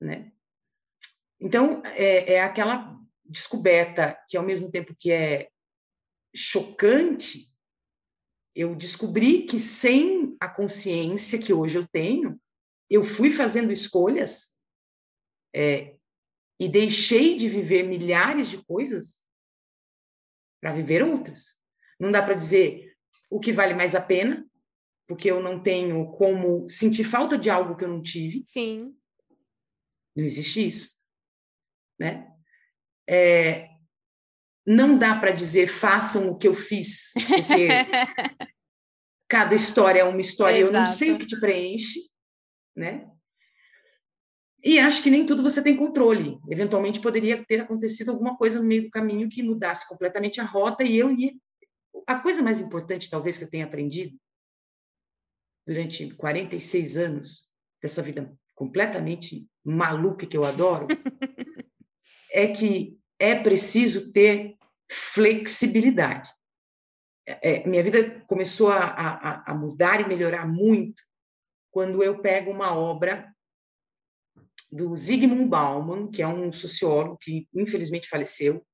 Né? 0.00 0.32
Então, 1.40 1.82
é, 1.86 2.34
é 2.34 2.42
aquela 2.42 2.98
descoberta 3.24 4.18
que, 4.28 4.36
ao 4.36 4.44
mesmo 4.44 4.70
tempo 4.70 4.96
que 4.98 5.12
é 5.12 5.51
chocante, 6.34 7.52
eu 8.54 8.74
descobri 8.74 9.46
que 9.46 9.58
sem 9.58 10.36
a 10.40 10.48
consciência 10.48 11.38
que 11.38 11.52
hoje 11.52 11.78
eu 11.78 11.86
tenho, 11.88 12.40
eu 12.88 13.02
fui 13.02 13.30
fazendo 13.30 13.72
escolhas 13.72 14.56
é, 15.54 15.96
e 16.60 16.68
deixei 16.68 17.36
de 17.36 17.48
viver 17.48 17.84
milhares 17.84 18.48
de 18.48 18.62
coisas 18.64 19.24
para 20.60 20.72
viver 20.72 21.02
outras. 21.02 21.58
Não 21.98 22.12
dá 22.12 22.22
para 22.22 22.34
dizer 22.34 22.94
o 23.30 23.40
que 23.40 23.52
vale 23.52 23.74
mais 23.74 23.94
a 23.94 24.00
pena, 24.00 24.46
porque 25.06 25.30
eu 25.30 25.42
não 25.42 25.62
tenho 25.62 26.10
como 26.12 26.68
sentir 26.68 27.04
falta 27.04 27.38
de 27.38 27.48
algo 27.50 27.76
que 27.76 27.84
eu 27.84 27.88
não 27.88 28.02
tive. 28.02 28.42
Sim. 28.46 28.94
Não 30.14 30.24
existe 30.24 30.66
isso, 30.66 30.98
né? 31.98 32.30
É, 33.08 33.71
não 34.66 34.96
dá 34.98 35.14
para 35.18 35.32
dizer 35.32 35.66
façam 35.68 36.28
o 36.30 36.38
que 36.38 36.46
eu 36.46 36.54
fiz, 36.54 37.12
porque 37.14 37.68
cada 39.28 39.54
história 39.54 40.00
é 40.00 40.04
uma 40.04 40.20
história, 40.20 40.58
Exato. 40.58 40.74
eu 40.74 40.80
não 40.80 40.86
sei 40.86 41.12
o 41.12 41.18
que 41.18 41.26
te 41.26 41.38
preenche, 41.38 42.00
né? 42.76 43.08
E 44.64 44.78
acho 44.78 45.02
que 45.02 45.10
nem 45.10 45.26
tudo 45.26 45.42
você 45.42 45.62
tem 45.62 45.76
controle. 45.76 46.38
Eventualmente 46.48 47.00
poderia 47.00 47.44
ter 47.44 47.60
acontecido 47.60 48.10
alguma 48.10 48.36
coisa 48.36 48.60
no 48.60 48.64
meio 48.64 48.84
do 48.84 48.90
caminho 48.90 49.28
que 49.28 49.42
mudasse 49.42 49.88
completamente 49.88 50.40
a 50.40 50.44
rota 50.44 50.84
e 50.84 50.96
eu 50.96 51.10
ia. 51.10 51.32
A 52.06 52.20
coisa 52.20 52.42
mais 52.42 52.60
importante, 52.60 53.10
talvez, 53.10 53.36
que 53.36 53.44
eu 53.44 53.50
tenha 53.50 53.64
aprendido 53.64 54.16
durante 55.66 56.14
46 56.14 56.96
anos 56.96 57.48
dessa 57.80 58.02
vida 58.02 58.32
completamente 58.54 59.48
maluca 59.64 60.26
que 60.26 60.36
eu 60.36 60.44
adoro, 60.44 60.86
é 62.30 62.46
que 62.48 62.98
é 63.22 63.36
preciso 63.36 64.12
ter 64.12 64.58
flexibilidade. 64.90 66.28
É, 67.24 67.52
é, 67.52 67.66
minha 67.68 67.80
vida 67.80 68.20
começou 68.26 68.68
a, 68.68 68.84
a, 68.84 69.52
a 69.52 69.54
mudar 69.54 70.00
e 70.00 70.08
melhorar 70.08 70.44
muito 70.44 71.00
quando 71.70 72.02
eu 72.02 72.20
pego 72.20 72.50
uma 72.50 72.74
obra 72.74 73.32
do 74.72 74.96
Zygmunt 74.96 75.48
Bauman, 75.48 76.10
que 76.10 76.20
é 76.20 76.26
um 76.26 76.50
sociólogo 76.50 77.16
que 77.18 77.46
infelizmente 77.54 78.08
faleceu 78.08 78.66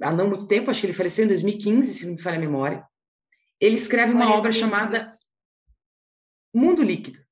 há 0.00 0.12
não 0.12 0.28
muito 0.28 0.46
tempo, 0.46 0.70
acho 0.70 0.80
que 0.80 0.86
ele 0.86 0.94
faleceu 0.94 1.24
em 1.24 1.28
2015, 1.28 1.92
se 1.92 2.06
não 2.06 2.12
me 2.14 2.22
falha 2.22 2.36
a 2.36 2.40
memória. 2.40 2.86
Ele 3.60 3.74
escreve 3.74 4.12
uma 4.12 4.32
obra 4.32 4.52
chamada 4.52 5.04
mundo 6.54 6.84
líquido. 6.84 7.23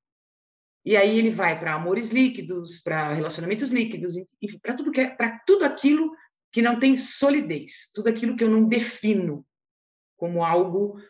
E 0.84 0.96
aí 0.96 1.18
ele 1.18 1.30
vai 1.30 1.58
para 1.58 1.74
amores 1.74 2.10
líquidos, 2.10 2.80
para 2.80 3.12
relacionamentos 3.12 3.70
líquidos, 3.70 4.16
enfim, 4.40 4.58
para 4.60 4.74
tudo 4.74 4.90
que 4.90 5.00
é, 5.00 5.16
tudo 5.46 5.64
aquilo 5.64 6.12
que 6.50 6.60
não 6.60 6.78
tem 6.78 6.96
solidez, 6.96 7.90
tudo 7.94 8.08
aquilo 8.08 8.36
que 8.36 8.44
eu 8.44 8.50
não 8.50 8.68
defino 8.68 9.46
como 10.16 10.44
algo 10.44 11.00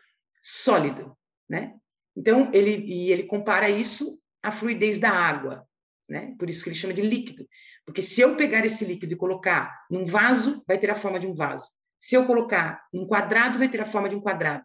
sólido, 0.41 1.17
né? 1.49 1.75
Então 2.15 2.51
ele 2.53 2.85
e 2.85 3.11
ele 3.11 3.23
compara 3.23 3.69
isso 3.69 4.19
à 4.43 4.51
fluidez 4.51 4.99
da 4.99 5.09
água, 5.09 5.67
né? 6.07 6.35
Por 6.37 6.49
isso 6.49 6.63
que 6.63 6.69
ele 6.69 6.75
chama 6.75 6.93
de 6.93 7.01
líquido, 7.01 7.47
porque 7.85 8.01
se 8.01 8.21
eu 8.21 8.37
pegar 8.37 8.65
esse 8.65 8.85
líquido 8.85 9.13
e 9.13 9.17
colocar 9.17 9.85
num 9.89 10.05
vaso, 10.05 10.63
vai 10.67 10.77
ter 10.77 10.91
a 10.91 10.95
forma 10.95 11.19
de 11.19 11.25
um 11.25 11.33
vaso. 11.33 11.67
Se 11.99 12.15
eu 12.15 12.25
colocar 12.25 12.85
num 12.93 13.07
quadrado, 13.07 13.57
vai 13.57 13.69
ter 13.69 13.81
a 13.81 13.85
forma 13.85 14.09
de 14.09 14.15
um 14.15 14.21
quadrado. 14.21 14.63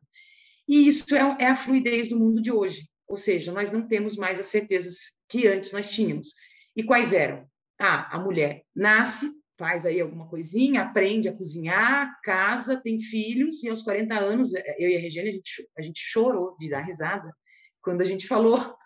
E 0.69 0.87
isso 0.87 1.17
é, 1.17 1.37
é 1.41 1.47
a 1.47 1.57
fluidez 1.57 2.11
do 2.11 2.19
mundo 2.19 2.43
de 2.43 2.53
hoje. 2.53 2.91
Ou 3.09 3.17
seja, 3.17 3.51
nós 3.51 3.73
não 3.73 3.89
temos 3.89 4.17
mais 4.17 4.39
as 4.39 4.47
certezas 4.47 4.99
que 5.29 5.47
antes 5.49 5.73
nós 5.73 5.91
tínhamos. 5.91 6.35
E 6.77 6.83
quais 6.83 7.13
eram? 7.13 7.49
Ah, 7.81 8.17
a 8.17 8.19
mulher 8.21 8.65
nasce, 8.75 9.31
faz 9.59 9.85
aí 9.87 10.01
alguma 10.01 10.29
coisinha, 10.29 10.83
aprende 10.83 11.29
a 11.29 11.37
cozinhar, 11.37 12.21
casa, 12.23 12.81
tem 12.81 13.01
filhos, 13.01 13.63
e 13.65 13.69
aos 13.69 13.83
40 13.83 14.15
anos, 14.15 14.55
eh, 14.55 14.77
eu 14.79 14.89
e 14.89 14.97
a 14.97 15.01
Regina, 15.01 15.29
a 15.29 15.33
gente, 15.33 15.69
a 15.77 15.83
gente 15.83 16.01
chorou 16.01 16.57
de 16.59 16.69
dar 16.71 16.83
risada 16.83 17.35
quando 17.81 18.03
a 18.03 18.05
gente 18.05 18.27
falou 18.27 18.77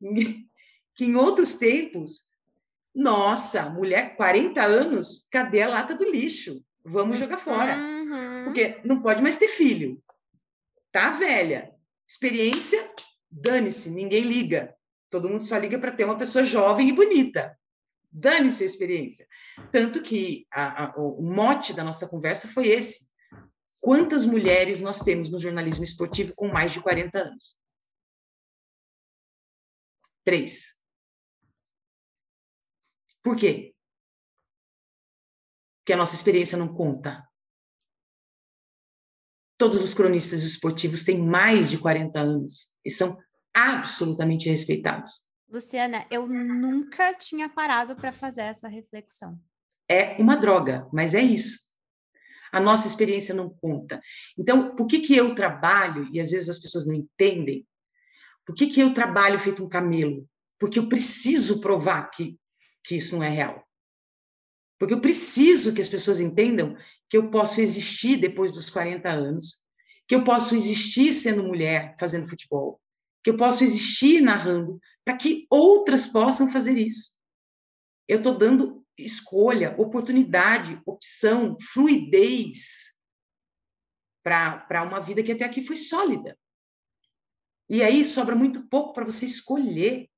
que 0.94 1.04
em 1.04 1.16
outros 1.16 1.54
tempos, 1.54 2.30
nossa, 2.94 3.68
mulher, 3.70 4.16
40 4.16 4.62
anos, 4.62 5.26
cadê 5.30 5.62
a 5.62 5.68
lata 5.68 5.94
do 5.94 6.04
lixo? 6.04 6.64
Vamos 6.84 7.18
jogar 7.18 7.36
fora. 7.36 7.76
Uhum. 7.76 8.44
Porque 8.44 8.80
não 8.84 9.00
pode 9.02 9.22
mais 9.22 9.36
ter 9.36 9.48
filho. 9.48 10.02
tá 10.92 11.10
velha. 11.10 11.72
Experiência, 12.08 12.90
dane-se, 13.30 13.90
ninguém 13.90 14.22
liga. 14.22 14.74
Todo 15.08 15.28
mundo 15.28 15.44
só 15.44 15.56
liga 15.56 15.78
para 15.78 15.92
ter 15.92 16.04
uma 16.04 16.18
pessoa 16.18 16.44
jovem 16.44 16.88
e 16.88 16.92
bonita. 16.92 17.58
Dane-se 18.10 18.62
a 18.62 18.66
experiência. 18.66 19.26
Tanto 19.70 20.02
que 20.02 20.46
a, 20.50 20.84
a, 20.84 20.96
o 20.96 21.22
mote 21.22 21.72
da 21.72 21.84
nossa 21.84 22.08
conversa 22.08 22.48
foi 22.48 22.68
esse. 22.68 23.08
Quantas 23.80 24.24
mulheres 24.24 24.80
nós 24.80 25.00
temos 25.00 25.30
no 25.30 25.38
jornalismo 25.38 25.84
esportivo 25.84 26.34
com 26.34 26.48
mais 26.48 26.72
de 26.72 26.80
40 26.80 27.18
anos? 27.18 27.56
Três. 30.24 30.74
Por 33.22 33.36
quê? 33.36 33.74
Porque 35.78 35.92
a 35.92 35.96
nossa 35.96 36.14
experiência 36.14 36.58
não 36.58 36.74
conta. 36.74 37.26
Todos 39.60 39.84
os 39.84 39.92
cronistas 39.92 40.42
esportivos 40.42 41.04
têm 41.04 41.20
mais 41.20 41.68
de 41.68 41.76
40 41.76 42.18
anos 42.18 42.70
e 42.82 42.90
são 42.90 43.18
absolutamente 43.54 44.48
respeitados. 44.48 45.26
Luciana, 45.52 46.06
eu 46.10 46.26
nunca 46.26 47.12
tinha 47.12 47.46
parado 47.46 47.94
para 47.94 48.10
fazer 48.10 48.40
essa 48.40 48.68
reflexão. 48.68 49.38
É 49.86 50.16
uma 50.18 50.34
droga, 50.34 50.88
mas 50.90 51.12
é 51.12 51.20
isso. 51.20 51.58
A 52.50 52.58
nossa 52.58 52.88
experiência 52.88 53.34
não 53.34 53.50
conta. 53.50 54.00
Então, 54.38 54.74
por 54.74 54.86
que, 54.86 55.00
que 55.00 55.14
eu 55.14 55.34
trabalho, 55.34 56.08
e 56.10 56.18
às 56.18 56.30
vezes 56.30 56.48
as 56.48 56.58
pessoas 56.58 56.86
não 56.86 56.94
entendem, 56.94 57.68
por 58.46 58.54
que, 58.54 58.66
que 58.66 58.80
eu 58.80 58.94
trabalho 58.94 59.38
feito 59.38 59.62
um 59.62 59.68
camelo? 59.68 60.26
Porque 60.58 60.78
eu 60.78 60.88
preciso 60.88 61.60
provar 61.60 62.10
que, 62.10 62.40
que 62.82 62.96
isso 62.96 63.14
não 63.14 63.22
é 63.22 63.28
real. 63.28 63.62
Porque 64.80 64.94
eu 64.94 65.00
preciso 65.02 65.74
que 65.74 65.82
as 65.82 65.90
pessoas 65.90 66.20
entendam 66.20 66.74
que 67.10 67.14
eu 67.14 67.30
posso 67.30 67.60
existir 67.60 68.16
depois 68.16 68.50
dos 68.50 68.70
40 68.70 69.10
anos, 69.10 69.60
que 70.08 70.14
eu 70.14 70.24
posso 70.24 70.56
existir 70.56 71.12
sendo 71.12 71.44
mulher 71.44 71.94
fazendo 72.00 72.26
futebol, 72.26 72.80
que 73.22 73.28
eu 73.28 73.36
posso 73.36 73.62
existir 73.62 74.22
narrando, 74.22 74.80
para 75.04 75.18
que 75.18 75.46
outras 75.50 76.06
possam 76.06 76.50
fazer 76.50 76.78
isso. 76.78 77.12
Eu 78.08 78.18
estou 78.18 78.38
dando 78.38 78.82
escolha, 78.96 79.74
oportunidade, 79.78 80.80
opção, 80.86 81.58
fluidez 81.60 82.94
para 84.24 84.82
uma 84.82 84.98
vida 84.98 85.22
que 85.22 85.32
até 85.32 85.44
aqui 85.44 85.62
foi 85.62 85.76
sólida. 85.76 86.38
E 87.68 87.82
aí 87.82 88.02
sobra 88.02 88.34
muito 88.34 88.66
pouco 88.66 88.94
para 88.94 89.04
você 89.04 89.26
escolher. 89.26 90.08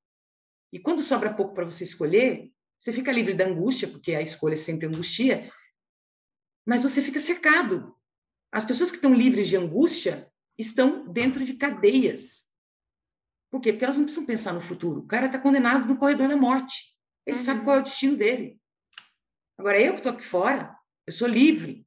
E 0.71 0.79
quando 0.79 1.01
sobra 1.01 1.33
pouco 1.33 1.53
para 1.53 1.65
você 1.65 1.83
escolher, 1.83 2.52
você 2.83 2.91
fica 2.91 3.11
livre 3.11 3.33
da 3.33 3.45
angústia, 3.45 3.87
porque 3.87 4.13
a 4.13 4.21
escolha 4.21 4.57
sempre 4.57 4.87
angustia, 4.87 5.51
mas 6.65 6.83
você 6.83 7.01
fica 7.01 7.19
cercado. 7.19 7.95
As 8.51 8.65
pessoas 8.65 8.89
que 8.89 8.97
estão 8.97 9.13
livres 9.13 9.47
de 9.47 9.55
angústia 9.55 10.29
estão 10.57 11.11
dentro 11.11 11.45
de 11.45 11.53
cadeias 11.53 12.43
por 13.53 13.61
quê? 13.61 13.71
Porque 13.71 13.85
elas 13.85 13.97
não 13.97 14.05
precisam 14.05 14.25
pensar 14.25 14.51
no 14.51 14.59
futuro. 14.59 15.01
O 15.01 15.05
cara 15.05 15.27
está 15.27 15.37
condenado 15.37 15.87
no 15.87 15.95
corredor 15.95 16.27
da 16.27 16.35
morte. 16.35 16.97
Ele 17.23 17.37
uhum. 17.37 17.43
sabe 17.43 17.63
qual 17.63 17.75
é 17.75 17.79
o 17.81 17.83
destino 17.83 18.17
dele. 18.17 18.59
Agora, 19.59 19.79
eu 19.79 19.93
que 19.93 19.99
estou 19.99 20.11
aqui 20.11 20.23
fora, 20.23 20.75
eu 21.05 21.13
sou 21.13 21.27
livre 21.27 21.85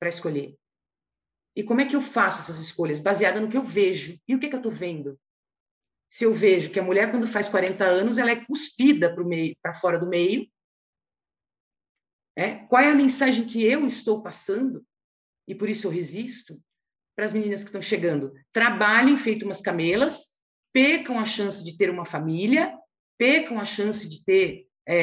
para 0.00 0.08
escolher. 0.08 0.56
E 1.54 1.62
como 1.62 1.82
é 1.82 1.84
que 1.84 1.94
eu 1.94 2.00
faço 2.00 2.40
essas 2.40 2.58
escolhas? 2.58 3.00
Baseada 3.00 3.38
no 3.38 3.50
que 3.50 3.56
eu 3.56 3.62
vejo. 3.62 4.18
E 4.26 4.34
o 4.34 4.40
que, 4.40 4.48
que 4.48 4.54
eu 4.54 4.60
estou 4.60 4.72
vendo? 4.72 5.20
Se 6.14 6.22
eu 6.22 6.32
vejo 6.32 6.70
que 6.70 6.78
a 6.78 6.82
mulher, 6.82 7.10
quando 7.10 7.26
faz 7.26 7.48
40 7.48 7.84
anos, 7.84 8.18
ela 8.18 8.30
é 8.30 8.44
cuspida 8.44 9.12
para 9.60 9.74
fora 9.74 9.98
do 9.98 10.06
meio, 10.06 10.48
é? 12.36 12.54
qual 12.68 12.80
é 12.80 12.88
a 12.88 12.94
mensagem 12.94 13.44
que 13.44 13.64
eu 13.64 13.84
estou 13.84 14.22
passando? 14.22 14.86
E 15.48 15.56
por 15.56 15.68
isso 15.68 15.88
eu 15.88 15.90
resisto 15.90 16.62
para 17.16 17.24
as 17.24 17.32
meninas 17.32 17.62
que 17.64 17.70
estão 17.70 17.82
chegando. 17.82 18.32
Trabalhem 18.52 19.16
feito 19.16 19.44
umas 19.44 19.60
camelas, 19.60 20.38
percam 20.72 21.18
a 21.18 21.24
chance 21.24 21.64
de 21.64 21.76
ter 21.76 21.90
uma 21.90 22.04
família, 22.04 22.72
percam 23.18 23.58
a 23.58 23.64
chance 23.64 24.08
de 24.08 24.24
ter 24.24 24.68
é, 24.86 24.98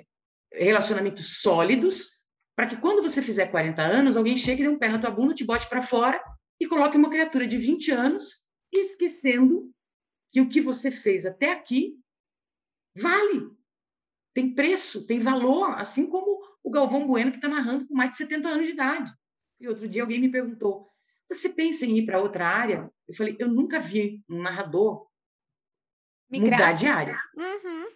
é, 0.00 0.04
relacionamentos 0.52 1.40
sólidos, 1.42 2.24
para 2.56 2.66
que 2.66 2.76
quando 2.76 3.02
você 3.02 3.22
fizer 3.22 3.46
40 3.52 3.80
anos, 3.82 4.16
alguém 4.16 4.36
chegue, 4.36 4.64
dê 4.64 4.68
um 4.68 4.80
pé 4.80 4.88
na 4.88 4.98
tua 4.98 5.12
bunda, 5.12 5.32
te 5.32 5.44
bote 5.44 5.68
para 5.68 5.80
fora 5.80 6.20
e 6.60 6.66
coloque 6.66 6.96
uma 6.96 7.08
criatura 7.08 7.46
de 7.46 7.56
20 7.56 7.92
anos, 7.92 8.42
esquecendo 8.72 9.72
que 10.30 10.40
o 10.40 10.48
que 10.48 10.60
você 10.60 10.90
fez 10.90 11.26
até 11.26 11.52
aqui 11.52 11.98
vale, 12.94 13.50
tem 14.34 14.54
preço, 14.54 15.06
tem 15.06 15.20
valor, 15.20 15.78
assim 15.78 16.08
como 16.08 16.40
o 16.62 16.70
Galvão 16.70 17.06
Bueno, 17.06 17.30
que 17.30 17.38
está 17.38 17.48
narrando 17.48 17.86
com 17.86 17.94
mais 17.94 18.10
de 18.10 18.16
70 18.18 18.48
anos 18.48 18.66
de 18.66 18.72
idade. 18.72 19.12
E 19.60 19.68
outro 19.68 19.88
dia 19.88 20.02
alguém 20.02 20.20
me 20.20 20.30
perguntou: 20.30 20.88
você 21.28 21.48
pensa 21.48 21.84
em 21.86 21.98
ir 21.98 22.06
para 22.06 22.20
outra 22.20 22.46
área? 22.46 22.90
Eu 23.06 23.14
falei, 23.14 23.36
eu 23.38 23.48
nunca 23.48 23.78
vi 23.80 24.24
um 24.28 24.42
narrador 24.42 25.08
Migrar. 26.30 26.58
mudar 26.60 26.72
de 26.72 26.86
área. 26.86 27.20
Uhum. 27.36 27.86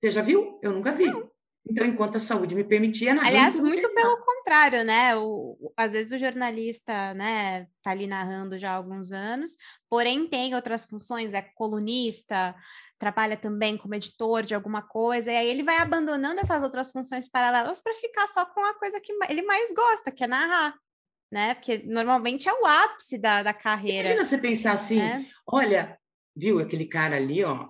Você 0.00 0.10
já 0.10 0.22
viu? 0.22 0.58
Eu 0.62 0.72
nunca 0.72 0.92
vi. 0.92 1.06
Não. 1.06 1.30
Então, 1.68 1.84
enquanto 1.84 2.16
a 2.16 2.20
saúde 2.20 2.54
me 2.54 2.62
permitia, 2.62 3.12
narrar. 3.14 3.28
Aliás, 3.28 3.58
muito 3.58 3.92
pelo 3.92 4.16
contrário, 4.18 4.84
né? 4.84 5.16
O, 5.16 5.72
às 5.76 5.92
vezes 5.92 6.12
o 6.12 6.18
jornalista, 6.18 7.12
né, 7.14 7.66
tá 7.82 7.90
ali 7.90 8.06
narrando 8.06 8.56
já 8.56 8.70
há 8.70 8.76
alguns 8.76 9.10
anos, 9.10 9.56
porém 9.90 10.28
tem 10.28 10.54
outras 10.54 10.84
funções, 10.84 11.34
é 11.34 11.42
colunista, 11.42 12.54
trabalha 12.98 13.36
também 13.36 13.76
como 13.76 13.94
editor 13.94 14.42
de 14.42 14.54
alguma 14.54 14.80
coisa, 14.80 15.32
e 15.32 15.36
aí 15.36 15.48
ele 15.48 15.64
vai 15.64 15.78
abandonando 15.78 16.40
essas 16.40 16.62
outras 16.62 16.92
funções 16.92 17.28
paralelas 17.28 17.80
para 17.80 17.94
ficar 17.94 18.28
só 18.28 18.46
com 18.46 18.64
a 18.64 18.74
coisa 18.74 19.00
que 19.00 19.12
ele 19.28 19.42
mais 19.42 19.74
gosta, 19.74 20.12
que 20.12 20.22
é 20.22 20.26
narrar 20.28 20.74
né? 21.30 21.54
Porque 21.54 21.78
normalmente 21.78 22.48
é 22.48 22.52
o 22.52 22.66
ápice 22.66 23.18
da, 23.18 23.42
da 23.42 23.52
carreira. 23.52 24.08
Imagina 24.08 24.24
você 24.24 24.38
pensar 24.38 24.72
assim: 24.72 24.98
né? 24.98 25.26
olha, 25.46 25.98
viu 26.34 26.58
aquele 26.58 26.86
cara 26.86 27.16
ali, 27.16 27.42
ó. 27.44 27.68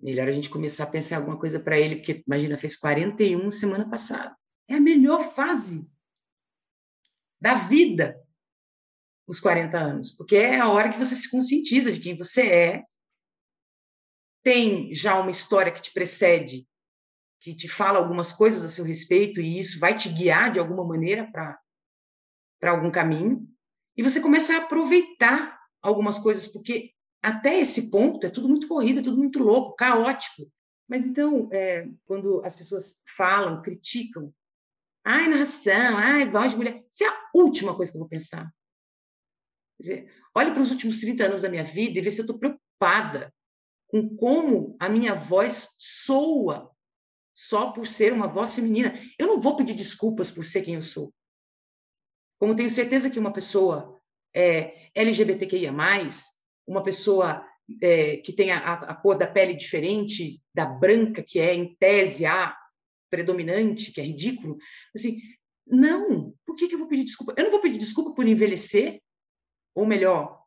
Melhor 0.00 0.28
a 0.28 0.32
gente 0.32 0.50
começar 0.50 0.84
a 0.84 0.90
pensar 0.90 1.16
alguma 1.16 1.38
coisa 1.38 1.58
para 1.58 1.78
ele, 1.78 1.96
porque 1.96 2.22
imagina, 2.26 2.58
fez 2.58 2.76
41 2.76 3.50
semana 3.50 3.88
passada. 3.88 4.36
É 4.68 4.74
a 4.74 4.80
melhor 4.80 5.34
fase 5.34 5.88
da 7.40 7.54
vida, 7.54 8.20
os 9.26 9.40
40 9.40 9.78
anos, 9.78 10.10
porque 10.10 10.36
é 10.36 10.58
a 10.58 10.68
hora 10.68 10.92
que 10.92 10.98
você 10.98 11.14
se 11.14 11.30
conscientiza 11.30 11.92
de 11.92 12.00
quem 12.00 12.16
você 12.16 12.42
é, 12.42 12.84
tem 14.42 14.94
já 14.94 15.18
uma 15.18 15.30
história 15.30 15.72
que 15.72 15.82
te 15.82 15.92
precede, 15.92 16.68
que 17.40 17.54
te 17.54 17.68
fala 17.68 17.98
algumas 17.98 18.32
coisas 18.32 18.64
a 18.64 18.68
seu 18.68 18.84
respeito, 18.84 19.40
e 19.40 19.58
isso 19.58 19.80
vai 19.80 19.96
te 19.96 20.08
guiar 20.08 20.52
de 20.52 20.58
alguma 20.58 20.84
maneira 20.84 21.30
para 21.32 21.58
algum 22.70 22.90
caminho, 22.90 23.46
e 23.96 24.02
você 24.02 24.20
começa 24.20 24.54
a 24.54 24.64
aproveitar 24.64 25.58
algumas 25.82 26.18
coisas, 26.18 26.46
porque 26.46 26.92
até 27.22 27.58
esse 27.60 27.90
ponto 27.90 28.26
é 28.26 28.30
tudo 28.30 28.48
muito 28.48 28.68
corrido, 28.68 29.00
é 29.00 29.02
tudo 29.02 29.16
muito 29.16 29.38
louco, 29.38 29.76
caótico. 29.76 30.50
Mas 30.88 31.04
então, 31.04 31.48
é, 31.52 31.88
quando 32.04 32.44
as 32.44 32.54
pessoas 32.54 33.00
falam, 33.16 33.60
criticam, 33.62 34.32
ai, 35.04 35.28
narração, 35.28 35.96
ai, 35.96 36.30
voz 36.30 36.52
de 36.52 36.56
mulher, 36.56 36.84
isso 36.88 37.04
é 37.04 37.08
a 37.08 37.30
última 37.34 37.74
coisa 37.74 37.90
que 37.90 37.96
eu 37.96 38.00
vou 38.00 38.08
pensar. 38.08 38.50
Quer 39.76 39.82
dizer, 39.82 40.14
olhe 40.34 40.52
para 40.52 40.62
os 40.62 40.70
últimos 40.70 41.00
30 41.00 41.24
anos 41.24 41.42
da 41.42 41.48
minha 41.48 41.64
vida 41.64 41.98
e 41.98 42.02
vê 42.02 42.10
se 42.10 42.20
eu 42.20 42.24
estou 42.24 42.38
preocupada 42.38 43.32
com 43.88 44.16
como 44.16 44.76
a 44.80 44.88
minha 44.88 45.14
voz 45.14 45.68
soa 45.78 46.70
só 47.34 47.70
por 47.70 47.86
ser 47.86 48.12
uma 48.12 48.26
voz 48.26 48.54
feminina. 48.54 48.94
Eu 49.18 49.26
não 49.26 49.40
vou 49.40 49.56
pedir 49.56 49.74
desculpas 49.74 50.30
por 50.30 50.44
ser 50.44 50.62
quem 50.62 50.74
eu 50.74 50.82
sou. 50.82 51.12
Como 52.38 52.56
tenho 52.56 52.70
certeza 52.70 53.10
que 53.10 53.18
uma 53.18 53.32
pessoa 53.32 54.00
é, 54.34 54.90
LGBTQIA, 54.94 55.72
uma 56.66 56.82
pessoa 56.82 57.46
é, 57.82 58.16
que 58.18 58.32
tem 58.32 58.50
a, 58.50 58.58
a, 58.58 58.94
cor 58.94 59.16
da 59.16 59.26
pele 59.26 59.54
diferente 59.54 60.40
da 60.54 60.64
branca, 60.64 61.22
que 61.22 61.38
é, 61.38 61.54
em 61.54 61.74
tese, 61.76 62.24
a 62.26 62.56
predominante, 63.10 63.92
que 63.92 64.00
é 64.00 64.04
ridículo, 64.04 64.56
assim, 64.94 65.18
não, 65.66 66.34
por 66.44 66.54
que, 66.54 66.68
que 66.68 66.74
eu 66.74 66.78
vou 66.78 66.88
pedir 66.88 67.04
desculpa? 67.04 67.34
Eu 67.36 67.44
não 67.44 67.50
vou 67.50 67.60
pedir 67.60 67.78
desculpa 67.78 68.14
por 68.14 68.26
envelhecer, 68.26 69.00
ou 69.74 69.86
melhor, 69.86 70.42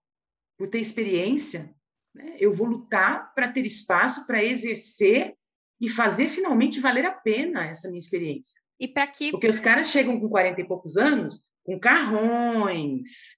por 0.58 0.70
ter 0.70 0.80
experiência. 0.80 1.74
Né? 2.14 2.38
Eu 2.40 2.54
vou 2.54 2.68
lutar 2.68 3.34
para 3.34 3.52
ter 3.52 3.66
espaço 3.66 4.26
para 4.26 4.44
exercer 4.44 5.36
e 5.80 5.90
fazer 5.90 6.30
finalmente 6.30 6.80
valer 6.80 7.06
a 7.06 7.12
pena 7.12 7.66
essa 7.66 7.88
minha 7.88 8.00
experiência. 8.00 8.62
E 8.80 8.88
para 8.88 9.08
que. 9.08 9.32
Porque 9.32 9.48
os 9.48 9.60
caras 9.60 9.90
chegam 9.90 10.20
com 10.20 10.30
40 10.30 10.62
e 10.62 10.68
poucos 10.68 10.96
anos 10.96 11.46
com 11.64 11.80
carrões, 11.80 13.38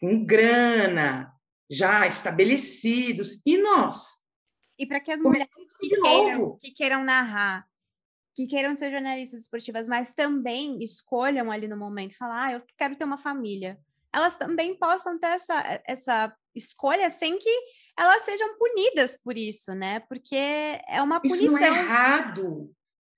com 0.00 0.24
grana, 0.24 1.32
já 1.70 2.06
estabelecidos. 2.06 3.40
E 3.44 3.58
nós? 3.58 4.22
E 4.78 4.86
para 4.86 5.00
que 5.00 5.12
as 5.12 5.20
mulheres 5.20 5.48
que 5.80 5.88
queiram, 5.88 6.58
que 6.58 6.70
queiram 6.70 7.04
narrar, 7.04 7.66
que 8.34 8.46
queiram 8.46 8.76
ser 8.76 8.90
jornalistas 8.90 9.40
esportivas, 9.40 9.88
mas 9.88 10.14
também 10.14 10.82
escolham 10.82 11.50
ali 11.50 11.66
no 11.66 11.76
momento 11.76 12.16
falar, 12.16 12.46
ah, 12.46 12.52
eu 12.52 12.62
quero 12.76 12.96
ter 12.96 13.04
uma 13.04 13.18
família. 13.18 13.78
Elas 14.12 14.36
também 14.36 14.78
possam 14.78 15.18
ter 15.18 15.26
essa, 15.26 15.82
essa 15.84 16.36
escolha 16.54 17.10
sem 17.10 17.38
que 17.38 17.50
elas 17.98 18.22
sejam 18.22 18.56
punidas 18.56 19.18
por 19.22 19.36
isso, 19.36 19.74
né? 19.74 20.00
Porque 20.00 20.36
é 20.36 21.02
uma 21.02 21.20
punição. 21.20 21.44
Isso 21.44 21.52
não 21.52 21.58
é 21.58 21.66
errado. 21.66 22.74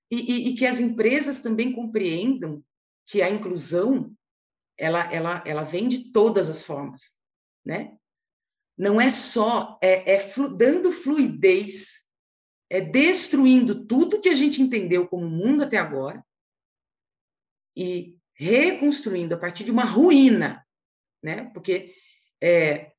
E, 0.09 0.15
e, 0.15 0.49
e 0.49 0.55
que 0.55 0.65
as 0.65 0.79
empresas 0.79 1.39
também 1.39 1.71
compreendam 1.71 2.61
que 3.07 3.21
a 3.21 3.29
inclusão 3.29 4.11
ela, 4.77 5.03
ela, 5.13 5.43
ela 5.45 5.63
vem 5.63 5.87
de 5.87 6.11
todas 6.11 6.49
as 6.49 6.63
formas. 6.63 7.13
né? 7.63 7.95
Não 8.81 8.99
é 8.99 9.11
só 9.11 9.77
é, 9.79 10.13
é 10.15 10.19
flu, 10.19 10.49
dando 10.49 10.91
fluidez, 10.91 11.99
é 12.67 12.81
destruindo 12.81 13.85
tudo 13.85 14.19
que 14.19 14.27
a 14.27 14.33
gente 14.33 14.59
entendeu 14.59 15.07
como 15.07 15.29
mundo 15.29 15.63
até 15.63 15.77
agora 15.77 16.25
e 17.77 18.17
reconstruindo 18.33 19.35
a 19.35 19.37
partir 19.37 19.65
de 19.65 19.69
uma 19.69 19.85
ruína, 19.85 20.65
né? 21.21 21.51
Porque 21.53 21.93
é, 22.41 22.91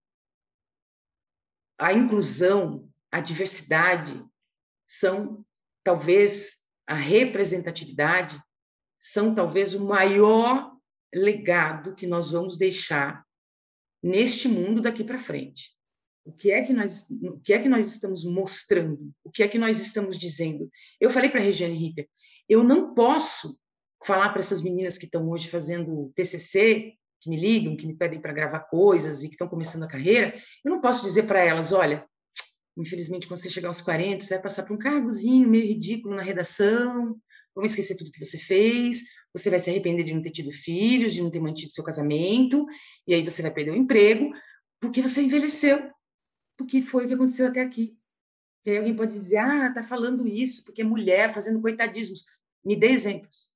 a 1.77 1.93
inclusão, 1.93 2.89
a 3.11 3.19
diversidade 3.19 4.25
são 4.87 5.45
talvez 5.83 6.61
a 6.87 6.95
representatividade 6.95 8.41
são 9.01 9.35
talvez 9.35 9.75
o 9.75 9.85
maior 9.85 10.77
legado 11.13 11.97
que 11.97 12.07
nós 12.07 12.31
vamos 12.31 12.57
deixar 12.57 13.27
neste 14.03 14.49
mundo 14.49 14.83
daqui 14.83 15.05
para 15.05 15.19
frente. 15.19 15.71
O 16.25 16.33
que 16.33 16.51
é 16.51 16.63
que 16.63 16.73
nós, 16.73 17.07
o 17.11 17.41
que 17.41 17.53
é 17.53 17.59
que 17.59 17.69
nós 17.69 17.89
estamos 17.89 18.25
mostrando? 18.25 19.13
O 19.25 19.31
que 19.31 19.43
é 19.43 19.49
que 19.49 19.59
nós 19.59 19.81
estamos 19.81 20.19
dizendo? 20.19 20.71
Eu 21.01 21.11
falei 21.11 21.29
para 21.29 21.41
a 21.41 21.43
Regiane 21.43 21.75
Ritter, 21.75 22.09
eu 22.49 22.63
não 22.63 22.95
posso 22.95 23.59
falar 24.05 24.31
para 24.31 24.41
essas 24.41 24.63
meninas 24.63 24.99
que 24.99 25.05
estão 25.05 25.29
hoje 25.31 25.49
fazendo 25.49 26.13
TCC, 26.15 26.95
que 27.21 27.31
me 27.31 27.37
ligam, 27.37 27.77
que 27.77 27.87
me 27.87 27.95
pedem 27.95 28.21
para 28.21 28.33
gravar 28.33 28.61
coisas 28.61 29.23
e 29.23 29.29
que 29.29 29.35
estão 29.35 29.49
começando 29.49 29.85
a 29.85 29.89
carreira, 29.89 30.35
eu 30.65 30.71
não 30.71 30.81
posso 30.81 31.05
dizer 31.05 31.25
para 31.25 31.41
elas, 31.41 31.73
olha, 31.73 32.05
infelizmente 32.77 33.29
quando 33.29 33.39
você 33.39 33.49
chegar 33.49 33.69
aos 33.69 33.81
40, 33.81 34.25
você 34.25 34.35
vai 34.35 34.43
passar 34.43 34.65
por 34.65 34.75
um 34.75 34.79
cargozinho 34.79 35.49
meio 35.49 35.67
ridículo 35.67 36.17
na 36.17 36.23
redação, 36.23 37.17
vamos 37.55 37.73
esquecer 37.73 37.97
tudo 37.97 38.11
que 38.11 38.25
você 38.25 38.39
fez, 38.39 39.05
você 39.33 39.51
vai 39.51 39.61
se 39.61 39.71
arrepender 39.71 40.05
de 40.05 40.15
não 40.15 40.23
ter 40.23 40.31
tido 40.31 40.51
filhos, 40.51 41.13
de 41.13 41.23
não 41.23 41.31
ter 41.31 41.41
mantido 41.41 41.73
seu 41.73 41.85
casamento, 41.85 42.67
e 43.07 43.15
aí 43.15 43.23
você 43.23 43.43
vai 43.43 43.53
perder 43.53 43.73
o 43.73 43.77
emprego, 43.77 44.31
porque 44.81 45.01
você 45.01 45.23
envelheceu, 45.23 45.91
porque 46.57 46.83
foi 46.83 47.05
o 47.05 47.09
que 47.09 47.15
aconteceu 47.15 47.49
até 47.49 47.61
aqui. 47.61 47.97
E 48.65 48.71
aí 48.71 48.79
alguém 48.79 48.95
pode 48.95 49.13
dizer, 49.13 49.39
ah, 49.39 49.73
tá 49.73 49.83
falando 49.83 50.27
isso 50.27 50.65
porque 50.65 50.83
é 50.83 50.85
mulher 50.85 51.35
fazendo 51.35 51.61
coitadismos. 51.61 52.25
Me 52.65 52.77
dê 52.77 52.89
exemplos, 52.89 53.51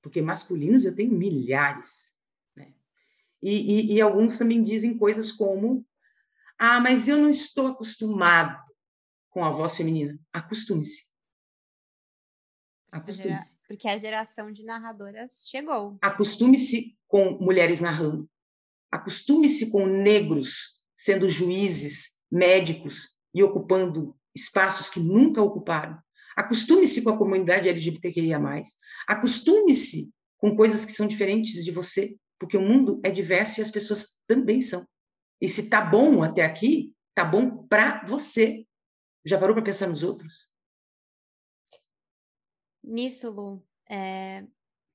porque 0.00 0.22
masculinos 0.22 0.84
eu 0.84 0.94
tenho 0.94 1.12
milhares. 1.12 2.16
Né? 2.54 2.72
E, 3.42 3.92
e, 3.92 3.94
e 3.94 4.00
alguns 4.00 4.38
também 4.38 4.62
dizem 4.62 4.96
coisas 4.96 5.32
como, 5.32 5.84
ah, 6.58 6.78
mas 6.78 7.08
eu 7.08 7.16
não 7.16 7.30
estou 7.30 7.66
acostumado 7.66 8.62
com 9.30 9.44
a 9.44 9.50
voz 9.50 9.76
feminina. 9.76 10.18
Acostume-se. 10.32 11.11
Acostume-se. 12.92 13.56
Porque 13.66 13.88
a 13.88 13.98
geração 13.98 14.52
de 14.52 14.62
narradoras 14.62 15.46
chegou. 15.48 15.96
Acostume-se 16.02 16.94
com 17.08 17.38
mulheres 17.40 17.80
narrando. 17.80 18.28
Acostume-se 18.90 19.70
com 19.70 19.86
negros 19.86 20.78
sendo 20.94 21.28
juízes, 21.28 22.18
médicos 22.30 23.16
e 23.34 23.42
ocupando 23.42 24.14
espaços 24.34 24.90
que 24.90 25.00
nunca 25.00 25.42
ocuparam. 25.42 25.98
Acostume-se 26.36 27.02
com 27.02 27.10
a 27.10 27.18
comunidade 27.18 27.68
LGBTQIA+. 27.68 28.38
Acostume-se 29.08 30.12
com 30.36 30.54
coisas 30.54 30.84
que 30.84 30.92
são 30.92 31.06
diferentes 31.06 31.64
de 31.64 31.70
você, 31.70 32.16
porque 32.38 32.56
o 32.56 32.60
mundo 32.60 33.00
é 33.02 33.10
diverso 33.10 33.60
e 33.60 33.62
as 33.62 33.70
pessoas 33.70 34.18
também 34.26 34.60
são. 34.60 34.86
E 35.40 35.48
se 35.48 35.70
tá 35.70 35.80
bom 35.80 36.22
até 36.22 36.44
aqui, 36.44 36.92
tá 37.14 37.24
bom 37.24 37.66
para 37.66 38.04
você. 38.04 38.66
Já 39.24 39.38
parou 39.38 39.54
para 39.54 39.64
pensar 39.64 39.88
nos 39.88 40.02
outros? 40.02 40.51
Nisso, 42.82 43.30
Lu, 43.30 43.64
é, 43.88 44.46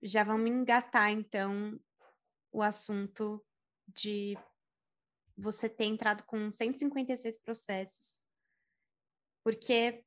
já 0.01 0.23
vamos 0.23 0.49
engatar, 0.49 1.11
então, 1.11 1.79
o 2.51 2.61
assunto 2.61 3.43
de 3.87 4.37
você 5.37 5.69
ter 5.69 5.85
entrado 5.85 6.23
com 6.25 6.51
156 6.51 7.37
processos. 7.41 8.23
Porque 9.43 10.03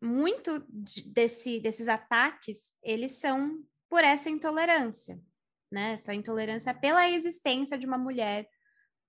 muito 0.00 0.64
desse, 1.06 1.58
desses 1.58 1.88
ataques, 1.88 2.76
eles 2.82 3.12
são 3.12 3.64
por 3.88 4.04
essa 4.04 4.28
intolerância, 4.28 5.20
né? 5.70 5.94
Essa 5.94 6.14
intolerância 6.14 6.74
pela 6.74 7.08
existência 7.08 7.78
de 7.78 7.86
uma 7.86 7.98
mulher 7.98 8.48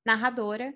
narradora. 0.06 0.74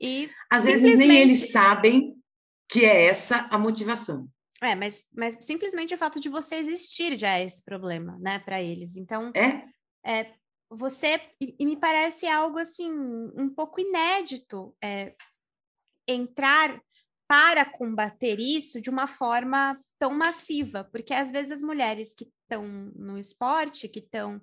E 0.00 0.30
às 0.48 0.62
simplesmente... 0.62 0.96
vezes 0.96 1.08
nem 1.08 1.20
eles 1.20 1.50
sabem 1.50 2.22
que 2.68 2.84
é 2.84 3.06
essa 3.06 3.48
a 3.50 3.58
motivação. 3.58 4.28
É, 4.62 4.74
mas, 4.74 5.04
mas 5.12 5.44
simplesmente 5.44 5.94
o 5.94 5.98
fato 5.98 6.20
de 6.20 6.28
você 6.28 6.56
existir 6.56 7.18
já 7.18 7.38
é 7.38 7.44
esse 7.44 7.62
problema, 7.64 8.16
né, 8.18 8.38
para 8.38 8.62
eles. 8.62 8.96
Então, 8.96 9.32
é? 9.34 9.68
é 10.06 10.34
você, 10.70 11.20
e, 11.40 11.54
e, 11.58 11.66
me 11.66 11.76
parece 11.76 12.26
algo 12.26 12.58
assim, 12.58 12.90
um 12.90 13.48
pouco 13.48 13.80
inédito, 13.80 14.74
é, 14.82 15.14
entrar 16.08 16.80
para 17.26 17.64
combater 17.64 18.38
isso 18.38 18.80
de 18.80 18.90
uma 18.90 19.06
forma 19.06 19.78
tão 19.98 20.12
massiva, 20.12 20.84
porque 20.84 21.14
às 21.14 21.30
vezes 21.30 21.52
as 21.52 21.62
mulheres 21.62 22.14
que 22.14 22.30
estão 22.42 22.66
no 22.94 23.18
esporte, 23.18 23.88
que 23.88 24.00
estão 24.00 24.40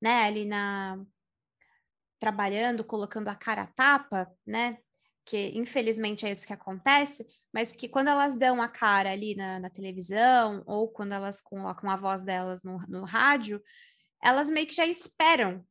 né, 0.00 0.24
ali 0.24 0.44
na 0.44 0.98
trabalhando, 2.20 2.84
colocando 2.84 3.28
a 3.28 3.34
cara 3.34 3.62
a 3.62 3.66
tapa, 3.66 4.28
né, 4.44 4.78
que 5.28 5.52
infelizmente 5.54 6.24
é 6.24 6.32
isso 6.32 6.46
que 6.46 6.54
acontece, 6.54 7.26
mas 7.52 7.76
que 7.76 7.86
quando 7.86 8.08
elas 8.08 8.34
dão 8.34 8.62
a 8.62 8.68
cara 8.68 9.10
ali 9.12 9.34
na, 9.36 9.60
na 9.60 9.68
televisão, 9.68 10.62
ou 10.66 10.88
quando 10.88 11.12
elas 11.12 11.42
colocam 11.42 11.90
a 11.90 11.96
voz 11.96 12.24
delas 12.24 12.62
no, 12.62 12.78
no 12.88 13.04
rádio, 13.04 13.62
elas 14.24 14.48
meio 14.48 14.66
que 14.66 14.74
já 14.74 14.86
esperam 14.86 15.62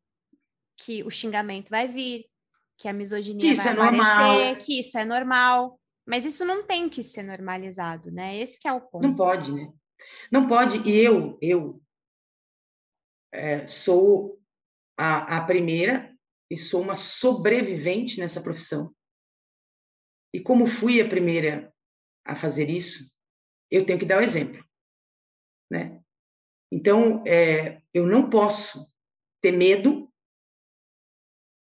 que 0.78 1.04
o 1.04 1.10
xingamento 1.10 1.72
vai 1.72 1.88
vir, 1.88 2.26
que 2.78 2.88
a 2.88 2.94
misoginia 2.94 3.50
que 3.50 3.56
vai 3.56 3.68
é 3.68 3.72
aparecer, 3.72 3.98
normal. 3.98 4.56
que 4.58 4.80
isso 4.80 4.98
é 5.00 5.04
normal. 5.04 5.80
Mas 6.06 6.24
isso 6.24 6.46
não 6.46 6.64
tem 6.64 6.88
que 6.88 7.04
ser 7.04 7.24
normalizado, 7.24 8.12
né? 8.12 8.38
Esse 8.38 8.60
é 8.64 8.72
o 8.72 8.80
ponto. 8.80 9.08
Não 9.08 9.16
pode, 9.16 9.52
né? 9.52 9.74
Não 10.32 10.48
pode. 10.48 10.88
E 10.88 11.00
eu, 11.00 11.36
eu 11.42 11.82
é, 13.34 13.66
sou 13.66 14.40
a, 14.96 15.38
a 15.38 15.46
primeira 15.46 16.16
e 16.50 16.56
sou 16.56 16.82
uma 16.82 16.96
sobrevivente 16.96 18.20
nessa 18.20 18.40
profissão. 18.40 18.96
E 20.38 20.40
como 20.40 20.68
fui 20.68 21.02
a 21.02 21.10
primeira 21.10 21.74
a 22.24 22.36
fazer 22.36 22.70
isso, 22.70 23.12
eu 23.72 23.84
tenho 23.84 23.98
que 23.98 24.06
dar 24.06 24.20
o 24.20 24.24
exemplo, 24.24 24.64
né? 25.68 26.00
Então, 26.72 27.24
é, 27.26 27.82
eu 27.92 28.06
não 28.06 28.30
posso 28.30 28.86
ter 29.42 29.52
medo, 29.52 30.14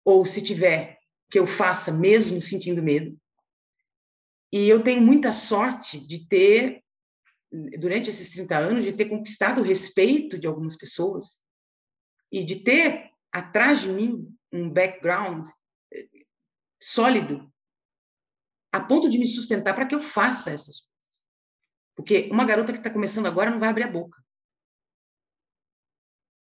ou 0.05 0.27
se 0.27 0.45
tiver, 0.45 0.99
que 1.31 1.39
eu 1.39 1.47
faça 1.47 1.91
mesmo 1.91 2.43
sentindo 2.43 2.83
medo. 2.83 3.19
E 4.53 4.69
eu 4.69 4.85
tenho 4.85 5.01
muita 5.01 5.33
sorte 5.33 5.99
de 5.99 6.29
ter, 6.29 6.85
durante 7.81 8.11
esses 8.11 8.29
30 8.29 8.59
anos, 8.59 8.85
de 8.85 8.93
ter 8.93 9.07
conquistado 9.07 9.63
o 9.63 9.65
respeito 9.65 10.39
de 10.39 10.47
algumas 10.47 10.77
pessoas 10.77 11.43
e 12.31 12.45
de 12.45 12.57
ter 12.57 13.11
atrás 13.33 13.81
de 13.81 13.89
mim 13.89 14.37
um 14.53 14.69
background 14.69 15.49
eh, 15.91 16.09
sólido 16.79 17.51
a 18.77 18.85
ponto 18.85 19.09
de 19.09 19.19
me 19.19 19.27
sustentar 19.27 19.75
para 19.75 19.87
que 19.87 19.95
eu 19.95 20.01
faça 20.01 20.51
essas 20.51 20.81
coisas. 20.81 21.27
Porque 21.97 22.29
uma 22.31 22.45
garota 22.45 22.73
que 22.73 22.79
está 22.79 22.91
começando 22.91 23.27
agora 23.27 23.51
não 23.51 23.59
vai 23.59 23.71
abrir 23.71 23.85
a 23.85 23.91
boca. 23.91 24.23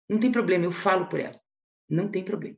Não 0.10 0.20
tem 0.20 0.32
problema, 0.32 0.66
eu 0.66 0.72
falo 0.72 1.08
por 1.08 1.20
ela. 1.20 1.40
Não 1.90 2.10
tem 2.10 2.24
problema. 2.24 2.58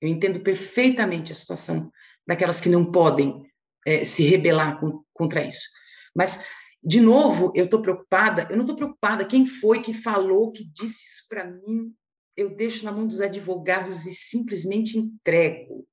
Eu 0.00 0.08
entendo 0.08 0.40
perfeitamente 0.40 1.32
a 1.32 1.34
situação 1.34 1.90
daquelas 2.26 2.60
que 2.60 2.68
não 2.68 2.90
podem 2.90 3.42
é, 3.86 4.04
se 4.04 4.22
rebelar 4.24 4.80
com, 4.80 5.04
contra 5.12 5.46
isso. 5.46 5.68
Mas, 6.14 6.46
de 6.82 7.00
novo, 7.00 7.52
eu 7.54 7.66
estou 7.66 7.82
preocupada. 7.82 8.46
Eu 8.50 8.56
não 8.56 8.62
estou 8.62 8.76
preocupada 8.76 9.26
quem 9.26 9.46
foi 9.46 9.82
que 9.82 9.92
falou, 9.92 10.52
que 10.52 10.64
disse 10.64 11.06
isso 11.06 11.26
para 11.28 11.44
mim. 11.44 11.94
Eu 12.36 12.54
deixo 12.54 12.84
na 12.84 12.92
mão 12.92 13.06
dos 13.06 13.20
advogados 13.20 14.06
e 14.06 14.14
simplesmente 14.14 14.98
entrego. 14.98 15.86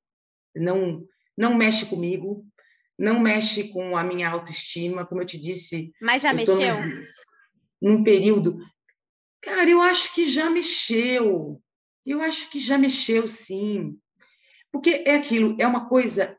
Não, 0.56 1.06
não 1.38 1.56
mexe 1.56 1.86
comigo, 1.86 2.46
não 2.98 3.20
mexe 3.20 3.70
com 3.70 3.98
a 3.98 4.04
minha 4.04 4.30
autoestima, 4.30 5.06
como 5.06 5.22
eu 5.22 5.26
te 5.26 5.40
disse. 5.40 5.92
Mas 6.02 6.22
já 6.22 6.34
mexeu? 6.34 6.82
Num, 6.82 7.02
num 7.82 8.04
período. 8.04 8.58
Cara, 9.42 9.70
eu 9.70 9.82
acho 9.82 10.14
que 10.14 10.26
já 10.26 10.50
mexeu. 10.50 11.62
Eu 12.06 12.22
acho 12.22 12.50
que 12.50 12.60
já 12.60 12.78
mexeu, 12.78 13.28
sim. 13.28 13.98
Porque 14.72 15.04
é 15.06 15.16
aquilo, 15.16 15.56
é 15.60 15.68
uma 15.68 15.88
coisa 15.88 16.38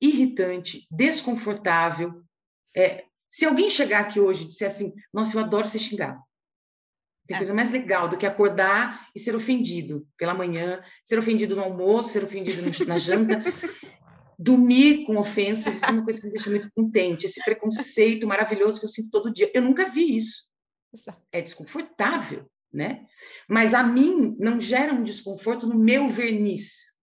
irritante, 0.00 0.86
desconfortável. 0.90 2.22
É, 2.76 3.04
se 3.28 3.44
alguém 3.44 3.70
chegar 3.70 4.00
aqui 4.00 4.18
hoje 4.18 4.44
e 4.44 4.48
disser 4.48 4.68
assim, 4.68 4.92
nossa, 5.12 5.36
eu 5.36 5.42
adoro 5.42 5.68
ser 5.68 5.78
xingado. 5.78 6.20
Tem 7.26 7.36
é. 7.36 7.38
coisa 7.38 7.54
mais 7.54 7.70
legal 7.70 8.08
do 8.08 8.18
que 8.18 8.26
acordar 8.26 9.08
e 9.14 9.20
ser 9.20 9.36
ofendido 9.36 10.06
pela 10.16 10.34
manhã, 10.34 10.82
ser 11.04 11.18
ofendido 11.18 11.54
no 11.54 11.62
almoço, 11.62 12.10
ser 12.10 12.24
ofendido 12.24 12.62
na 12.86 12.98
janta. 12.98 13.40
dormir 14.42 15.04
com 15.04 15.18
ofensas, 15.18 15.74
isso 15.76 15.84
é 15.84 15.90
uma 15.90 16.04
coisa 16.04 16.18
que 16.18 16.26
me 16.26 16.32
deixa 16.32 16.48
muito 16.48 16.70
contente. 16.72 17.26
Esse 17.26 17.44
preconceito 17.44 18.26
maravilhoso 18.26 18.80
que 18.80 18.86
eu 18.86 18.90
sinto 18.90 19.10
todo 19.10 19.32
dia. 19.32 19.50
Eu 19.52 19.60
nunca 19.60 19.88
vi 19.90 20.16
isso. 20.16 20.48
É 21.30 21.42
desconfortável, 21.42 22.50
né? 22.72 23.04
Mas 23.46 23.74
a 23.74 23.82
mim 23.82 24.34
não 24.38 24.58
gera 24.58 24.94
um 24.94 25.04
desconforto 25.04 25.66
no 25.66 25.78
meu 25.78 26.08
verniz. 26.08 26.96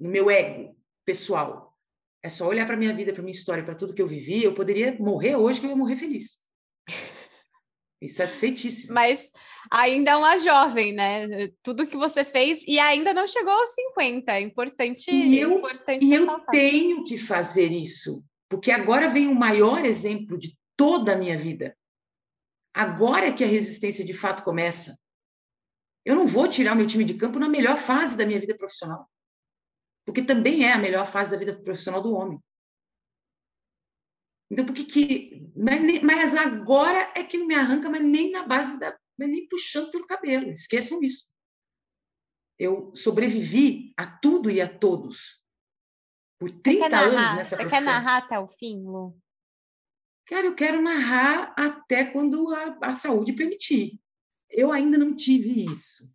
no 0.00 0.08
meu 0.10 0.30
ego 0.30 0.76
pessoal. 1.04 1.78
É 2.22 2.28
só 2.28 2.48
olhar 2.48 2.66
para 2.66 2.76
minha 2.76 2.94
vida, 2.94 3.12
para 3.12 3.22
minha 3.22 3.32
história, 3.32 3.64
para 3.64 3.74
tudo 3.74 3.94
que 3.94 4.02
eu 4.02 4.06
vivi, 4.06 4.42
eu 4.42 4.54
poderia 4.54 4.96
morrer 4.98 5.36
hoje 5.36 5.60
que 5.60 5.66
eu 5.66 5.70
ia 5.70 5.76
morrer 5.76 5.96
feliz. 5.96 6.40
E 8.00 8.08
satisfeitíssima. 8.08 8.94
Mas 8.94 9.30
ainda 9.70 10.12
é 10.12 10.16
uma 10.16 10.38
jovem, 10.38 10.92
né? 10.92 11.48
Tudo 11.62 11.86
que 11.86 11.96
você 11.96 12.24
fez 12.24 12.64
e 12.66 12.78
ainda 12.78 13.12
não 13.12 13.26
chegou 13.26 13.52
aos 13.52 13.74
50. 13.74 14.32
É 14.32 14.40
importante. 14.40 15.10
E 15.10 15.38
eu, 15.38 15.58
importante 15.58 16.04
e 16.06 16.14
eu 16.14 16.40
tenho 16.50 17.04
que 17.04 17.18
fazer 17.18 17.70
isso, 17.70 18.24
porque 18.48 18.70
agora 18.70 19.08
vem 19.08 19.28
o 19.28 19.34
maior 19.34 19.84
exemplo 19.84 20.38
de 20.38 20.56
toda 20.76 21.12
a 21.12 21.16
minha 21.16 21.36
vida. 21.36 21.76
Agora 22.72 23.26
é 23.26 23.32
que 23.32 23.44
a 23.44 23.48
resistência 23.48 24.04
de 24.04 24.14
fato 24.14 24.44
começa. 24.44 24.98
Eu 26.04 26.14
não 26.14 26.26
vou 26.26 26.48
tirar 26.48 26.72
o 26.72 26.76
meu 26.76 26.86
time 26.86 27.04
de 27.04 27.14
campo 27.14 27.38
na 27.38 27.48
melhor 27.48 27.76
fase 27.76 28.16
da 28.16 28.24
minha 28.24 28.40
vida 28.40 28.56
profissional, 28.56 29.06
porque 30.06 30.22
também 30.22 30.64
é 30.64 30.72
a 30.72 30.78
melhor 30.78 31.06
fase 31.06 31.30
da 31.30 31.36
vida 31.36 31.54
profissional 31.54 32.00
do 32.00 32.14
homem. 32.14 32.40
Então, 34.50 34.66
por 34.66 34.74
que 34.74 34.84
que... 34.84 35.52
Mas 36.02 36.34
agora 36.34 37.12
é 37.14 37.22
que 37.22 37.38
não 37.38 37.46
me 37.46 37.54
arranca, 37.54 37.88
mas 37.88 38.04
nem 38.04 38.30
na 38.30 38.46
base 38.46 38.78
da... 38.78 38.98
Mas 39.18 39.28
nem 39.28 39.48
puxando 39.48 39.90
pelo 39.90 40.06
cabelo. 40.06 40.50
Esqueçam 40.50 41.02
isso. 41.02 41.30
Eu 42.58 42.92
sobrevivi 42.94 43.92
a 43.96 44.06
tudo 44.06 44.50
e 44.50 44.60
a 44.60 44.68
todos. 44.68 45.40
Por 46.38 46.50
30 46.50 46.96
anos 46.96 47.36
nessa 47.36 47.56
Você 47.56 47.68
quer 47.68 47.82
narrar 47.82 48.18
até 48.18 48.38
o 48.38 48.48
fim, 48.48 48.80
Lu? 48.82 49.16
Cara, 50.26 50.46
eu 50.46 50.54
quero 50.54 50.80
narrar 50.80 51.52
até 51.56 52.04
quando 52.04 52.54
a, 52.54 52.78
a 52.82 52.92
saúde 52.92 53.32
permitir. 53.32 54.00
Eu 54.48 54.72
ainda 54.72 54.96
não 54.96 55.14
tive 55.14 55.64
isso, 55.70 56.10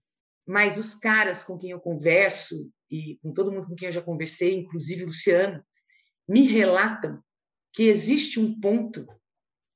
mas 0.48 0.78
os 0.78 0.96
caras 0.96 1.44
com 1.44 1.58
quem 1.58 1.72
eu 1.72 1.80
converso 1.80 2.72
e 2.90 3.18
com 3.22 3.34
todo 3.34 3.52
mundo 3.52 3.68
com 3.68 3.76
quem 3.76 3.88
eu 3.88 3.92
já 3.92 4.02
conversei, 4.02 4.56
inclusive 4.56 5.04
o 5.04 5.08
Luciano, 5.08 5.64
me 6.28 6.42
relatam 6.42 7.24
que 7.76 7.84
existe 7.84 8.39
um 8.39 8.57
ponto 8.57 9.05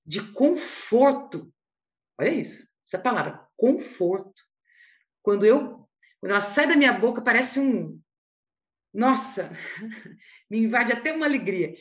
de 0.06 0.22
conforto. 0.32 1.54
Olha 2.20 2.30
isso, 2.30 2.68
essa 2.88 2.98
palavra, 2.98 3.46
conforto. 3.58 4.42
Quando 5.22 5.46
eu, 5.46 5.88
quando 6.20 6.32
ela 6.32 6.42
sai 6.42 6.66
da 6.66 6.78
minha 6.78 6.94
boca, 6.94 7.22
parece 7.22 7.60
um, 7.60 8.02
nossa, 8.94 9.52
me 10.50 10.60
invade 10.60 10.94
até 10.94 11.12
uma 11.12 11.26
alegria, 11.26 11.76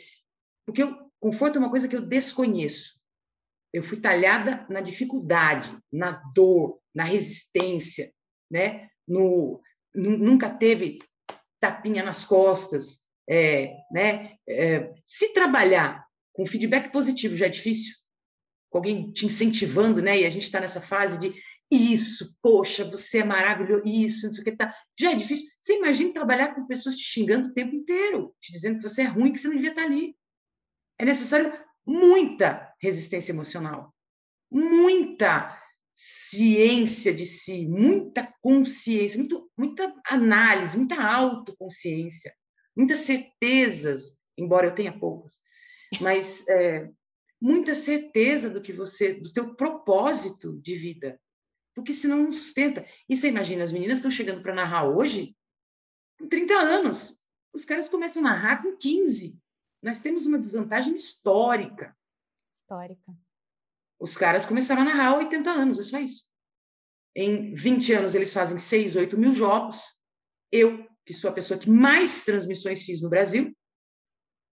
porque 0.66 0.82
o 0.82 1.10
conforto 1.20 1.56
é 1.56 1.58
uma 1.60 1.70
coisa 1.70 1.86
que 1.86 1.94
eu 1.94 2.02
desconheço. 2.02 3.00
Eu 3.72 3.82
fui 3.82 4.00
talhada 4.00 4.66
na 4.68 4.80
dificuldade, 4.80 5.78
na 5.92 6.10
dor, 6.34 6.80
na 6.92 7.04
resistência, 7.04 8.12
né? 8.50 8.90
No, 9.06 9.62
nunca 9.94 10.50
teve 10.50 10.98
tapinha 11.60 12.02
nas 12.02 12.24
costas, 12.24 13.06
é, 13.28 13.76
né? 13.92 14.36
É, 14.48 14.94
se 15.04 15.32
trabalhar 15.32 16.07
com 16.38 16.46
feedback 16.46 16.92
positivo 16.92 17.36
já 17.36 17.46
é 17.46 17.48
difícil, 17.48 17.96
com 18.70 18.78
alguém 18.78 19.10
te 19.10 19.26
incentivando, 19.26 20.00
né? 20.00 20.20
E 20.20 20.24
a 20.24 20.30
gente 20.30 20.44
está 20.44 20.60
nessa 20.60 20.80
fase 20.80 21.18
de 21.18 21.34
isso, 21.68 22.38
poxa, 22.40 22.88
você 22.88 23.18
é 23.18 23.24
maravilhoso, 23.24 23.82
isso, 23.84 24.26
não 24.26 24.32
sei 24.32 24.42
o 24.42 24.44
que 24.44 24.56
tá. 24.56 24.72
Já 24.96 25.10
é 25.10 25.16
difícil. 25.16 25.48
Você 25.60 25.76
imagina 25.78 26.12
trabalhar 26.12 26.54
com 26.54 26.64
pessoas 26.64 26.94
te 26.94 27.02
xingando 27.02 27.48
o 27.48 27.52
tempo 27.52 27.74
inteiro, 27.74 28.32
te 28.40 28.52
dizendo 28.52 28.76
que 28.76 28.88
você 28.88 29.02
é 29.02 29.06
ruim, 29.06 29.32
que 29.32 29.40
você 29.40 29.48
não 29.48 29.56
devia 29.56 29.70
estar 29.70 29.82
ali. 29.82 30.16
É 30.96 31.04
necessário 31.04 31.52
muita 31.84 32.72
resistência 32.80 33.32
emocional, 33.32 33.92
muita 34.48 35.60
ciência 35.92 37.12
de 37.12 37.26
si, 37.26 37.66
muita 37.66 38.32
consciência, 38.40 39.18
muito, 39.18 39.50
muita 39.58 39.92
análise, 40.08 40.76
muita 40.76 41.02
autoconsciência, 41.02 42.32
muitas 42.76 43.00
certezas, 43.00 44.16
embora 44.38 44.68
eu 44.68 44.74
tenha 44.76 44.96
poucas, 44.96 45.47
mas 46.00 46.46
é, 46.48 46.90
muita 47.40 47.74
certeza 47.74 48.50
do 48.50 48.60
que 48.60 48.72
você, 48.72 49.14
do 49.14 49.32
teu 49.32 49.54
propósito 49.54 50.58
de 50.60 50.74
vida, 50.74 51.20
porque 51.74 51.92
senão 51.92 52.24
não 52.24 52.32
sustenta. 52.32 52.86
E 53.08 53.16
você 53.16 53.28
imagina, 53.28 53.62
as 53.62 53.72
meninas 53.72 53.98
estão 53.98 54.10
chegando 54.10 54.42
para 54.42 54.54
narrar 54.54 54.88
hoje 54.88 55.36
com 56.18 56.28
30 56.28 56.54
anos, 56.54 57.22
os 57.52 57.64
caras 57.64 57.88
começam 57.88 58.24
a 58.24 58.30
narrar 58.30 58.62
com 58.62 58.76
15, 58.76 59.40
nós 59.82 60.00
temos 60.00 60.26
uma 60.26 60.38
desvantagem 60.38 60.94
histórica. 60.94 61.96
Histórica. 62.52 63.12
Os 64.00 64.16
caras 64.16 64.44
começaram 64.44 64.82
a 64.82 64.84
narrar 64.84 65.08
há 65.08 65.18
80 65.18 65.50
anos, 65.50 65.78
é 65.78 65.82
só 65.82 65.98
isso. 65.98 66.28
Em 67.14 67.54
20 67.54 67.92
anos, 67.94 68.14
eles 68.14 68.32
fazem 68.32 68.58
6, 68.58 68.96
8 68.96 69.18
mil 69.18 69.32
jogos. 69.32 69.98
Eu, 70.52 70.86
que 71.04 71.14
sou 71.14 71.30
a 71.30 71.32
pessoa 71.32 71.58
que 71.58 71.70
mais 71.70 72.24
transmissões 72.24 72.82
fiz 72.82 73.02
no 73.02 73.10
Brasil, 73.10 73.56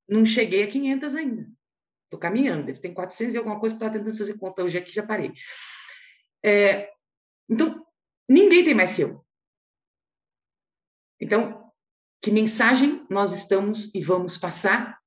não 0.09 0.24
cheguei 0.24 0.62
a 0.62 0.68
500 0.68 1.14
ainda. 1.14 1.48
Estou 2.04 2.20
caminhando, 2.20 2.66
deve 2.66 2.80
ter 2.80 2.92
400 2.92 3.34
e 3.34 3.38
alguma 3.38 3.59
coisa 3.59 3.74
que 3.74 3.82
estava 3.82 3.98
tentando 3.98 4.16
fazer 4.16 4.38
conta 4.38 4.62
hoje 4.62 4.78
aqui, 4.78 4.92
já 4.92 5.04
parei. 5.04 5.32
É, 6.44 6.92
então, 7.48 7.84
ninguém 8.28 8.64
tem 8.64 8.74
mais 8.74 8.94
que 8.94 9.02
eu. 9.02 9.24
Então, 11.20 11.72
que 12.22 12.30
mensagem 12.30 13.04
nós 13.11 13.32
estamos 13.34 13.92
e 13.94 14.02
vamos 14.02 14.36
passar 14.36 15.00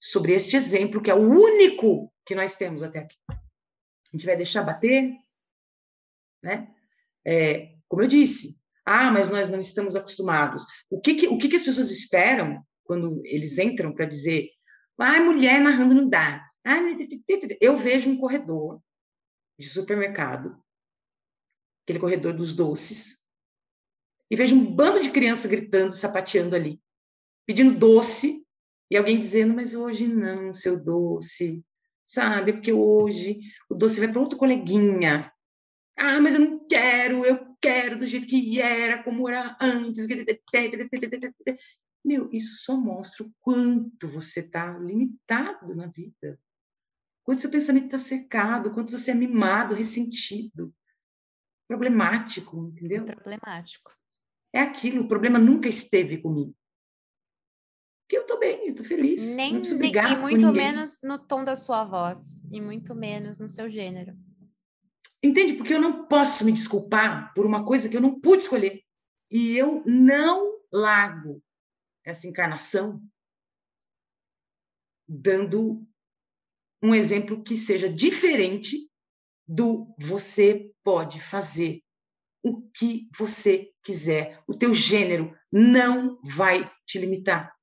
sobre 0.00 0.32
este 0.32 0.56
exemplo, 0.56 1.02
que 1.02 1.10
é 1.10 1.14
o 1.14 1.30
único 1.30 2.12
que 2.24 2.34
nós 2.34 2.56
temos 2.56 2.82
até 2.82 3.00
aqui. 3.00 3.16
A 3.30 3.36
gente 4.12 4.26
vai 4.26 4.36
deixar 4.36 4.62
bater, 4.62 5.12
né? 6.42 6.72
É, 7.24 7.74
como 7.88 8.02
eu 8.02 8.08
disse, 8.08 8.60
ah, 8.84 9.10
mas 9.10 9.28
nós 9.28 9.48
não 9.48 9.60
estamos 9.60 9.96
acostumados. 9.96 10.64
O 10.88 11.00
que, 11.00 11.14
que 11.14 11.28
o 11.28 11.38
que, 11.38 11.48
que 11.48 11.56
as 11.56 11.64
pessoas 11.64 11.90
esperam 11.90 12.64
quando 12.86 13.20
eles 13.24 13.58
entram 13.58 13.92
para 13.92 14.06
dizer, 14.06 14.50
ah, 14.98 15.20
mulher 15.20 15.60
narrando 15.60 15.94
não 15.94 16.08
dá. 16.08 16.48
Ah, 16.64 16.78
eu 17.60 17.76
vejo 17.76 18.10
um 18.10 18.18
corredor 18.18 18.80
de 19.58 19.68
supermercado, 19.68 20.60
aquele 21.84 21.98
corredor 21.98 22.34
dos 22.34 22.52
doces, 22.52 23.24
e 24.30 24.36
vejo 24.36 24.56
um 24.56 24.74
bando 24.74 25.00
de 25.00 25.10
crianças 25.10 25.50
gritando, 25.50 25.94
sapateando 25.94 26.56
ali, 26.56 26.80
pedindo 27.46 27.78
doce 27.78 28.44
e 28.90 28.96
alguém 28.96 29.18
dizendo, 29.18 29.54
mas 29.54 29.74
hoje 29.74 30.06
não, 30.06 30.52
seu 30.52 30.82
doce, 30.82 31.64
sabe? 32.04 32.54
Porque 32.54 32.72
hoje 32.72 33.40
o 33.70 33.74
doce 33.74 34.00
vai 34.00 34.10
para 34.10 34.20
outro 34.20 34.38
coleguinha. 34.38 35.32
Ah, 35.96 36.20
mas 36.20 36.34
eu 36.34 36.40
não 36.40 36.66
quero, 36.66 37.24
eu 37.24 37.56
quero 37.60 37.98
do 37.98 38.06
jeito 38.06 38.26
que 38.26 38.60
era, 38.60 39.02
como 39.02 39.28
era 39.28 39.56
antes. 39.60 40.06
Meu, 42.06 42.30
isso 42.32 42.62
só 42.62 42.76
mostra 42.76 43.26
o 43.26 43.32
quanto 43.40 44.08
você 44.08 44.40
está 44.40 44.78
limitado 44.78 45.74
na 45.74 45.88
vida. 45.88 46.38
Quanto 47.24 47.40
seu 47.40 47.50
pensamento 47.50 47.86
está 47.86 47.98
secado, 47.98 48.70
quanto 48.70 48.92
você 48.92 49.10
é 49.10 49.14
mimado, 49.14 49.74
ressentido, 49.74 50.72
problemático, 51.66 52.68
entendeu? 52.68 53.04
Problemático. 53.04 53.90
É 54.52 54.60
aquilo, 54.60 55.02
o 55.02 55.08
problema 55.08 55.38
nunca 55.38 55.68
esteve 55.68 56.18
comigo 56.18 56.54
que 58.08 58.16
eu 58.16 58.22
estou 58.22 58.38
bem, 58.38 58.66
eu 58.66 58.70
estou 58.70 58.86
feliz. 58.86 59.34
Nem, 59.34 59.52
não 59.52 59.60
preciso 59.60 59.78
brigar 59.78 60.12
e 60.12 60.16
muito 60.16 60.52
menos 60.52 61.00
no 61.02 61.18
tom 61.18 61.44
da 61.44 61.56
sua 61.56 61.84
voz, 61.84 62.42
e 62.52 62.60
muito 62.60 62.94
menos 62.94 63.38
no 63.38 63.48
seu 63.48 63.68
gênero. 63.68 64.16
Entende? 65.22 65.54
Porque 65.54 65.74
eu 65.74 65.80
não 65.80 66.06
posso 66.06 66.44
me 66.44 66.52
desculpar 66.52 67.32
por 67.34 67.44
uma 67.44 67.64
coisa 67.64 67.88
que 67.88 67.96
eu 67.96 68.00
não 68.00 68.20
pude 68.20 68.42
escolher. 68.42 68.82
E 69.30 69.56
eu 69.56 69.82
não 69.84 70.60
largo 70.72 71.42
essa 72.06 72.28
encarnação 72.28 73.02
dando 75.08 75.86
um 76.82 76.94
exemplo 76.94 77.42
que 77.42 77.56
seja 77.56 77.92
diferente 77.92 78.88
do 79.46 79.94
você 79.98 80.72
pode 80.82 81.20
fazer 81.20 81.82
o 82.42 82.62
que 82.70 83.08
você 83.16 83.72
quiser. 83.82 84.42
O 84.46 84.54
teu 84.54 84.72
gênero 84.72 85.36
não 85.50 86.20
vai 86.22 86.70
te 86.84 86.98
limitar. 86.98 87.54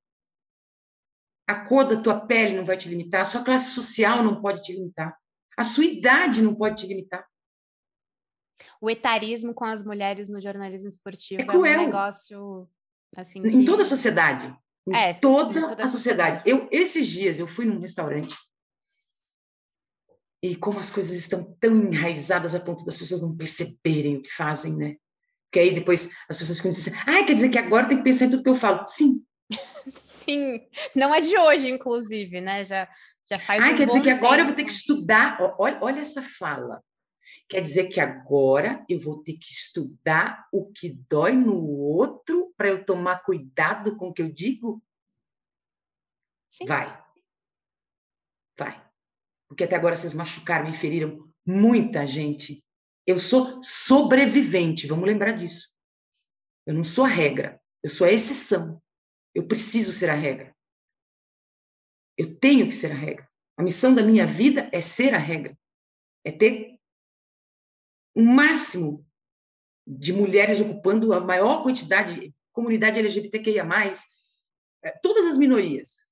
A 1.48 1.66
cor 1.66 1.86
da 1.86 2.02
tua 2.02 2.26
pele 2.26 2.56
não 2.56 2.66
vai 2.66 2.78
te 2.78 2.90
limitar, 2.90 3.22
a 3.22 3.26
sua 3.26 3.44
classe 3.44 3.74
social 3.74 4.24
não 4.24 4.42
pode 4.42 4.62
te 4.62 4.74
limitar, 4.74 5.18
a 5.58 5.64
sua 5.64 5.84
idade 5.84 6.42
não 6.42 6.56
pode 6.56 6.82
te 6.82 6.88
limitar. 6.88 7.28
O 8.80 8.90
etarismo 8.90 9.54
com 9.54 9.66
as 9.66 9.84
mulheres 9.84 10.30
no 10.30 10.42
jornalismo 10.42 10.88
esportivo 10.88 11.42
é, 11.42 11.46
cruel. 11.46 11.74
é 11.74 11.80
um 11.80 11.86
negócio 11.86 12.70
assim. 13.16 13.42
Que... 13.42 13.50
Em 13.50 13.66
toda 13.66 13.84
a 13.84 13.86
sociedade. 13.86 14.56
Em 14.88 14.96
é, 14.96 15.14
toda, 15.14 15.60
em 15.60 15.62
toda 15.62 15.84
a 15.84 15.88
sociedade. 15.88 16.40
sociedade. 16.40 16.50
Eu, 16.50 16.68
esses 16.72 17.08
dias 17.08 17.40
eu 17.40 17.48
fui 17.48 17.66
num 17.66 17.80
restaurante 17.80 18.36
e 20.42 20.56
como 20.56 20.80
as 20.80 20.90
coisas 20.90 21.16
estão 21.16 21.56
tão 21.60 21.78
enraizadas 21.78 22.54
a 22.54 22.60
ponto 22.60 22.84
das 22.84 22.98
pessoas 22.98 23.22
não 23.22 23.36
perceberem 23.36 24.18
o 24.18 24.22
que 24.22 24.32
fazem, 24.32 24.76
né? 24.76 24.98
Porque 25.46 25.60
aí 25.60 25.74
depois 25.74 26.10
as 26.28 26.38
pessoas 26.38 26.58
ficam 26.58 26.72
dizendo 26.72 26.96
assim, 26.96 27.10
ah, 27.10 27.24
quer 27.24 27.34
dizer 27.34 27.50
que 27.50 27.58
agora 27.58 27.88
tem 27.88 27.98
que 27.98 28.04
pensar 28.04 28.26
em 28.26 28.30
tudo 28.30 28.44
que 28.44 28.50
eu 28.50 28.56
falo. 28.56 28.86
Sim, 28.88 29.24
Sim, 29.92 30.62
não 30.96 31.14
é 31.14 31.22
de 31.22 31.38
hoje, 31.38 31.70
inclusive, 31.70 32.42
né? 32.42 32.64
Já, 32.66 32.88
já 33.30 33.40
faz. 33.40 33.62
Ah, 33.62 33.70
um 33.70 33.76
quer 33.76 33.88
dizer 33.88 34.02
que 34.02 34.10
agora 34.10 34.42
eu 34.42 34.46
vou 34.46 34.56
ter 34.56 34.64
que 34.64 34.72
estudar. 34.72 35.38
Olha, 35.58 35.78
olha 35.82 36.00
essa 36.00 36.22
fala. 36.22 36.82
Quer 37.48 37.62
dizer 37.62 37.88
que 37.88 38.00
agora 38.00 38.86
eu 38.90 39.00
vou 39.00 39.24
ter 39.24 39.34
que 39.34 39.52
estudar 39.52 40.48
o 40.52 40.72
que 40.72 40.90
dói 41.10 41.34
no 41.34 41.62
outro 41.64 42.54
para 42.58 42.70
eu 42.70 42.86
tomar 42.86 43.24
cuidado 43.24 43.96
com 43.98 44.10
o 44.10 44.14
que 44.14 44.22
eu 44.22 44.32
digo? 44.32 44.84
Sim. 46.50 46.66
Vai. 46.66 47.04
Vai. 48.58 48.92
Porque 49.48 49.64
até 49.64 49.76
agora 49.76 49.96
vocês 49.96 50.14
machucaram 50.14 50.70
e 50.70 50.74
feriram 50.74 51.32
muita 51.46 52.06
gente. 52.06 52.64
Eu 53.06 53.20
sou 53.20 53.62
sobrevivente, 53.64 54.88
vamos 54.88 55.06
lembrar 55.06 55.34
disso. 55.34 55.74
Eu 56.66 56.74
não 56.74 56.84
sou 56.84 57.06
a 57.06 57.10
regra, 57.10 57.62
eu 57.84 57.90
sou 57.90 58.08
a 58.08 58.12
exceção. 58.12 58.82
Eu 59.36 59.48
preciso 59.48 59.92
ser 59.92 60.10
a 60.10 60.16
regra. 60.16 60.56
Eu 62.18 62.38
tenho 62.40 62.68
que 62.68 62.76
ser 62.76 62.92
a 62.92 62.96
regra. 62.96 63.28
A 63.58 63.64
missão 63.64 63.94
da 63.94 64.04
minha 64.04 64.26
vida 64.26 64.70
é 64.72 64.82
ser 64.82 65.14
a 65.14 65.18
regra. 65.18 65.58
É 66.24 66.32
ter 66.32 66.73
o 68.16 68.22
máximo 68.22 69.06
de 69.86 70.14
mulheres 70.14 70.62
ocupando 70.62 71.14
a 71.14 71.20
maior 71.20 71.62
quantidade, 71.64 72.34
comunidade 72.52 73.00
LGBTQIA+, 73.00 73.68
é, 74.84 74.92
todas 75.02 75.26
as 75.26 75.38
minorias. 75.38 76.06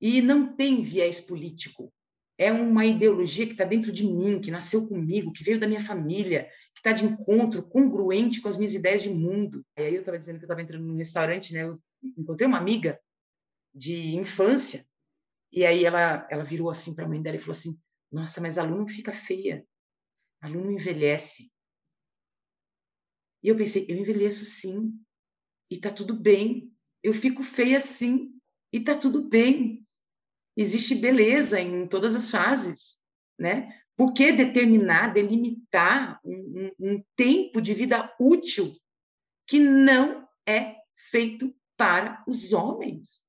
E 0.00 0.20
não 0.20 0.54
tem 0.54 0.82
viés 0.82 1.20
político. 1.20 1.92
É 2.38 2.52
uma 2.52 2.84
ideologia 2.84 3.46
que 3.46 3.52
está 3.52 3.64
dentro 3.64 3.90
de 3.90 4.04
mim, 4.04 4.40
que 4.40 4.50
nasceu 4.50 4.86
comigo, 4.86 5.32
que 5.32 5.42
veio 5.42 5.58
da 5.58 5.66
minha 5.66 5.80
família, 5.80 6.50
que 6.74 6.80
está 6.80 6.92
de 6.92 7.06
encontro, 7.06 7.62
congruente 7.62 8.42
com 8.42 8.48
as 8.48 8.58
minhas 8.58 8.74
ideias 8.74 9.02
de 9.02 9.08
mundo. 9.08 9.64
E 9.78 9.82
aí 9.82 9.94
eu 9.94 10.00
estava 10.00 10.18
dizendo 10.18 10.36
que 10.38 10.44
eu 10.44 10.46
estava 10.46 10.60
entrando 10.60 10.84
num 10.84 10.96
restaurante, 10.96 11.54
né? 11.54 11.62
Eu 11.62 11.80
encontrei 12.18 12.46
uma 12.46 12.58
amiga 12.58 13.00
de 13.74 14.16
infância, 14.16 14.84
e 15.52 15.64
aí 15.64 15.84
ela, 15.84 16.26
ela 16.30 16.44
virou 16.44 16.68
assim 16.68 16.94
para 16.94 17.06
a 17.06 17.08
mãe 17.08 17.22
dela 17.22 17.36
e 17.36 17.40
falou 17.40 17.52
assim: 17.52 17.78
Nossa, 18.12 18.40
mas 18.40 18.58
a 18.58 18.62
Lu 18.62 18.76
não 18.76 18.86
fica 18.86 19.12
feia, 19.12 19.64
a 20.46 20.48
Lu 20.48 20.64
não 20.64 20.72
envelhece. 20.72 21.52
E 23.42 23.48
eu 23.48 23.56
pensei: 23.56 23.84
Eu 23.88 23.96
envelheço 23.96 24.44
sim, 24.44 24.98
e 25.70 25.78
tá 25.78 25.90
tudo 25.90 26.14
bem. 26.14 26.72
Eu 27.02 27.12
fico 27.12 27.42
feia 27.42 27.80
sim, 27.80 28.38
e 28.72 28.80
tá 28.80 28.96
tudo 28.96 29.28
bem. 29.28 29.86
Existe 30.56 30.94
beleza 30.94 31.60
em 31.60 31.86
todas 31.86 32.14
as 32.14 32.30
fases, 32.30 33.02
né? 33.38 33.68
Por 33.96 34.12
que 34.14 34.32
determinar, 34.32 35.12
delimitar 35.12 36.20
um, 36.24 36.72
um, 36.78 36.92
um 36.92 37.04
tempo 37.14 37.60
de 37.60 37.74
vida 37.74 38.14
útil 38.18 38.74
que 39.46 39.58
não 39.58 40.26
é 40.46 40.76
feito 40.94 41.54
para 41.76 42.22
os 42.26 42.52
homens. 42.52 43.22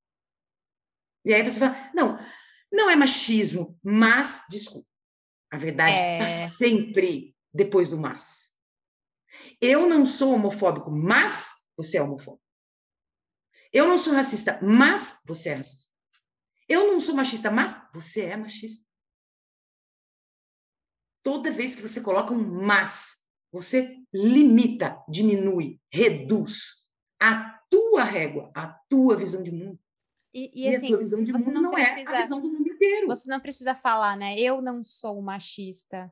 E 1.25 1.33
aí 1.33 1.43
você 1.43 1.59
fala, 1.59 1.91
não, 1.93 2.17
não 2.71 2.89
é 2.89 2.95
machismo, 2.95 3.77
mas, 3.83 4.43
desculpa, 4.49 4.87
a 5.51 5.57
verdade 5.57 5.93
está 5.93 6.25
é... 6.25 6.49
sempre 6.49 7.35
depois 7.53 7.89
do 7.89 7.97
mas. 7.97 8.55
Eu 9.61 9.87
não 9.87 10.05
sou 10.05 10.33
homofóbico, 10.33 10.91
mas 10.91 11.49
você 11.75 11.97
é 11.97 12.01
homofóbico. 12.01 12.43
Eu 13.71 13.87
não 13.87 13.97
sou 13.97 14.13
racista, 14.13 14.59
mas 14.61 15.19
você 15.25 15.49
é 15.49 15.53
racista. 15.55 15.93
Eu 16.67 16.87
não 16.87 16.99
sou 16.99 17.15
machista, 17.15 17.49
mas 17.49 17.77
você 17.93 18.21
é 18.25 18.35
machista. 18.35 18.85
Toda 21.23 21.51
vez 21.51 21.75
que 21.75 21.81
você 21.81 22.01
coloca 22.01 22.33
um 22.33 22.61
mas, 22.65 23.17
você 23.51 23.97
limita, 24.13 25.03
diminui, 25.09 25.79
reduz 25.91 26.83
a 27.19 27.59
tua 27.69 28.03
régua, 28.03 28.51
a 28.55 28.67
tua 28.89 29.15
visão 29.17 29.43
de 29.43 29.51
mundo. 29.51 29.79
E, 30.33 30.51
e, 30.53 30.69
e 30.69 30.75
assim, 30.75 30.87
a 30.87 30.89
tua 30.89 30.97
visão 30.99 31.23
de 31.23 31.33
mundo 31.33 31.51
não, 31.51 31.61
não 31.63 31.71
precisa, 31.71 32.11
é 32.11 32.17
a 32.17 32.21
visão 32.21 32.41
do 32.41 32.49
mundo 32.49 32.66
inteiro. 32.85 33.07
Você 33.07 33.29
não 33.29 33.39
precisa 33.39 33.75
falar, 33.75 34.15
né? 34.15 34.39
Eu 34.39 34.61
não 34.61 34.83
sou 34.83 35.21
machista. 35.21 36.11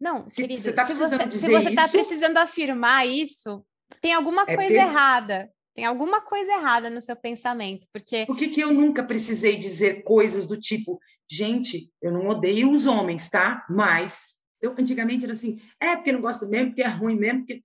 Não, 0.00 0.26
se, 0.26 0.42
querido, 0.42 0.60
você 0.60 0.72
tá 0.72 0.84
se 0.84 0.94
você 0.94 1.68
está 1.70 1.88
precisando 1.88 2.38
afirmar 2.38 3.06
isso, 3.06 3.64
tem 4.00 4.12
alguma 4.12 4.42
é 4.46 4.56
coisa 4.56 4.74
errada. 4.74 5.50
Tem 5.74 5.84
alguma 5.84 6.20
coisa 6.20 6.52
errada 6.52 6.88
no 6.88 7.00
seu 7.00 7.16
pensamento, 7.16 7.86
porque... 7.92 8.26
Por 8.26 8.36
que, 8.36 8.48
que 8.48 8.60
eu 8.60 8.72
nunca 8.72 9.02
precisei 9.02 9.56
dizer 9.56 10.04
coisas 10.04 10.46
do 10.46 10.56
tipo, 10.56 11.00
gente, 11.28 11.90
eu 12.00 12.12
não 12.12 12.28
odeio 12.28 12.70
os 12.70 12.86
homens, 12.86 13.28
tá? 13.28 13.66
Mas, 13.68 14.36
eu, 14.62 14.72
antigamente 14.78 15.24
era 15.24 15.32
assim, 15.32 15.60
é 15.80 15.96
porque 15.96 16.12
não 16.12 16.20
gosto 16.20 16.46
mesmo, 16.46 16.68
porque 16.68 16.82
é 16.82 16.88
ruim 16.88 17.18
mesmo, 17.18 17.44
porque... 17.44 17.62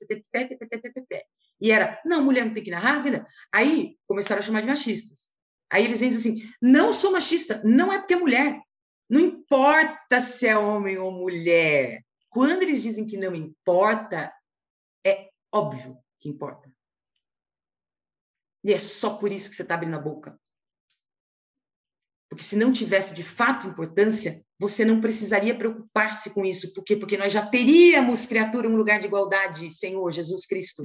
E 1.62 1.72
era, 1.72 2.02
não, 2.04 2.24
mulher 2.24 2.46
não 2.46 2.54
tem 2.54 2.64
que 2.64 2.70
ir 2.70 2.72
na 2.72 2.80
rápida. 2.80 3.28
Aí 3.54 3.96
começaram 4.08 4.40
a 4.40 4.44
chamar 4.44 4.62
de 4.62 4.68
machistas. 4.68 5.30
Aí 5.72 5.86
eles 5.86 6.00
vêm 6.00 6.10
assim, 6.10 6.42
não 6.62 6.92
sou 6.92 7.12
machista, 7.12 7.62
não 7.64 7.94
é 7.94 8.00
porque 8.00 8.14
é 8.14 8.18
mulher. 8.18 8.62
Não 9.10 9.20
importa 9.20 10.20
se 10.20 10.48
é 10.48 10.58
homem 10.58 10.98
ou 10.98 11.12
mulher. 11.12 12.04
Quando 12.30 12.62
eles 12.62 12.82
dizem 12.82 13.06
que 13.06 13.18
não 13.18 13.34
importa, 13.36 14.32
é 15.06 15.30
óbvio 15.52 15.98
que 16.20 16.30
importa. 16.30 16.72
E 18.64 18.74
é 18.74 18.80
só 18.80 19.16
por 19.16 19.32
isso 19.32 19.50
que 19.50 19.56
você 19.56 19.64
está 19.64 19.76
abrindo 19.76 19.96
a 19.96 20.00
boca. 20.00 20.40
Porque 22.30 22.44
se 22.44 22.56
não 22.56 22.72
tivesse 22.72 23.16
de 23.16 23.24
fato 23.24 23.68
importância, 23.68 24.44
você 24.60 24.86
não 24.86 25.02
precisaria 25.02 25.58
preocupar-se 25.58 26.30
com 26.32 26.46
isso. 26.46 26.72
Por 26.74 26.84
quê? 26.84 26.96
Porque 26.96 27.18
nós 27.18 27.34
já 27.34 27.44
teríamos, 27.44 28.28
criatura, 28.28 28.70
um 28.70 28.76
lugar 28.76 29.00
de 29.00 29.08
igualdade, 29.08 29.72
Senhor 29.72 30.12
Jesus 30.12 30.46
Cristo. 30.46 30.84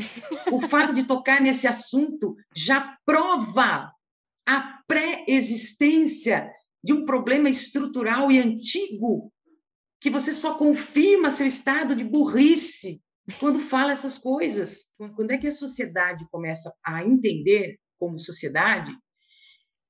O 0.51 0.61
fato 0.61 0.95
de 0.95 1.05
tocar 1.05 1.43
nesse 1.43 1.67
assunto 1.67 2.35
já 2.57 2.97
prova 3.05 3.93
a 4.47 4.83
pré-existência 4.87 6.51
de 6.83 6.93
um 6.93 7.05
problema 7.05 7.49
estrutural 7.49 8.31
e 8.31 8.39
antigo, 8.39 9.33
que 10.01 10.11
você 10.11 10.33
só 10.33 10.59
confirma 10.59 11.31
seu 11.31 11.47
estado 11.47 11.97
de 11.97 12.05
burrice 12.05 13.03
quando 13.41 13.59
fala 13.59 13.93
essas 13.93 14.19
coisas. 14.19 14.87
Quando 15.17 15.31
é 15.31 15.39
que 15.39 15.47
a 15.47 15.53
sociedade 15.53 16.27
começa 16.31 16.75
a 16.85 17.03
entender, 17.05 17.79
como 17.99 18.19
sociedade, 18.19 18.95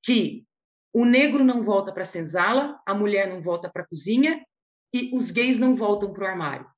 que 0.01 0.45
o 0.93 1.03
negro 1.03 1.43
não 1.43 1.63
volta 1.63 1.91
para 1.91 2.03
a 2.03 2.05
senzala, 2.05 2.79
a 2.85 2.93
mulher 2.93 3.27
não 3.27 3.41
volta 3.41 3.69
para 3.69 3.83
a 3.83 3.87
cozinha 3.87 4.41
e 4.93 5.13
os 5.13 5.31
gays 5.31 5.57
não 5.57 5.75
voltam 5.75 6.13
para 6.13 6.23
o 6.23 6.27
armário. 6.27 6.69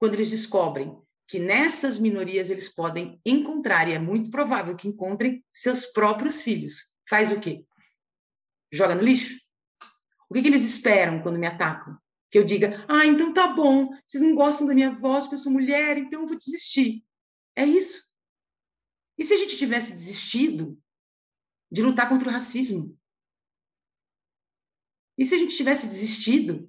Quando 0.00 0.14
eles 0.14 0.30
descobrem 0.30 0.99
que 1.30 1.38
nessas 1.38 1.96
minorias 1.96 2.50
eles 2.50 2.68
podem 2.68 3.20
encontrar, 3.24 3.88
e 3.88 3.92
é 3.92 4.00
muito 4.00 4.32
provável 4.32 4.76
que 4.76 4.88
encontrem, 4.88 5.44
seus 5.54 5.86
próprios 5.86 6.42
filhos. 6.42 6.92
Faz 7.08 7.30
o 7.30 7.40
quê? 7.40 7.64
Joga 8.72 8.96
no 8.96 9.02
lixo? 9.02 9.40
O 10.28 10.34
que, 10.34 10.42
que 10.42 10.48
eles 10.48 10.64
esperam 10.64 11.22
quando 11.22 11.38
me 11.38 11.46
atacam? 11.46 11.96
Que 12.32 12.38
eu 12.38 12.44
diga, 12.44 12.84
ah, 12.88 13.06
então 13.06 13.32
tá 13.32 13.46
bom, 13.46 13.90
vocês 14.04 14.20
não 14.20 14.34
gostam 14.34 14.66
da 14.66 14.74
minha 14.74 14.90
voz 14.90 15.22
porque 15.22 15.36
eu 15.36 15.38
sou 15.38 15.52
mulher, 15.52 15.98
então 15.98 16.22
eu 16.22 16.26
vou 16.26 16.36
desistir. 16.36 17.06
É 17.54 17.64
isso. 17.64 18.02
E 19.16 19.24
se 19.24 19.32
a 19.32 19.36
gente 19.36 19.56
tivesse 19.56 19.92
desistido 19.92 20.82
de 21.70 21.80
lutar 21.80 22.08
contra 22.08 22.28
o 22.28 22.32
racismo? 22.32 22.98
E 25.16 25.24
se 25.24 25.36
a 25.36 25.38
gente 25.38 25.56
tivesse 25.56 25.86
desistido 25.86 26.68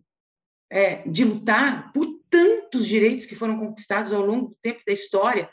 é, 0.70 1.07
de 1.09 1.26
lutar 1.26 1.91
por 1.91 2.21
tantos 2.72 2.88
direitos 2.88 3.26
que 3.26 3.36
foram 3.36 3.60
conquistados 3.60 4.14
ao 4.14 4.26
longo 4.26 4.50
do 4.50 4.58
tempo 4.62 4.82
da 4.86 4.94
história? 4.94 5.50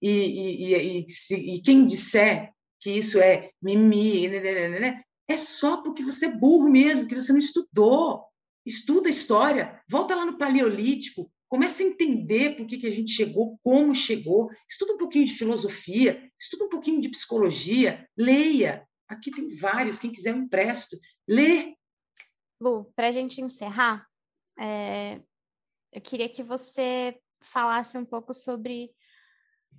E, 0.00 0.10
e, 0.10 1.04
e, 1.04 1.10
se, 1.10 1.34
e 1.34 1.60
quem 1.60 1.86
disser 1.86 2.52
que 2.80 2.90
isso 2.90 3.20
é 3.20 3.50
mimi, 3.60 4.28
né, 4.28 4.40
né, 4.40 4.80
né, 4.80 5.02
é 5.28 5.36
só 5.36 5.82
porque 5.82 6.02
você 6.02 6.26
é 6.26 6.36
burro 6.36 6.70
mesmo, 6.70 7.08
que 7.08 7.14
você 7.14 7.32
não 7.32 7.38
estudou. 7.38 8.24
Estuda 8.64 9.08
a 9.08 9.10
história, 9.10 9.82
volta 9.88 10.14
lá 10.14 10.24
no 10.24 10.38
Paleolítico, 10.38 11.30
Comece 11.48 11.82
a 11.82 11.86
entender 11.86 12.56
por 12.56 12.66
que, 12.66 12.76
que 12.76 12.86
a 12.86 12.90
gente 12.90 13.10
chegou, 13.10 13.58
como 13.62 13.94
chegou. 13.94 14.50
Estuda 14.68 14.92
um 14.92 14.98
pouquinho 14.98 15.24
de 15.24 15.32
filosofia, 15.32 16.30
estuda 16.38 16.66
um 16.66 16.68
pouquinho 16.68 17.00
de 17.00 17.08
psicologia, 17.08 18.06
leia. 18.16 18.86
Aqui 19.08 19.30
tem 19.30 19.56
vários, 19.56 19.98
quem 19.98 20.12
quiser 20.12 20.34
eu 20.34 20.36
empresto. 20.36 20.98
Lê. 21.26 21.74
Lu, 22.60 22.92
para 22.94 23.08
a 23.08 23.12
gente 23.12 23.40
encerrar, 23.40 24.06
é... 24.58 25.22
eu 25.92 26.00
queria 26.00 26.28
que 26.28 26.42
você 26.42 27.18
falasse 27.40 27.96
um 27.96 28.04
pouco 28.04 28.34
sobre 28.34 28.90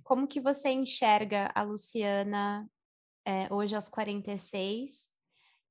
como 0.02 0.26
que 0.26 0.40
você 0.40 0.70
enxerga 0.70 1.50
a 1.54 1.62
Luciana 1.62 2.68
é, 3.24 3.52
hoje 3.52 3.74
aos 3.74 3.88
46. 3.88 5.10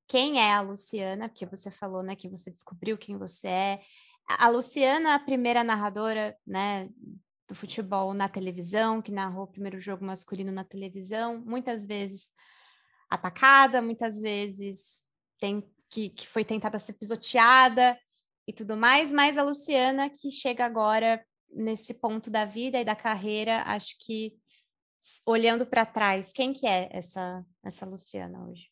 Quem 0.07 0.39
é 0.39 0.53
a 0.53 0.61
Luciana? 0.61 1.29
Porque 1.29 1.45
você 1.45 1.69
falou 1.69 2.01
né, 2.01 2.15
que 2.15 2.29
você 2.29 2.49
descobriu 2.49 2.97
quem 2.97 3.17
você 3.17 3.47
é 3.47 3.81
a 4.27 4.47
Luciana, 4.47 5.15
a 5.15 5.19
primeira 5.19 5.63
narradora, 5.63 6.37
né, 6.45 6.87
do 7.47 7.55
futebol 7.55 8.13
na 8.13 8.29
televisão, 8.29 9.01
que 9.01 9.11
narrou 9.11 9.45
o 9.45 9.51
primeiro 9.51 9.81
jogo 9.81 10.05
masculino 10.05 10.51
na 10.51 10.63
televisão, 10.63 11.41
muitas 11.43 11.83
vezes 11.83 12.31
atacada, 13.09 13.81
muitas 13.81 14.19
vezes 14.19 15.09
tem, 15.39 15.67
que, 15.89 16.09
que 16.09 16.27
foi 16.27 16.45
tentada 16.45 16.77
ser 16.77 16.93
pisoteada 16.93 17.99
e 18.50 18.54
tudo 18.54 18.76
mais, 18.76 19.14
mas 19.14 19.38
a 19.38 19.43
Luciana 19.43 20.10
que 20.10 20.32
chega 20.32 20.66
agora 20.66 21.24
nesse 21.52 21.93
ponto 21.93 22.30
da 22.30 22.45
vida 22.45 22.80
e 22.80 22.86
da 22.86 22.95
carreira, 22.95 23.64
acho 23.64 23.95
que 24.00 24.34
olhando 25.26 25.66
para 25.66 25.86
trás, 25.86 26.32
quem 26.34 26.52
que 26.52 26.68
é 26.68 26.89
essa 26.91 27.45
essa 27.64 27.86
Luciana 27.86 28.47
hoje? 28.47 28.70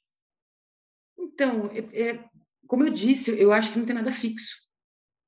Então, 1.18 1.70
é, 1.72 2.10
é, 2.10 2.30
como 2.68 2.84
eu 2.84 2.92
disse, 2.92 3.40
eu 3.40 3.54
acho 3.54 3.72
que 3.72 3.80
não 3.80 3.86
tem 3.86 3.96
nada 3.96 4.12
fixo 4.12 4.68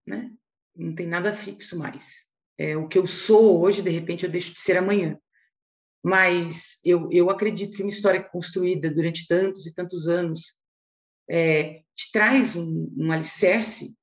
né? 0.09 0.31
não 0.75 0.95
tem 0.95 1.07
nada 1.07 1.31
fixo 1.31 1.77
mais. 1.77 2.27
É, 2.57 2.75
o 2.75 2.87
que 2.87 2.97
eu 2.97 3.07
sou 3.07 3.61
hoje, 3.61 3.81
de 3.81 3.89
repente, 3.89 4.25
eu 4.25 4.31
deixo 4.31 4.53
de 4.53 4.59
ser 4.59 4.77
amanhã. 4.77 5.17
Mas 6.03 6.79
eu, 6.83 7.09
eu 7.11 7.29
acredito 7.29 7.75
que 7.75 7.83
uma 7.83 7.89
história 7.89 8.23
construída 8.23 8.89
durante 8.89 9.27
tantos 9.27 9.65
e 9.65 9.73
tantos 9.73 10.07
anos 10.07 10.55
é, 11.29 11.83
te 11.95 12.11
traz 12.11 12.55
um, 12.55 12.93
um 12.97 13.11
alicerce. 13.11 13.97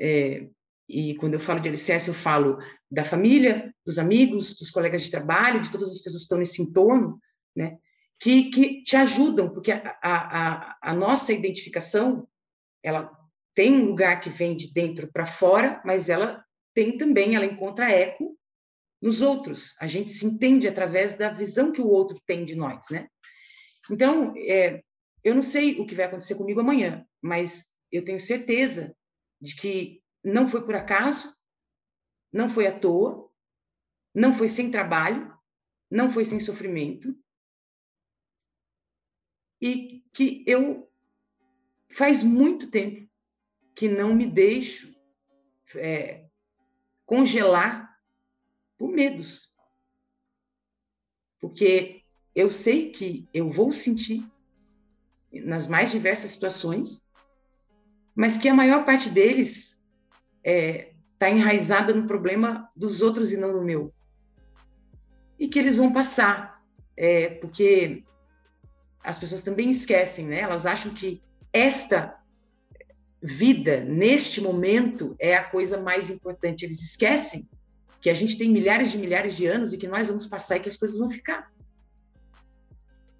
É, 0.00 0.46
e 0.88 1.14
quando 1.16 1.34
eu 1.34 1.40
falo 1.40 1.60
de 1.60 1.68
alicerce, 1.68 2.08
eu 2.08 2.14
falo 2.14 2.58
da 2.90 3.04
família, 3.04 3.74
dos 3.84 3.98
amigos, 3.98 4.54
dos 4.56 4.70
colegas 4.70 5.02
de 5.02 5.10
trabalho, 5.10 5.60
de 5.60 5.70
todas 5.70 5.90
as 5.90 5.98
pessoas 5.98 6.22
que 6.22 6.24
estão 6.24 6.38
nesse 6.38 6.62
entorno, 6.62 7.18
né? 7.56 7.78
Que, 8.20 8.50
que 8.50 8.82
te 8.82 8.96
ajudam, 8.96 9.50
porque 9.50 9.72
a, 9.72 9.98
a, 10.02 10.76
a 10.80 10.94
nossa 10.94 11.32
identificação, 11.32 12.28
ela 12.82 13.10
tem 13.54 13.72
um 13.72 13.86
lugar 13.86 14.20
que 14.20 14.30
vem 14.30 14.56
de 14.56 14.72
dentro 14.72 15.10
para 15.10 15.26
fora, 15.26 15.82
mas 15.84 16.08
ela 16.08 16.44
tem 16.74 16.96
também, 16.98 17.34
ela 17.34 17.46
encontra 17.46 17.90
eco 17.90 18.36
nos 19.00 19.20
outros. 19.20 19.74
A 19.80 19.86
gente 19.86 20.10
se 20.10 20.26
entende 20.26 20.66
através 20.66 21.14
da 21.14 21.30
visão 21.30 21.72
que 21.72 21.80
o 21.80 21.88
outro 21.88 22.20
tem 22.26 22.44
de 22.44 22.54
nós, 22.54 22.86
né? 22.90 23.08
Então, 23.90 24.32
é, 24.36 24.82
eu 25.22 25.34
não 25.34 25.42
sei 25.42 25.80
o 25.80 25.86
que 25.86 25.94
vai 25.94 26.06
acontecer 26.06 26.36
comigo 26.36 26.60
amanhã, 26.60 27.04
mas 27.22 27.66
eu 27.90 28.04
tenho 28.04 28.20
certeza 28.20 28.94
de 29.44 29.54
que 29.54 30.02
não 30.24 30.48
foi 30.48 30.64
por 30.64 30.74
acaso, 30.74 31.36
não 32.32 32.48
foi 32.48 32.66
à 32.66 32.78
toa, 32.78 33.30
não 34.14 34.32
foi 34.32 34.48
sem 34.48 34.70
trabalho, 34.70 35.36
não 35.90 36.08
foi 36.08 36.24
sem 36.24 36.40
sofrimento, 36.40 37.14
e 39.60 40.02
que 40.14 40.42
eu 40.46 40.90
faz 41.90 42.22
muito 42.22 42.70
tempo 42.70 43.06
que 43.74 43.86
não 43.86 44.14
me 44.14 44.26
deixo 44.26 44.94
é, 45.74 46.26
congelar 47.04 48.00
por 48.78 48.90
medos. 48.90 49.54
Porque 51.38 52.02
eu 52.34 52.48
sei 52.48 52.90
que 52.92 53.28
eu 53.32 53.50
vou 53.50 53.72
sentir 53.72 54.26
nas 55.30 55.68
mais 55.68 55.90
diversas 55.90 56.30
situações, 56.30 57.03
mas 58.14 58.38
que 58.38 58.48
a 58.48 58.54
maior 58.54 58.84
parte 58.84 59.10
deles 59.10 59.82
está 60.42 60.50
é, 60.50 60.92
tá 61.18 61.30
enraizada 61.30 61.92
no 61.92 62.06
problema 62.06 62.70
dos 62.76 63.02
outros 63.02 63.32
e 63.32 63.36
não 63.36 63.52
no 63.52 63.64
meu. 63.64 63.92
E 65.38 65.48
que 65.48 65.58
eles 65.58 65.76
vão 65.76 65.92
passar, 65.92 66.62
é, 66.96 67.28
porque 67.28 68.04
as 69.02 69.18
pessoas 69.18 69.42
também 69.42 69.70
esquecem, 69.70 70.26
né? 70.26 70.40
Elas 70.40 70.64
acham 70.64 70.94
que 70.94 71.22
esta 71.52 72.18
vida 73.22 73.80
neste 73.80 74.40
momento 74.40 75.16
é 75.18 75.34
a 75.36 75.44
coisa 75.44 75.80
mais 75.80 76.08
importante. 76.10 76.64
Eles 76.64 76.82
esquecem 76.82 77.48
que 78.00 78.10
a 78.10 78.14
gente 78.14 78.36
tem 78.36 78.50
milhares 78.50 78.92
de 78.92 78.98
milhares 78.98 79.34
de 79.34 79.46
anos 79.46 79.72
e 79.72 79.78
que 79.78 79.88
nós 79.88 80.08
vamos 80.08 80.26
passar 80.26 80.56
e 80.56 80.60
que 80.60 80.68
as 80.68 80.76
coisas 80.76 80.98
vão 80.98 81.10
ficar. 81.10 81.50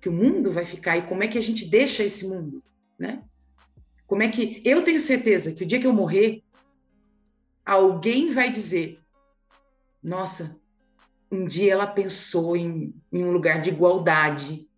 Que 0.01 0.09
o 0.09 0.13
mundo 0.13 0.53
vai 0.53 0.67
ficar 0.67 0.99
e 0.99 1.07
como 1.07 1.23
é 1.23 1.29
que 1.29 1.39
a 1.39 1.43
gente 1.43 1.67
deixa 1.67 2.05
esse 2.05 2.27
mundo, 2.27 2.63
né? 2.99 3.23
Como 4.07 4.23
é 4.23 4.29
que 4.31 4.63
eu 4.65 4.83
tenho 4.85 5.01
certeza 5.01 5.53
que 5.53 5.65
o 5.65 5.67
dia 5.67 5.81
que 5.81 5.87
eu 5.87 5.93
morrer, 5.93 6.43
alguém 7.65 8.33
vai 8.33 8.51
dizer: 8.51 9.01
"Nossa, 10.03 10.61
um 11.31 11.47
dia 11.47 11.73
ela 11.73 11.87
pensou 11.87 12.57
em, 12.57 12.95
em 13.13 13.25
um 13.25 13.33
lugar 13.33 13.61
de 13.61 13.71
igualdade, 13.71 14.69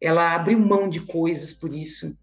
ela 0.00 0.34
abriu 0.34 0.58
mão 0.58 0.88
de 0.88 1.00
coisas 1.06 1.52
por 1.52 1.72
isso, 1.72 2.18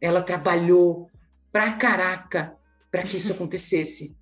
ela 0.00 0.22
trabalhou 0.22 1.10
pra 1.50 1.72
caraca 1.72 2.56
para 2.90 3.02
que 3.02 3.16
isso 3.16 3.32
acontecesse. 3.34 4.16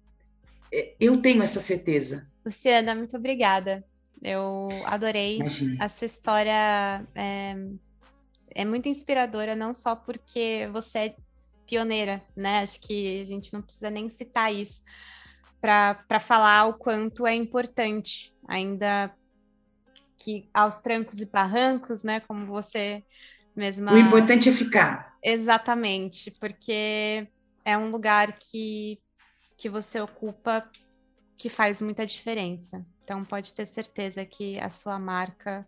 É, 0.73 0.95
eu 0.99 1.21
tenho 1.21 1.43
essa 1.43 1.61
certeza. 1.61 2.31
Luciana, 2.45 2.95
muito 2.95 3.17
obrigada. 3.17 3.85
Eu 4.23 4.69
adorei 4.87 5.39
Imagina. 5.39 5.85
a 5.85 5.89
sua 5.89 6.07
história. 6.07 7.05
É, 7.15 7.55
é 8.55 8.65
muito 8.65 8.89
inspiradora, 8.89 9.57
não 9.57 9.75
só 9.75 9.97
porque 9.97 10.69
você 10.73 10.99
é 10.99 11.17
pioneira, 11.67 12.23
né? 12.37 12.61
Acho 12.61 12.81
que 12.81 13.21
a 13.21 13.25
gente 13.25 13.53
não 13.53 13.63
precisa 13.63 13.91
nem 13.91 14.09
citar 14.09 14.53
isso 14.53 14.83
para 15.61 16.21
falar 16.21 16.67
o 16.67 16.75
quanto 16.75 17.27
é 17.27 17.35
importante, 17.35 18.35
ainda 18.49 19.15
que 20.17 20.49
aos 20.53 20.81
trancos 20.81 21.21
e 21.21 21.27
barrancos, 21.27 22.03
né? 22.03 22.21
Como 22.21 22.47
você 22.47 23.05
mesma. 23.55 23.93
O 23.93 23.99
importante 23.99 24.49
é 24.49 24.53
ficar. 24.53 25.17
Exatamente, 25.23 26.31
porque 26.33 27.29
é 27.65 27.79
um 27.79 27.91
lugar 27.91 28.39
que, 28.39 28.99
que 29.57 29.69
você 29.69 30.01
ocupa 30.01 30.69
que 31.37 31.49
faz 31.49 31.81
muita 31.81 32.07
diferença. 32.07 32.85
Então 33.05 33.25
pode 33.25 33.53
ter 33.55 33.67
certeza 33.67 34.25
que 34.25 34.59
a 34.59 34.71
sua 34.71 34.99
marca 34.99 35.67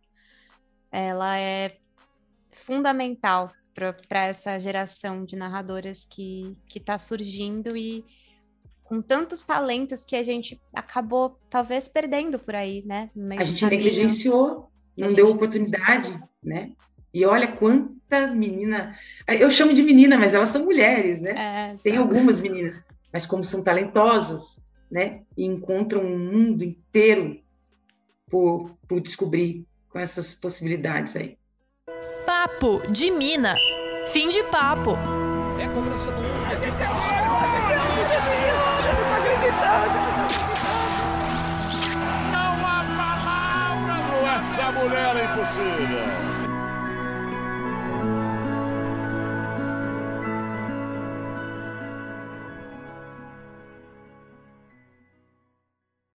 ela 0.90 1.38
é 1.38 1.76
fundamental 2.52 3.52
para 3.74 4.24
essa 4.26 4.58
geração 4.58 5.24
de 5.24 5.36
narradoras 5.36 6.04
que 6.04 6.56
está 6.74 6.96
surgindo 6.96 7.76
e 7.76 8.04
com 8.84 9.00
tantos 9.00 9.42
talentos 9.42 10.04
que 10.04 10.14
a 10.14 10.22
gente 10.22 10.60
acabou 10.72 11.38
talvez 11.48 11.88
perdendo 11.88 12.38
por 12.38 12.54
aí, 12.54 12.84
né? 12.86 13.10
a 13.38 13.44
gente 13.44 13.64
negligenciou, 13.64 14.70
não 14.96 15.12
deu 15.12 15.30
oportunidade, 15.30 16.22
né? 16.42 16.72
E 17.12 17.24
olha 17.24 17.52
quanta 17.56 18.26
menina. 18.26 18.96
Eu 19.26 19.50
chamo 19.50 19.72
de 19.72 19.82
menina, 19.82 20.18
mas 20.18 20.34
elas 20.34 20.50
são 20.50 20.64
mulheres, 20.64 21.22
né? 21.22 21.30
É, 21.30 21.76
Tem 21.82 21.96
algumas 21.96 22.40
meninas, 22.40 22.84
mas 23.12 23.24
como 23.24 23.44
são 23.44 23.62
talentosas, 23.62 24.68
né? 24.90 25.22
E 25.36 25.44
encontram 25.44 26.02
um 26.02 26.18
mundo 26.18 26.64
inteiro 26.64 27.40
por, 28.28 28.76
por 28.88 29.00
descobrir 29.00 29.64
com 29.88 29.98
essas 29.98 30.34
possibilidades 30.34 31.14
aí. 31.16 31.38
Papo 32.44 32.82
de 32.90 33.10
Mina. 33.10 33.54
Fim 34.08 34.28
de 34.28 34.42
papo. 34.42 34.98
É 35.58 35.64
a 35.64 35.68
cobrança 35.70 36.12
do 36.12 36.20
Não 42.30 42.66
há 42.66 42.84
palavras, 42.98 44.58
essa 44.58 44.72
mulher 44.72 45.16
é 45.16 45.24
impossível. 45.24 46.33